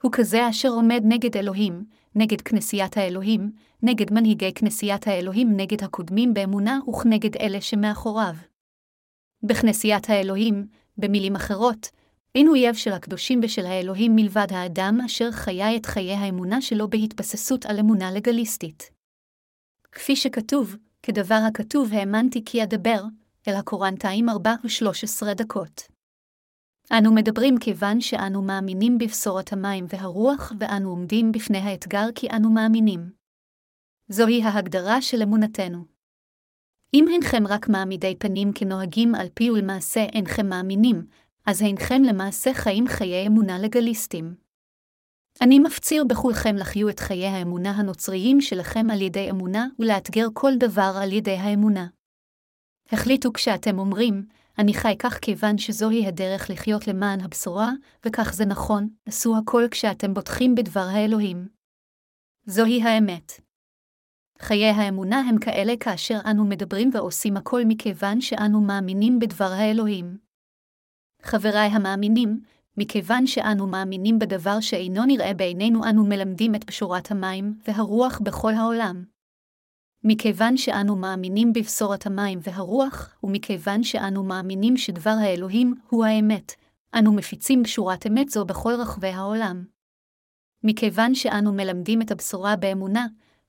הוא 0.02 0.12
כזה 0.12 0.48
אשר 0.48 0.68
עומד 0.68 1.02
נגד 1.04 1.36
אלוהים, 1.36 1.84
נגד 2.14 2.40
כנסיית 2.40 2.96
האלוהים, 2.96 3.52
נגד 3.82 4.12
מנהיגי 4.12 4.52
כנסיית 4.54 5.06
האלוהים, 5.06 5.56
נגד 5.56 5.84
הקודמים 5.84 6.34
באמונה 6.34 6.78
וכנגד 6.88 7.36
אלה 7.36 7.60
שמאחוריו. 7.60 8.34
בכנסיית 9.42 10.10
האלוהים, 10.10 10.66
במילים 10.98 11.36
אחרות, 11.36 11.90
אין 12.34 12.48
אויב 12.48 12.74
של 12.74 12.92
הקדושים 12.92 13.40
ושל 13.42 13.66
האלוהים 13.66 14.16
מלבד 14.16 14.46
האדם 14.50 14.98
אשר 15.06 15.30
חיה 15.30 15.76
את 15.76 15.86
חיי 15.86 16.14
האמונה 16.14 16.62
שלו 16.62 16.90
בהתבססות 16.90 17.66
על 17.66 17.78
אמונה 17.78 18.12
לגליסטית. 18.12 18.90
כפי 19.92 20.16
שכתוב, 20.16 20.76
כדבר 21.02 21.40
הכתוב 21.48 21.92
האמנתי 21.92 22.44
כי 22.44 22.62
אדבר, 22.62 23.02
אל 23.48 23.54
הקורנטיים 23.54 24.28
4 24.28 24.54
ו-13 24.64 25.34
דקות. 25.34 25.82
אנו 26.98 27.14
מדברים 27.14 27.58
כיוון 27.58 28.00
שאנו 28.00 28.42
מאמינים 28.42 28.98
בבשורת 28.98 29.52
המים 29.52 29.86
והרוח, 29.88 30.52
ואנו 30.60 30.90
עומדים 30.90 31.32
בפני 31.32 31.58
האתגר 31.58 32.06
כי 32.14 32.28
אנו 32.36 32.50
מאמינים. 32.50 33.10
זוהי 34.08 34.42
ההגדרה 34.42 35.02
של 35.02 35.22
אמונתנו. 35.22 35.91
אם 36.94 37.04
אינכם 37.08 37.46
רק 37.46 37.68
מעמידי 37.68 38.16
פנים 38.18 38.52
כנוהגים 38.54 39.14
על 39.14 39.28
פי 39.34 39.50
ולמעשה 39.50 40.00
אינכם 40.00 40.48
מאמינים, 40.48 41.06
אז 41.46 41.62
אינכם 41.62 42.02
למעשה 42.02 42.54
חיים 42.54 42.88
חיי 42.88 43.26
אמונה 43.26 43.58
לגליסטים. 43.58 44.34
אני 45.40 45.58
מפציר 45.58 46.04
בכולכם 46.04 46.56
לחיו 46.56 46.88
את 46.88 47.00
חיי 47.00 47.26
האמונה 47.26 47.70
הנוצריים 47.70 48.40
שלכם 48.40 48.86
על 48.90 49.00
ידי 49.00 49.30
אמונה, 49.30 49.66
ולאתגר 49.78 50.26
כל 50.34 50.52
דבר 50.58 50.92
על 51.02 51.12
ידי 51.12 51.36
האמונה. 51.36 51.86
החליטו 52.92 53.32
כשאתם 53.32 53.78
אומרים, 53.78 54.26
אני 54.58 54.74
חי 54.74 54.94
כך 54.98 55.18
כיוון 55.18 55.58
שזוהי 55.58 56.06
הדרך 56.06 56.50
לחיות 56.50 56.88
למען 56.88 57.20
הבשורה, 57.20 57.70
וכך 58.06 58.34
זה 58.34 58.44
נכון, 58.44 58.88
עשו 59.06 59.36
הכל 59.36 59.64
כשאתם 59.70 60.14
בוטחים 60.14 60.54
בדבר 60.54 60.86
האלוהים. 60.92 61.48
זוהי 62.46 62.82
האמת. 62.82 63.32
חיי 64.42 64.70
האמונה 64.70 65.20
הם 65.28 65.38
כאלה 65.38 65.76
כאשר 65.80 66.18
אנו 66.30 66.44
מדברים 66.44 66.90
ועושים 66.92 67.36
הכל 67.36 67.62
מכיוון 67.64 68.20
שאנו 68.20 68.60
מאמינים 68.60 69.18
בדבר 69.18 69.50
האלוהים. 69.52 70.16
חבריי 71.22 71.68
המאמינים, 71.68 72.40
מכיוון 72.76 73.26
שאנו 73.26 73.66
מאמינים 73.66 74.18
בדבר 74.18 74.60
שאינו 74.60 75.04
נראה 75.04 75.34
בעינינו, 75.34 75.84
אנו 75.84 76.04
מלמדים 76.04 76.54
את 76.54 76.64
בשורת 76.64 77.10
המים 77.10 77.54
והרוח 77.66 78.20
בכל 78.22 78.52
העולם. 78.54 79.04
מכיוון 80.04 80.56
שאנו 80.56 80.96
מאמינים 80.96 81.52
בבשורת 81.52 82.06
המים 82.06 82.38
והרוח, 82.42 83.16
ומכיוון 83.22 83.82
שאנו 83.82 84.24
מאמינים 84.24 84.76
שדבר 84.76 85.16
האלוהים 85.20 85.74
הוא 85.88 86.04
האמת, 86.04 86.52
אנו 86.98 87.12
מפיצים 87.12 87.62
בשורת 87.62 88.06
אמת 88.06 88.28
זו 88.28 88.44
בכל 88.44 88.72
רחבי 88.78 89.08
העולם. 89.08 89.64
מכיוון 90.64 91.14
שאנו 91.14 91.52
מלמדים 91.52 92.02
את 92.02 92.10
הבשורה 92.10 92.56
באמונה, 92.56 93.06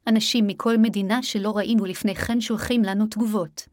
אנשים 0.07 0.47
מכל 0.47 0.77
מדינה 0.77 1.23
שלא 1.23 1.57
ראינו 1.57 1.85
לפני 1.85 2.15
כן 2.15 2.41
שולחים 2.41 2.83
לנו 2.83 3.07
תגובות. 3.07 3.67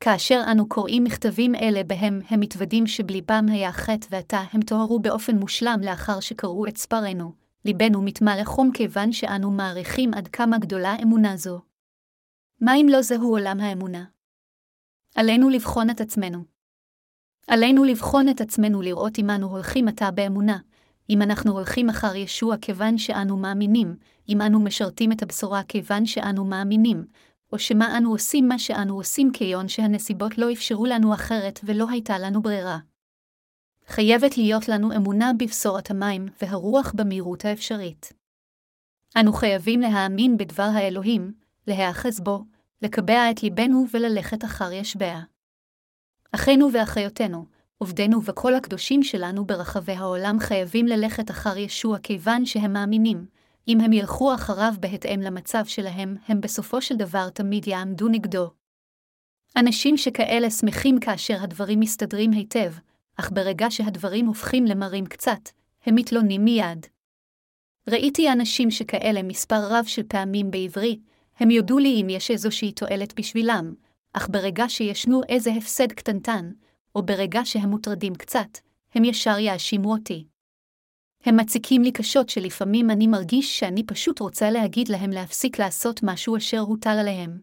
כאשר 0.00 0.42
אנו 0.52 0.68
קוראים 0.68 1.04
מכתבים 1.04 1.54
אלה 1.54 1.84
בהם 1.84 2.20
הם 2.28 2.40
מתוודים 2.40 2.86
שבליבם 2.86 3.46
היה 3.48 3.72
חטא 3.72 4.06
ועתה 4.10 4.42
הם 4.52 4.62
טהרו 4.62 5.00
באופן 5.00 5.36
מושלם 5.36 5.78
לאחר 5.82 6.20
שקראו 6.20 6.66
את 6.66 6.76
ספרנו, 6.76 7.32
ליבנו 7.64 8.02
מתמלא 8.02 8.44
חום 8.44 8.70
כיוון 8.74 9.12
שאנו 9.12 9.50
מעריכים 9.50 10.14
עד 10.14 10.28
כמה 10.28 10.58
גדולה 10.58 10.96
אמונה 11.02 11.36
זו. 11.36 11.60
מה 12.60 12.74
אם 12.76 12.86
לא 12.90 13.02
זהו 13.02 13.30
עולם 13.30 13.60
האמונה? 13.60 14.04
עלינו 15.14 15.48
לבחון 15.48 15.90
את 15.90 16.00
עצמנו. 16.00 16.44
עלינו 17.46 17.84
לבחון 17.84 18.28
את 18.28 18.40
עצמנו 18.40 18.82
לראות 18.82 19.18
אם 19.18 19.30
אנו 19.30 19.46
הולכים 19.48 19.88
עתה 19.88 20.10
באמונה, 20.10 20.58
אם 21.10 21.22
אנחנו 21.22 21.52
הולכים 21.52 21.88
אחר 21.88 22.16
ישוע 22.16 22.56
כיוון 22.56 22.98
שאנו 22.98 23.36
מאמינים, 23.36 23.96
אם 24.28 24.40
אנו 24.40 24.60
משרתים 24.60 25.12
את 25.12 25.22
הבשורה 25.22 25.62
כיוון 25.62 26.06
שאנו 26.06 26.44
מאמינים, 26.44 27.04
או 27.52 27.58
שמה 27.58 27.98
אנו 27.98 28.10
עושים 28.10 28.48
מה 28.48 28.58
שאנו 28.58 28.96
עושים 28.96 29.30
כיון 29.32 29.68
שהנסיבות 29.68 30.38
לא 30.38 30.52
אפשרו 30.52 30.86
לנו 30.86 31.14
אחרת 31.14 31.60
ולא 31.64 31.90
הייתה 31.90 32.18
לנו 32.18 32.42
ברירה. 32.42 32.78
חייבת 33.86 34.36
להיות 34.36 34.68
לנו 34.68 34.96
אמונה 34.96 35.32
בבשורת 35.38 35.90
המים 35.90 36.28
והרוח 36.42 36.92
במהירות 36.96 37.44
האפשרית. 37.44 38.12
אנו 39.20 39.32
חייבים 39.32 39.80
להאמין 39.80 40.36
בדבר 40.36 40.68
האלוהים, 40.74 41.32
להיאחז 41.66 42.20
בו, 42.20 42.44
לקבע 42.82 43.30
את 43.30 43.42
ליבנו 43.42 43.84
וללכת 43.92 44.44
אחר 44.44 44.72
ישבע. 44.72 45.20
אחינו 46.32 46.68
ואחיותינו, 46.72 47.46
עובדינו 47.82 48.24
וכל 48.24 48.54
הקדושים 48.54 49.02
שלנו 49.02 49.44
ברחבי 49.44 49.92
העולם 49.92 50.38
חייבים 50.40 50.86
ללכת 50.86 51.30
אחר 51.30 51.56
ישוע 51.58 51.98
כיוון 51.98 52.46
שהם 52.46 52.72
מאמינים. 52.72 53.26
אם 53.68 53.80
הם 53.80 53.92
ילכו 53.92 54.34
אחריו 54.34 54.74
בהתאם 54.80 55.20
למצב 55.20 55.64
שלהם, 55.66 56.16
הם 56.28 56.40
בסופו 56.40 56.82
של 56.82 56.96
דבר 56.96 57.30
תמיד 57.30 57.66
יעמדו 57.66 58.08
נגדו. 58.08 58.50
אנשים 59.56 59.96
שכאלה 59.96 60.50
שמחים 60.50 61.00
כאשר 61.00 61.42
הדברים 61.42 61.80
מסתדרים 61.80 62.30
היטב, 62.30 62.72
אך 63.16 63.30
ברגע 63.32 63.70
שהדברים 63.70 64.26
הופכים 64.26 64.64
למרים 64.64 65.06
קצת, 65.06 65.48
הם 65.86 65.94
מתלונים 65.94 66.44
מיד. 66.44 66.86
ראיתי 67.88 68.32
אנשים 68.32 68.70
שכאלה 68.70 69.22
מספר 69.22 69.60
רב 69.70 69.84
של 69.84 70.02
פעמים 70.08 70.50
בעברי, 70.50 70.98
הם 71.38 71.50
יודו 71.50 71.78
לי 71.78 72.02
אם 72.02 72.06
יש 72.10 72.30
איזושהי 72.30 72.72
תועלת 72.72 73.20
בשבילם, 73.20 73.74
אך 74.12 74.28
ברגע 74.30 74.68
שישנו 74.68 75.20
איזה 75.28 75.50
הפסד 75.52 75.92
קטנטן, 75.92 76.50
או 76.94 77.02
ברגע 77.02 77.40
שהם 77.44 77.70
מוטרדים 77.70 78.14
קצת, 78.14 78.58
הם 78.94 79.04
ישר 79.04 79.38
יאשימו 79.38 79.92
אותי. 79.92 80.26
הם 81.24 81.36
מציקים 81.40 81.82
לי 81.82 81.92
קשות 81.92 82.28
שלפעמים 82.28 82.90
אני 82.90 83.06
מרגיש 83.06 83.58
שאני 83.58 83.86
פשוט 83.86 84.20
רוצה 84.20 84.50
להגיד 84.50 84.88
להם 84.88 85.10
להפסיק 85.10 85.58
לעשות 85.58 86.00
משהו 86.02 86.36
אשר 86.36 86.58
הוטל 86.58 86.96
עליהם. 87.00 87.40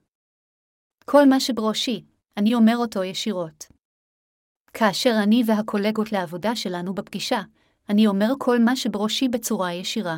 כל 1.06 1.26
מה 1.30 1.40
שבראשי, 1.40 2.06
אני 2.38 2.54
אומר 2.54 2.78
אותו 2.78 3.04
ישירות. 3.04 3.66
כאשר 4.74 5.14
אני 5.24 5.44
והקולגות 5.46 6.12
לעבודה 6.12 6.56
שלנו 6.56 6.94
בפגישה, 6.94 7.42
אני 7.90 8.08
אומר 8.08 8.28
כל 8.40 8.60
מה 8.60 8.76
שבראשי 8.76 9.28
בצורה 9.28 9.74
ישירה. 9.74 10.18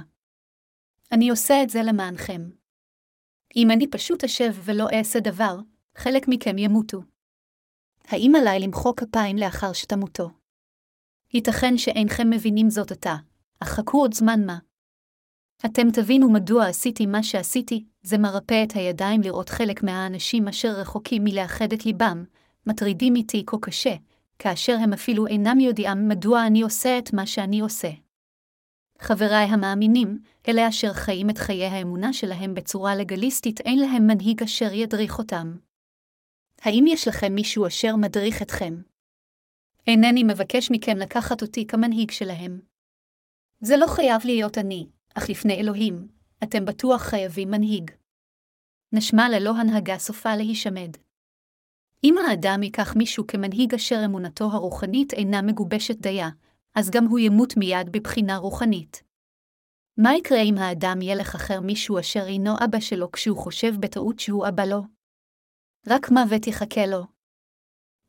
אני 1.12 1.30
עושה 1.30 1.64
את 1.64 1.70
זה 1.70 1.80
למענכם. 1.84 2.50
אם 3.56 3.72
אני 3.72 3.88
פשוט 3.88 4.24
אשב 4.24 4.52
ולא 4.64 4.88
אעשה 4.94 5.20
דבר, 5.20 5.60
חלק 5.96 6.26
מכם 6.28 6.58
ימותו. 6.58 7.02
האם 8.08 8.36
עליי 8.36 8.60
למחוא 8.60 8.94
כפיים 8.98 9.38
לאחר 9.38 9.74
שתמותו? 9.74 10.30
ייתכן 11.34 11.78
שאינכם 11.78 12.30
מבינים 12.30 12.70
זאת 12.70 12.92
עתה, 12.92 13.16
אך 13.60 13.70
חכו 13.70 14.02
עוד 14.02 14.14
זמן 14.14 14.46
מה. 14.46 14.58
אתם 15.66 15.92
תבינו 15.92 16.32
מדוע 16.32 16.68
עשיתי 16.68 17.06
מה 17.06 17.24
שעשיתי, 17.24 17.86
זה 18.02 18.18
מרפא 18.18 18.64
את 18.64 18.72
הידיים 18.76 19.22
לראות 19.22 19.50
חלק 19.50 19.84
מהאנשים 19.84 20.48
אשר 20.48 20.72
רחוקים 20.72 21.24
מלאחד 21.24 21.74
את 21.74 21.86
ליבם, 21.86 22.24
מטרידים 22.68 23.16
איתי 23.16 23.44
כה 23.46 23.58
קשה, 23.62 23.96
כאשר 24.40 24.78
הם 24.84 24.94
אפילו 24.94 25.28
אינם 25.28 25.60
יודעים 25.60 26.08
מדוע 26.08 26.48
אני 26.48 26.62
עושה 26.62 26.98
את 26.98 27.14
מה 27.14 27.26
שאני 27.26 27.60
עושה. 27.60 27.90
חבריי 29.00 29.46
המאמינים, 29.46 30.20
אלה 30.48 30.68
אשר 30.68 30.94
חיים 30.94 31.30
את 31.30 31.38
חיי 31.38 31.66
האמונה 31.66 32.14
שלהם 32.14 32.54
בצורה 32.54 32.96
לגליסטית, 32.96 33.60
אין 33.62 33.80
להם 33.80 34.08
מנהיג 34.08 34.44
אשר 34.44 34.74
ידריך 34.74 35.18
אותם. 35.18 35.56
האם 36.62 36.86
יש 36.88 37.08
לכם 37.08 37.36
מישהו 37.36 37.68
אשר 37.68 37.96
מדריך 37.96 38.42
אתכם? 38.42 38.82
אינני 39.88 40.24
מבקש 40.24 40.72
מכם 40.72 40.98
לקחת 40.98 41.42
אותי 41.42 41.68
כמנהיג 41.68 42.12
שלהם. 42.12 42.62
זה 43.60 43.78
לא 43.78 43.88
חייב 43.88 44.22
להיות 44.26 44.58
אני, 44.58 44.88
אך 45.14 45.30
לפני 45.30 45.54
אלוהים, 45.54 46.08
אתם 46.44 46.66
בטוח 46.66 47.02
חייבים 47.02 47.52
מנהיג. 47.52 47.92
נשמע 48.94 49.30
ללא 49.30 49.58
הנהגה 49.58 49.98
סופה 49.98 50.36
להישמד. 50.36 50.98
אם 52.04 52.16
האדם 52.18 52.64
ייקח 52.64 52.96
מישהו 52.96 53.28
כמנהיג 53.28 53.74
אשר 53.74 54.02
אמונתו 54.06 54.46
הרוחנית 54.46 55.14
אינה 55.14 55.42
מגובשת 55.42 55.98
דייה, 55.98 56.30
אז 56.76 56.90
גם 56.90 57.06
הוא 57.06 57.20
ימות 57.20 57.58
מיד 57.58 57.92
בבחינה 57.92 58.38
רוחנית. 58.38 59.04
מה 59.98 60.16
יקרה 60.16 60.42
אם 60.42 60.58
האדם 60.58 61.02
ילך 61.02 61.36
אחר 61.36 61.62
מישהו 61.62 62.00
אשר 62.00 62.24
אינו 62.28 62.52
אבא 62.66 62.80
שלו 62.80 63.12
כשהוא 63.12 63.38
חושב 63.38 63.74
בטעות 63.80 64.20
שהוא 64.20 64.48
אבא 64.48 64.64
לו? 64.64 65.01
רק 65.88 66.12
מוות 66.12 66.48
יחכה 66.48 66.86
לו. 66.86 67.04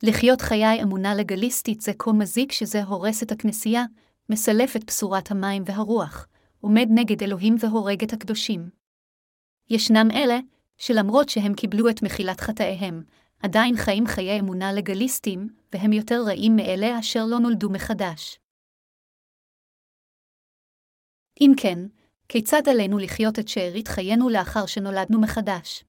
לחיות 0.02 0.40
חיי 0.40 0.82
אמונה 0.82 1.14
לגליסטית 1.14 1.80
זה 1.80 1.92
כה 1.98 2.12
מזיק 2.12 2.52
שזה 2.52 2.82
הורס 2.82 3.22
את 3.22 3.32
הכנסייה, 3.32 3.84
מסלף 4.28 4.76
את 4.76 4.84
בשורת 4.84 5.30
המים 5.30 5.62
והרוח, 5.66 6.26
עומד 6.60 6.86
נגד 6.90 7.22
אלוהים 7.22 7.56
והורג 7.60 8.02
את 8.02 8.12
הקדושים. 8.12 8.70
ישנם 9.70 10.08
אלה, 10.14 10.38
שלמרות 10.78 11.28
שהם 11.28 11.54
קיבלו 11.54 11.88
את 11.88 12.02
מחילת 12.02 12.40
חטאיהם, 12.40 13.02
עדיין 13.42 13.76
חיים 13.76 14.06
חיי 14.06 14.40
אמונה 14.40 14.72
לגליסטים, 14.72 15.48
והם 15.72 15.92
יותר 15.92 16.22
רעים 16.26 16.56
מאלה 16.56 16.98
אשר 16.98 17.24
לא 17.26 17.38
נולדו 17.38 17.70
מחדש. 17.70 18.38
אם 21.40 21.52
כן, 21.56 21.78
כיצד 22.28 22.62
עלינו 22.70 22.98
לחיות 22.98 23.38
את 23.38 23.48
שארית 23.48 23.88
חיינו 23.88 24.28
לאחר 24.28 24.66
שנולדנו 24.66 25.20
מחדש? 25.20 25.84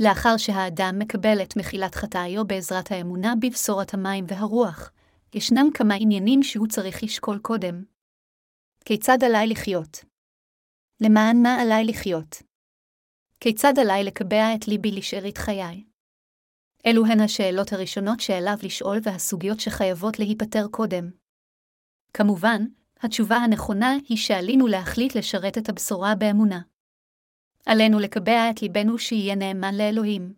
לאחר 0.00 0.36
שהאדם 0.36 0.94
מקבל 0.98 1.42
את 1.42 1.56
מחילת 1.56 1.94
חטאיו 1.94 2.46
בעזרת 2.46 2.90
האמונה 2.92 3.34
בבשורת 3.40 3.94
המים 3.94 4.24
והרוח, 4.28 4.92
ישנם 5.34 5.66
כמה 5.74 5.94
עניינים 5.94 6.42
שהוא 6.42 6.66
צריך 6.66 7.02
לשקול 7.02 7.38
קודם. 7.38 7.84
כיצד 8.84 9.18
עליי 9.24 9.46
לחיות? 9.46 10.04
למען 11.00 11.42
מה 11.42 11.60
עליי 11.62 11.84
לחיות? 11.84 12.42
כיצד 13.40 13.72
עליי 13.80 14.04
לקבע 14.04 14.54
את 14.54 14.68
ליבי 14.68 14.90
לשארית 14.90 15.38
חיי? 15.38 15.84
אלו 16.86 17.06
הן 17.06 17.20
השאלות 17.20 17.72
הראשונות 17.72 18.20
שעליו 18.20 18.56
לשאול 18.62 18.98
והסוגיות 19.02 19.60
שחייבות 19.60 20.18
להיפטר 20.18 20.66
קודם. 20.70 21.10
כמובן, 22.12 22.62
התשובה 23.00 23.36
הנכונה 23.36 23.94
היא 24.08 24.18
שעלינו 24.18 24.66
להחליט 24.66 25.14
לשרת 25.16 25.58
את 25.58 25.68
הבשורה 25.68 26.14
באמונה. 26.14 26.60
עלינו 27.70 27.98
לקבע 27.98 28.50
את 28.50 28.62
ליבנו 28.62 28.98
שיהיה 28.98 29.34
נאמן 29.34 29.74
לאלוהים. 29.74 30.32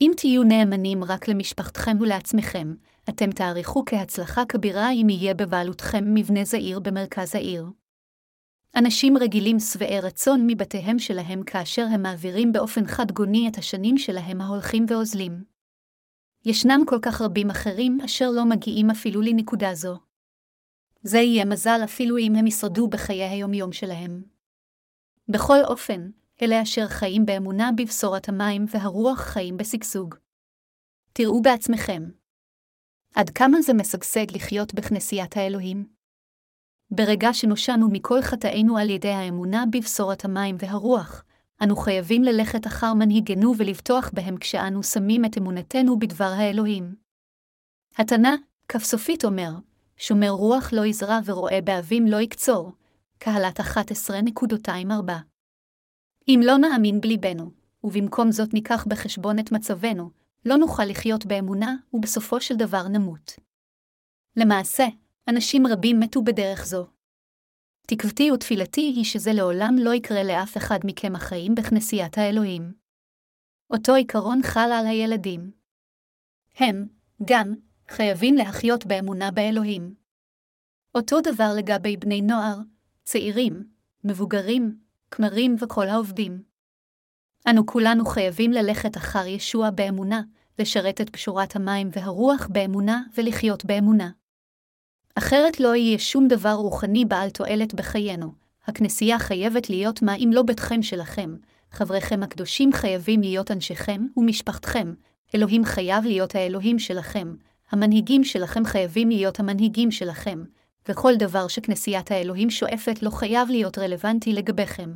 אם 0.00 0.12
תהיו 0.16 0.42
נאמנים 0.42 1.04
רק 1.04 1.28
למשפחתכם 1.28 1.96
ולעצמכם, 2.00 2.74
אתם 3.08 3.30
תעריכו 3.30 3.82
כהצלחה 3.86 4.44
כבירה 4.48 4.92
אם 4.92 5.06
יהיה 5.10 5.34
בבעלותכם 5.34 6.14
מבנה 6.14 6.44
זעיר 6.44 6.80
במרכז 6.80 7.34
העיר. 7.34 7.66
אנשים 8.76 9.18
רגילים 9.18 9.58
שבעי 9.58 10.00
רצון 10.00 10.46
מבתיהם 10.46 10.98
שלהם 10.98 11.42
כאשר 11.42 11.86
הם 11.92 12.02
מעבירים 12.02 12.52
באופן 12.52 12.86
חד-גוני 12.86 13.48
את 13.48 13.58
השנים 13.58 13.98
שלהם 13.98 14.40
ההולכים 14.40 14.86
ואוזלים. 14.88 15.44
ישנם 16.44 16.80
כל 16.86 16.98
כך 17.02 17.20
רבים 17.20 17.50
אחרים 17.50 17.98
אשר 18.04 18.30
לא 18.30 18.44
מגיעים 18.44 18.90
אפילו 18.90 19.20
לנקודה 19.20 19.74
זו. 19.74 19.98
זה 21.02 21.18
יהיה 21.18 21.44
מזל 21.44 21.80
אפילו 21.84 22.18
אם 22.18 22.34
הם 22.36 22.46
ישרדו 22.46 22.88
בחיי 22.88 23.24
היומיום 23.24 23.72
שלהם. 23.72 24.22
בכל 25.28 25.58
אופן, 25.64 26.10
אלה 26.44 26.62
אשר 26.62 26.88
חיים 26.88 27.26
באמונה 27.26 27.70
בבשורת 27.76 28.28
המים 28.28 28.64
והרוח 28.68 29.20
חיים 29.20 29.56
בשגשוג. 29.56 30.14
תראו 31.12 31.42
בעצמכם. 31.42 32.02
עד 33.14 33.30
כמה 33.30 33.62
זה 33.62 33.74
משגשג 33.74 34.26
לחיות 34.34 34.74
בכנסיית 34.74 35.36
האלוהים? 35.36 35.86
ברגע 36.90 37.32
שנושענו 37.32 37.88
מכל 37.90 38.22
חטאינו 38.22 38.78
על 38.78 38.90
ידי 38.90 39.10
האמונה 39.10 39.64
בבשורת 39.72 40.24
המים 40.24 40.56
והרוח, 40.58 41.24
אנו 41.62 41.76
חייבים 41.76 42.22
ללכת 42.22 42.66
אחר 42.66 42.94
מנהיגנו 42.94 43.54
ולבטוח 43.58 44.10
בהם 44.12 44.36
כשאנו 44.36 44.82
שמים 44.82 45.24
את 45.24 45.38
אמונתנו 45.38 45.98
בדבר 45.98 46.32
האלוהים. 46.36 46.94
התנא, 47.96 48.34
כף 48.68 48.84
סופית 48.84 49.24
אומר, 49.24 49.50
שומר 49.96 50.30
רוח 50.30 50.72
לא 50.72 50.86
יזרע 50.86 51.18
ורועה 51.24 51.60
באבים 51.60 52.06
לא 52.06 52.20
יקצור, 52.20 52.72
קהלת 53.18 53.60
11.24. 53.60 55.33
אם 56.28 56.40
לא 56.44 56.56
נאמין 56.58 57.00
בליבנו, 57.00 57.50
ובמקום 57.84 58.32
זאת 58.32 58.54
ניקח 58.54 58.84
בחשבון 58.88 59.38
את 59.38 59.52
מצבנו, 59.52 60.10
לא 60.44 60.56
נוכל 60.56 60.84
לחיות 60.84 61.26
באמונה, 61.26 61.76
ובסופו 61.94 62.40
של 62.40 62.56
דבר 62.56 62.88
נמות. 62.88 63.32
למעשה, 64.36 64.84
אנשים 65.28 65.66
רבים 65.66 66.00
מתו 66.00 66.22
בדרך 66.22 66.66
זו. 66.66 66.86
תקוותי 67.86 68.30
ותפילתי 68.30 68.80
היא 68.80 69.04
שזה 69.04 69.32
לעולם 69.32 69.74
לא 69.78 69.94
יקרה 69.94 70.22
לאף 70.22 70.56
אחד 70.56 70.78
מכם 70.84 71.16
החיים 71.16 71.54
בכנסיית 71.54 72.18
האלוהים. 72.18 72.72
אותו 73.70 73.94
עיקרון 73.94 74.40
חל 74.42 74.70
על 74.72 74.86
הילדים. 74.86 75.50
הם, 76.56 76.86
גם, 77.24 77.54
חייבים 77.88 78.34
להחיות 78.34 78.86
באמונה 78.86 79.30
באלוהים. 79.30 79.94
אותו 80.94 81.20
דבר 81.20 81.48
לגבי 81.56 81.96
בני 81.96 82.22
נוער, 82.22 82.58
צעירים, 83.02 83.68
מבוגרים, 84.04 84.83
כמרים 85.16 85.56
וכל 85.60 85.88
העובדים. 85.88 86.42
אנו 87.50 87.66
כולנו 87.66 88.06
חייבים 88.06 88.52
ללכת 88.52 88.96
אחר 88.96 89.26
ישוע 89.26 89.70
באמונה, 89.70 90.22
לשרת 90.58 91.00
את 91.00 91.10
פשורת 91.10 91.56
המים 91.56 91.90
והרוח 91.92 92.48
באמונה 92.50 93.02
ולחיות 93.16 93.64
באמונה. 93.64 94.10
אחרת 95.14 95.60
לא 95.60 95.74
יהיה 95.74 95.98
שום 95.98 96.28
דבר 96.28 96.52
רוחני 96.52 97.04
בעל 97.04 97.30
תועלת 97.30 97.74
בחיינו. 97.74 98.32
הכנסייה 98.66 99.18
חייבת 99.18 99.70
להיות 99.70 100.02
מה 100.02 100.14
אם 100.14 100.30
לא 100.32 100.42
ביתכם 100.42 100.82
שלכם, 100.82 101.34
חבריכם 101.70 102.22
הקדושים 102.22 102.72
חייבים 102.72 103.20
להיות 103.20 103.50
אנשיכם 103.50 104.06
ומשפחתכם, 104.16 104.94
אלוהים 105.34 105.64
חייב 105.64 106.04
להיות 106.04 106.34
האלוהים 106.34 106.78
שלכם, 106.78 107.34
המנהיגים 107.70 108.24
שלכם 108.24 108.64
חייבים 108.64 109.08
להיות 109.08 109.40
המנהיגים 109.40 109.90
שלכם, 109.90 110.44
וכל 110.88 111.12
דבר 111.18 111.48
שכנסיית 111.48 112.10
האלוהים 112.10 112.50
שואפת 112.50 113.02
לא 113.02 113.10
חייב 113.10 113.48
להיות 113.50 113.78
רלוונטי 113.78 114.32
לגביכם. 114.32 114.90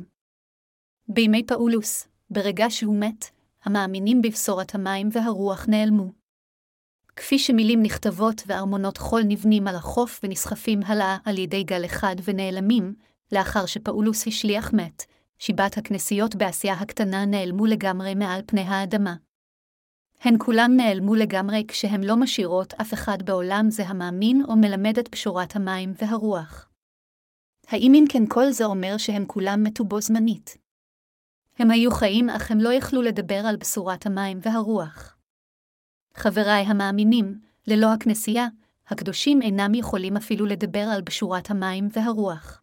בימי 1.07 1.45
פאולוס, 1.45 2.07
ברגע 2.29 2.65
שהוא 2.69 2.99
מת, 2.99 3.25
המאמינים 3.63 4.21
בבשורת 4.21 4.75
המים 4.75 5.09
והרוח 5.11 5.65
נעלמו. 5.67 6.11
כפי 7.15 7.39
שמילים 7.39 7.83
נכתבות 7.83 8.43
וארמונות 8.47 8.97
חול 8.97 9.21
נבנים 9.27 9.67
על 9.67 9.75
החוף 9.75 10.19
ונסחפים 10.23 10.79
הלאה 10.85 11.17
על 11.25 11.37
ידי 11.37 11.63
גל 11.63 11.85
אחד 11.85 12.15
ונעלמים, 12.23 12.93
לאחר 13.31 13.65
שפאולוס 13.65 14.27
השליח 14.27 14.73
מת, 14.73 15.03
שיבת 15.39 15.77
הכנסיות 15.77 16.35
באסיה 16.35 16.73
הקטנה 16.73 17.25
נעלמו 17.25 17.65
לגמרי 17.65 18.15
מעל 18.15 18.41
פני 18.45 18.61
האדמה. 18.61 19.15
הן 20.21 20.35
כולן 20.39 20.71
נעלמו 20.75 21.15
לגמרי 21.15 21.63
כשהן 21.67 22.03
לא 22.03 22.17
משאירות 22.17 22.73
אף 22.73 22.93
אחד 22.93 23.17
בעולם 23.23 23.65
זה 23.69 23.87
המאמין 23.87 24.43
או 24.47 24.55
מלמד 24.55 24.99
את 24.99 25.07
פשורת 25.07 25.55
המים 25.55 25.93
והרוח. 26.01 26.69
האם 27.67 27.93
אם 27.95 28.05
כן 28.09 28.23
כל 28.27 28.51
זה 28.51 28.65
אומר 28.65 28.97
שהם 28.97 29.25
כולם 29.25 29.63
מתו 29.63 29.85
בו 29.85 30.01
זמנית? 30.01 30.57
הם 31.59 31.71
היו 31.71 31.91
חיים 31.91 32.29
אך 32.29 32.51
הם 32.51 32.59
לא 32.59 32.73
יכלו 32.73 33.01
לדבר 33.01 33.41
על 33.45 33.55
בשורת 33.55 34.05
המים 34.05 34.39
והרוח. 34.41 35.17
חבריי 36.13 36.63
המאמינים, 36.65 37.39
ללא 37.67 37.93
הכנסייה, 37.93 38.47
הקדושים 38.87 39.41
אינם 39.41 39.75
יכולים 39.75 40.17
אפילו 40.17 40.45
לדבר 40.45 40.85
על 40.93 41.01
בשורת 41.01 41.49
המים 41.49 41.87
והרוח. 41.93 42.61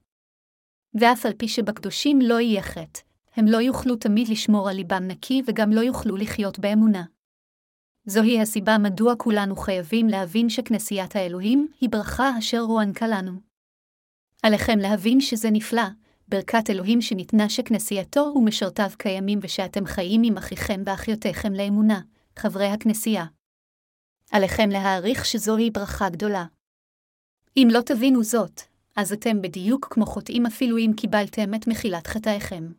ואף 0.94 1.26
על 1.26 1.32
פי 1.32 1.48
שבקדושים 1.48 2.18
לא 2.20 2.40
יהיה 2.40 2.62
חטא, 2.62 3.00
הם 3.36 3.46
לא 3.46 3.56
יוכלו 3.56 3.96
תמיד 3.96 4.28
לשמור 4.28 4.68
על 4.68 4.76
ליבם 4.76 5.02
נקי 5.02 5.42
וגם 5.46 5.70
לא 5.70 5.80
יוכלו 5.80 6.16
לחיות 6.16 6.58
באמונה. 6.58 7.04
זוהי 8.08 8.40
הסיבה 8.40 8.78
מדוע 8.78 9.16
כולנו 9.16 9.56
חייבים 9.56 10.08
להבין 10.08 10.48
שכנסיית 10.48 11.16
האלוהים 11.16 11.68
היא 11.80 11.88
ברכה 11.90 12.38
אשר 12.38 12.60
הוענקה 12.60 13.06
לנו. 13.08 13.40
עליכם 14.42 14.78
להבין 14.78 15.20
שזה 15.20 15.50
נפלא, 15.50 15.82
ברכת 16.28 16.70
אלוהים 16.70 17.00
שניתנה 17.00 17.48
שכנסייתו 17.48 18.32
ומשרתיו 18.36 18.90
קיימים 18.98 19.38
ושאתם 19.42 19.86
חיים 19.86 20.22
עם 20.24 20.36
אחיכם 20.36 20.82
ואחיותיכם 20.86 21.52
לאמונה, 21.52 22.00
חברי 22.36 22.66
הכנסייה. 22.66 23.24
עליכם 24.32 24.68
להעריך 24.70 25.24
שזוהי 25.24 25.70
ברכה 25.70 26.08
גדולה. 26.08 26.44
אם 27.56 27.68
לא 27.70 27.80
תבינו 27.80 28.24
זאת, 28.24 28.60
אז 28.96 29.12
אתם 29.12 29.42
בדיוק 29.42 29.86
כמו 29.90 30.06
חוטאים 30.06 30.46
אפילו 30.46 30.78
אם 30.78 30.90
קיבלתם 30.96 31.54
את 31.54 31.66
מחילת 31.66 32.06
חטאיכם. 32.06 32.72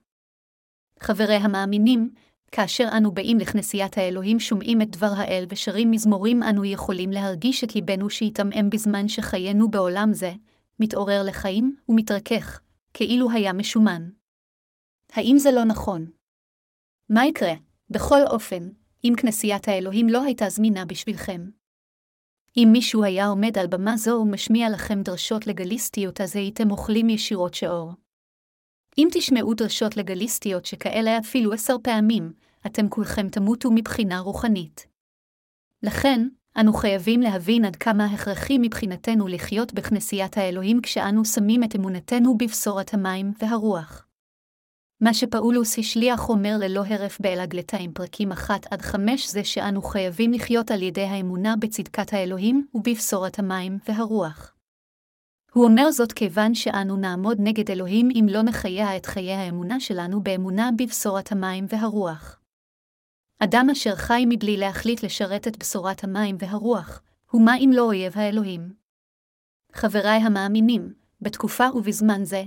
חברי 0.99 1.35
המאמינים, 1.35 2.13
כאשר 2.51 2.87
אנו 2.97 3.11
באים 3.11 3.37
לכנסיית 3.37 3.97
האלוהים 3.97 4.39
שומעים 4.39 4.81
את 4.81 4.89
דבר 4.89 5.11
האל 5.17 5.45
ושרים 5.49 5.91
מזמורים 5.91 6.43
אנו 6.43 6.65
יכולים 6.65 7.11
להרגיש 7.11 7.63
את 7.63 7.75
ליבנו 7.75 8.09
שיתעמעם 8.09 8.69
בזמן 8.69 9.07
שחיינו 9.07 9.71
בעולם 9.71 10.13
זה, 10.13 10.33
מתעורר 10.79 11.23
לחיים 11.23 11.75
ומתרכך, 11.89 12.59
כאילו 12.93 13.31
היה 13.31 13.53
משומן. 13.53 14.09
האם 15.13 15.37
זה 15.37 15.51
לא 15.51 15.63
נכון? 15.63 16.05
מה 17.09 17.25
יקרה, 17.25 17.53
בכל 17.89 18.19
אופן, 18.29 18.69
אם 19.03 19.13
כנסיית 19.17 19.67
האלוהים 19.67 20.09
לא 20.09 20.23
הייתה 20.23 20.49
זמינה 20.49 20.85
בשבילכם? 20.85 21.49
אם 22.57 22.69
מישהו 22.71 23.03
היה 23.03 23.27
עומד 23.27 23.57
על 23.57 23.67
במה 23.67 23.97
זו 23.97 24.11
ומשמיע 24.11 24.69
לכם 24.69 25.01
דרשות 25.01 25.47
לגליסטיות, 25.47 26.21
אז 26.21 26.35
הייתם 26.35 26.71
אוכלים 26.71 27.09
ישירות 27.09 27.53
שאור. 27.53 27.93
אם 28.97 29.07
תשמעו 29.11 29.53
דרשות 29.53 29.97
לגליסטיות 29.97 30.65
שכאלה 30.65 31.17
אפילו 31.17 31.53
עשר 31.53 31.75
פעמים, 31.83 32.33
אתם 32.65 32.89
כולכם 32.89 33.29
תמותו 33.29 33.71
מבחינה 33.71 34.19
רוחנית. 34.19 34.87
לכן, 35.83 36.27
אנו 36.59 36.73
חייבים 36.73 37.21
להבין 37.21 37.65
עד 37.65 37.75
כמה 37.75 38.05
הכרחי 38.05 38.57
מבחינתנו 38.57 39.27
לחיות 39.27 39.73
בכנסיית 39.73 40.37
האלוהים 40.37 40.81
כשאנו 40.81 41.25
שמים 41.25 41.63
את 41.63 41.75
אמונתנו 41.75 42.37
בבשורת 42.37 42.93
המים 42.93 43.33
והרוח. 43.39 44.07
מה 45.01 45.13
שפאולוס 45.13 45.79
השליח 45.79 46.29
אומר 46.29 46.55
ללא 46.59 46.83
הרף 46.85 47.19
באלגלתיים 47.19 47.93
פרקים 47.93 48.31
1 48.31 48.65
עד 48.71 48.81
5 48.81 49.29
זה 49.29 49.43
שאנו 49.43 49.81
חייבים 49.81 50.33
לחיות 50.33 50.71
על 50.71 50.81
ידי 50.81 51.03
האמונה 51.03 51.55
בצדקת 51.59 52.13
האלוהים 52.13 52.67
ובבשורת 52.73 53.39
המים 53.39 53.77
והרוח. 53.87 54.56
הוא 55.57 55.65
אומר 55.65 55.91
זאת 55.91 56.13
כיוון 56.13 56.55
שאנו 56.55 56.97
נעמוד 56.97 57.37
נגד 57.39 57.71
אלוהים 57.71 58.09
אם 58.15 58.25
לא 58.29 58.41
נחיה 58.41 58.97
את 58.97 59.05
חיי 59.05 59.33
האמונה 59.33 59.79
שלנו 59.79 60.23
באמונה 60.23 60.69
בבשורת 60.77 61.31
המים 61.31 61.65
והרוח. 61.69 62.39
אדם 63.39 63.67
אשר 63.71 63.95
חי 63.95 64.23
מבלי 64.29 64.57
להחליט 64.57 65.03
לשרת 65.03 65.47
את 65.47 65.57
בשורת 65.57 66.03
המים 66.03 66.35
והרוח, 66.39 67.01
הוא 67.31 67.41
מה 67.41 67.57
אם 67.57 67.69
לא 67.73 67.81
אויב 67.81 68.13
האלוהים. 68.15 68.73
חבריי 69.73 70.19
המאמינים, 70.19 70.93
בתקופה 71.21 71.67
ובזמן 71.75 72.25
זה, 72.25 72.43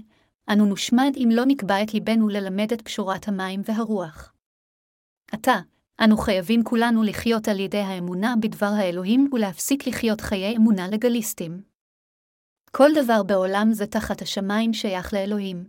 אנו 0.52 0.66
נושמד 0.66 1.12
אם 1.16 1.28
לא 1.32 1.42
נקבע 1.46 1.82
את 1.82 1.94
ליבנו 1.94 2.28
ללמד 2.28 2.72
את 2.72 2.82
פשורת 2.82 3.28
המים 3.28 3.62
והרוח. 3.64 4.32
עתה, 5.32 5.56
אנו 6.04 6.16
חייבים 6.16 6.64
כולנו 6.64 7.02
לחיות 7.02 7.48
על 7.48 7.60
ידי 7.60 7.78
האמונה 7.78 8.34
בדבר 8.40 8.72
האלוהים 8.76 9.30
ולהפסיק 9.32 9.86
לחיות 9.86 10.20
חיי 10.20 10.56
אמונה 10.56 10.88
לגליסטים. 10.88 11.69
כל 12.70 12.88
דבר 13.02 13.22
בעולם 13.22 13.68
זה 13.72 13.86
תחת 13.86 14.22
השמיים 14.22 14.72
שייך 14.72 15.14
לאלוהים. 15.14 15.68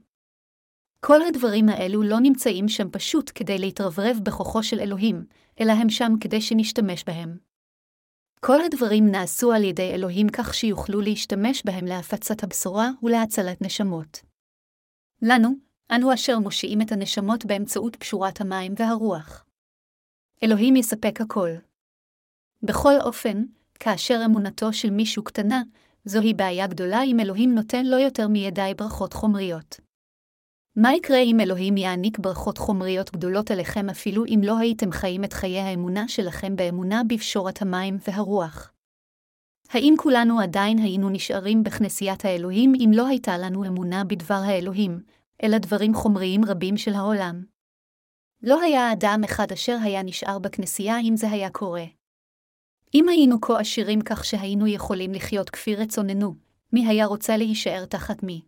כל 0.99 1.21
הדברים 1.21 1.69
האלו 1.69 2.03
לא 2.03 2.19
נמצאים 2.19 2.69
שם 2.69 2.89
פשוט 2.91 3.31
כדי 3.35 3.57
להתרברב 3.57 4.17
בכוחו 4.23 4.63
של 4.63 4.79
אלוהים, 4.79 5.25
אלא 5.59 5.71
הם 5.71 5.89
שם 5.89 6.11
כדי 6.21 6.41
שנשתמש 6.41 7.03
בהם. 7.03 7.37
כל 8.39 8.61
הדברים 8.61 9.11
נעשו 9.11 9.51
על 9.51 9.63
ידי 9.63 9.91
אלוהים 9.93 10.27
כך 10.29 10.53
שיוכלו 10.53 11.01
להשתמש 11.01 11.63
בהם 11.65 11.85
להפצת 11.85 12.43
הבשורה 12.43 12.89
ולהצלת 13.03 13.61
נשמות. 13.61 14.21
לנו, 15.21 15.49
אנו 15.91 16.13
אשר 16.13 16.39
מושיעים 16.39 16.81
את 16.81 16.91
הנשמות 16.91 17.45
באמצעות 17.45 17.95
פשורת 17.95 18.41
המים 18.41 18.73
והרוח. 18.77 19.45
אלוהים 20.43 20.75
יספק 20.75 21.21
הכל. 21.21 21.49
בכל 22.63 22.93
אופן, 23.01 23.43
כאשר 23.79 24.21
אמונתו 24.25 24.73
של 24.73 24.89
מישהו 24.89 25.23
קטנה, 25.23 25.61
זוהי 26.05 26.33
בעיה 26.33 26.67
גדולה 26.67 27.03
אם 27.03 27.19
אלוהים 27.19 27.55
נותן 27.55 27.85
לו 27.85 27.97
יותר 27.97 28.27
מידי 28.27 28.73
ברכות 28.77 29.13
חומריות. 29.13 29.79
מה 30.75 30.93
יקרה 30.93 31.17
אם 31.17 31.39
אלוהים 31.39 31.77
יעניק 31.77 32.19
ברכות 32.19 32.57
חומריות 32.57 33.11
גדולות 33.11 33.51
עליכם 33.51 33.89
אפילו 33.89 34.25
אם 34.25 34.39
לא 34.43 34.57
הייתם 34.57 34.91
חיים 34.91 35.23
את 35.23 35.33
חיי 35.33 35.59
האמונה 35.59 36.07
שלכם 36.07 36.55
באמונה 36.55 37.01
בפשורת 37.07 37.61
המים 37.61 37.97
והרוח? 38.07 38.73
האם 39.69 39.93
כולנו 39.97 40.39
עדיין 40.39 40.77
היינו 40.77 41.09
נשארים 41.09 41.63
בכנסיית 41.63 42.25
האלוהים 42.25 42.73
אם 42.75 42.91
לא 42.93 43.07
הייתה 43.07 43.37
לנו 43.37 43.65
אמונה 43.65 44.03
בדבר 44.03 44.41
האלוהים, 44.45 45.03
אלא 45.43 45.57
דברים 45.57 45.93
חומריים 45.93 46.45
רבים 46.45 46.77
של 46.77 46.93
העולם? 46.93 47.43
לא 48.43 48.61
היה 48.61 48.91
אדם 48.91 49.21
אחד 49.25 49.51
אשר 49.51 49.77
היה 49.83 50.03
נשאר 50.03 50.39
בכנסייה 50.39 50.99
אם 50.99 51.15
זה 51.15 51.31
היה 51.31 51.49
קורה. 51.49 51.85
אם 52.93 53.09
היינו 53.09 53.41
כה 53.41 53.59
עשירים 53.59 54.01
כך 54.01 54.25
שהיינו 54.25 54.67
יכולים 54.67 55.13
לחיות 55.13 55.49
כפי 55.49 55.75
רצוננו, 55.75 56.35
מי 56.73 56.87
היה 56.87 57.05
רוצה 57.05 57.37
להישאר 57.37 57.85
תחת 57.85 58.23
מי? 58.23 58.41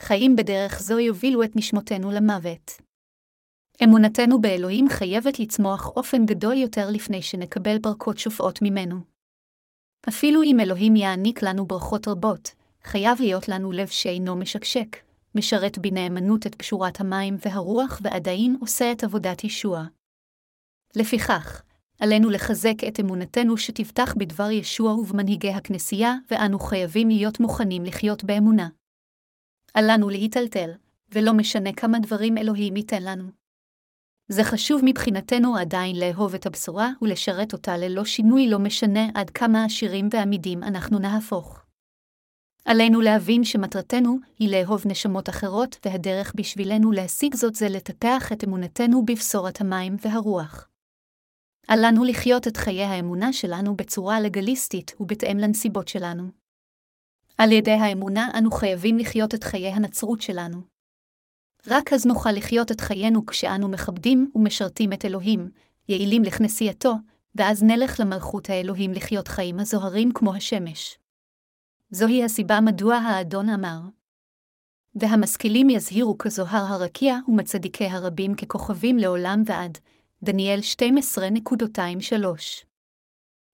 חיים 0.00 0.36
בדרך 0.36 0.82
זו 0.82 0.98
יובילו 0.98 1.42
את 1.42 1.56
נשמותינו 1.56 2.10
למוות. 2.10 2.72
אמונתנו 3.84 4.40
באלוהים 4.40 4.88
חייבת 4.88 5.38
לצמוח 5.38 5.88
אופן 5.96 6.26
גדול 6.26 6.54
יותר 6.56 6.90
לפני 6.90 7.22
שנקבל 7.22 7.78
ברכות 7.78 8.18
שופעות 8.18 8.58
ממנו. 8.62 8.96
אפילו 10.08 10.42
אם 10.42 10.60
אלוהים 10.60 10.96
יעניק 10.96 11.42
לנו 11.42 11.66
ברכות 11.66 12.08
רבות, 12.08 12.50
חייב 12.84 13.20
להיות 13.20 13.48
לנו 13.48 13.72
לב 13.72 13.86
שאינו 13.86 14.36
משקשק, 14.36 14.96
משרת 15.34 15.78
בנאמנות 15.78 16.46
את 16.46 16.54
פשורת 16.54 17.00
המים 17.00 17.36
והרוח 17.44 18.00
ועדיין 18.02 18.56
עושה 18.60 18.92
את 18.92 19.04
עבודת 19.04 19.44
ישוע. 19.44 19.84
לפיכך, 20.96 21.62
עלינו 22.00 22.30
לחזק 22.30 22.84
את 22.88 23.00
אמונתנו 23.00 23.56
שתפתח 23.56 24.14
בדבר 24.18 24.50
ישוע 24.50 24.92
ובמנהיגי 24.92 25.50
הכנסייה, 25.50 26.14
ואנו 26.30 26.58
חייבים 26.58 27.08
להיות 27.08 27.40
מוכנים 27.40 27.84
לחיות 27.84 28.24
באמונה. 28.24 28.68
אל 29.76 29.92
לנו 29.92 30.08
להיטלטל, 30.08 30.70
ולא 31.14 31.32
משנה 31.32 31.72
כמה 31.72 31.98
דברים 31.98 32.38
אלוהים 32.38 32.76
ייתן 32.76 33.02
לנו. 33.02 33.24
זה 34.28 34.44
חשוב 34.44 34.80
מבחינתנו 34.84 35.56
עדיין 35.56 35.96
לאהוב 36.00 36.34
את 36.34 36.46
הבשורה 36.46 36.90
ולשרת 37.02 37.52
אותה 37.52 37.76
ללא 37.76 38.04
שינוי 38.04 38.48
לא 38.48 38.58
משנה 38.58 39.08
עד 39.14 39.30
כמה 39.30 39.64
עשירים 39.64 40.08
ועמידים 40.12 40.62
אנחנו 40.62 40.98
נהפוך. 40.98 41.62
עלינו 42.64 43.00
להבין 43.00 43.44
שמטרתנו 43.44 44.18
היא 44.38 44.50
לאהוב 44.50 44.82
נשמות 44.86 45.28
אחרות, 45.28 45.76
והדרך 45.84 46.32
בשבילנו 46.36 46.92
להשיג 46.92 47.34
זאת 47.34 47.54
זה 47.54 47.68
לטפח 47.68 48.32
את 48.32 48.44
אמונתנו 48.44 49.04
בבשורת 49.04 49.60
המים 49.60 49.96
והרוח. 50.00 50.68
אל 51.70 51.86
לנו 51.88 52.04
לחיות 52.04 52.48
את 52.48 52.56
חיי 52.56 52.82
האמונה 52.82 53.32
שלנו 53.32 53.76
בצורה 53.76 54.20
לגליסטית 54.20 54.94
ובהתאם 55.00 55.38
לנסיבות 55.38 55.88
שלנו. 55.88 56.30
על 57.38 57.52
ידי 57.52 57.70
האמונה 57.70 58.30
אנו 58.38 58.50
חייבים 58.50 58.98
לחיות 58.98 59.34
את 59.34 59.44
חיי 59.44 59.68
הנצרות 59.68 60.20
שלנו. 60.20 60.60
רק 61.66 61.92
אז 61.92 62.06
נוכל 62.06 62.32
לחיות 62.32 62.72
את 62.72 62.80
חיינו 62.80 63.26
כשאנו 63.26 63.68
מכבדים 63.68 64.30
ומשרתים 64.34 64.92
את 64.92 65.04
אלוהים, 65.04 65.50
יעילים 65.88 66.22
לכנסייתו, 66.22 66.94
ואז 67.34 67.62
נלך 67.62 68.00
למלכות 68.00 68.50
האלוהים 68.50 68.92
לחיות 68.92 69.28
חיים 69.28 69.60
הזוהרים 69.60 70.12
כמו 70.12 70.34
השמש. 70.34 70.98
זוהי 71.90 72.24
הסיבה 72.24 72.60
מדוע 72.60 72.96
האדון 72.96 73.48
אמר. 73.48 73.80
והמשכילים 74.94 75.70
יזהירו 75.70 76.18
כזוהר 76.18 76.64
הרקיע 76.72 77.18
ומצדיקי 77.28 77.84
הרבים 77.84 78.34
ככוכבים 78.34 78.98
לעולם 78.98 79.42
ועד, 79.46 79.78
דניאל 80.26 80.60
12.23. 80.60 82.64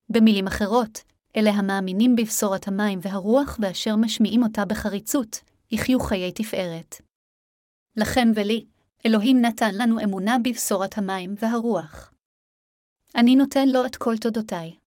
במילים 0.08 0.46
אחרות, 0.46 1.02
אלה 1.36 1.50
המאמינים 1.50 2.16
בבשורת 2.16 2.68
המים 2.68 2.98
והרוח 3.02 3.58
ואשר 3.60 3.96
משמיעים 3.96 4.42
אותה 4.42 4.64
בחריצות, 4.64 5.40
יחיו 5.70 6.00
חיי 6.00 6.32
תפארת. 6.32 6.94
לכם 7.96 8.28
ולי, 8.34 8.66
אלוהים 9.06 9.40
נתן 9.40 9.74
לנו 9.74 10.00
אמונה 10.04 10.36
בבשורת 10.44 10.98
המים 10.98 11.34
והרוח. 11.38 12.12
אני 13.16 13.36
נותן 13.36 13.68
לו 13.68 13.86
את 13.86 13.96
כל 13.96 14.16
תודותיי. 14.16 14.81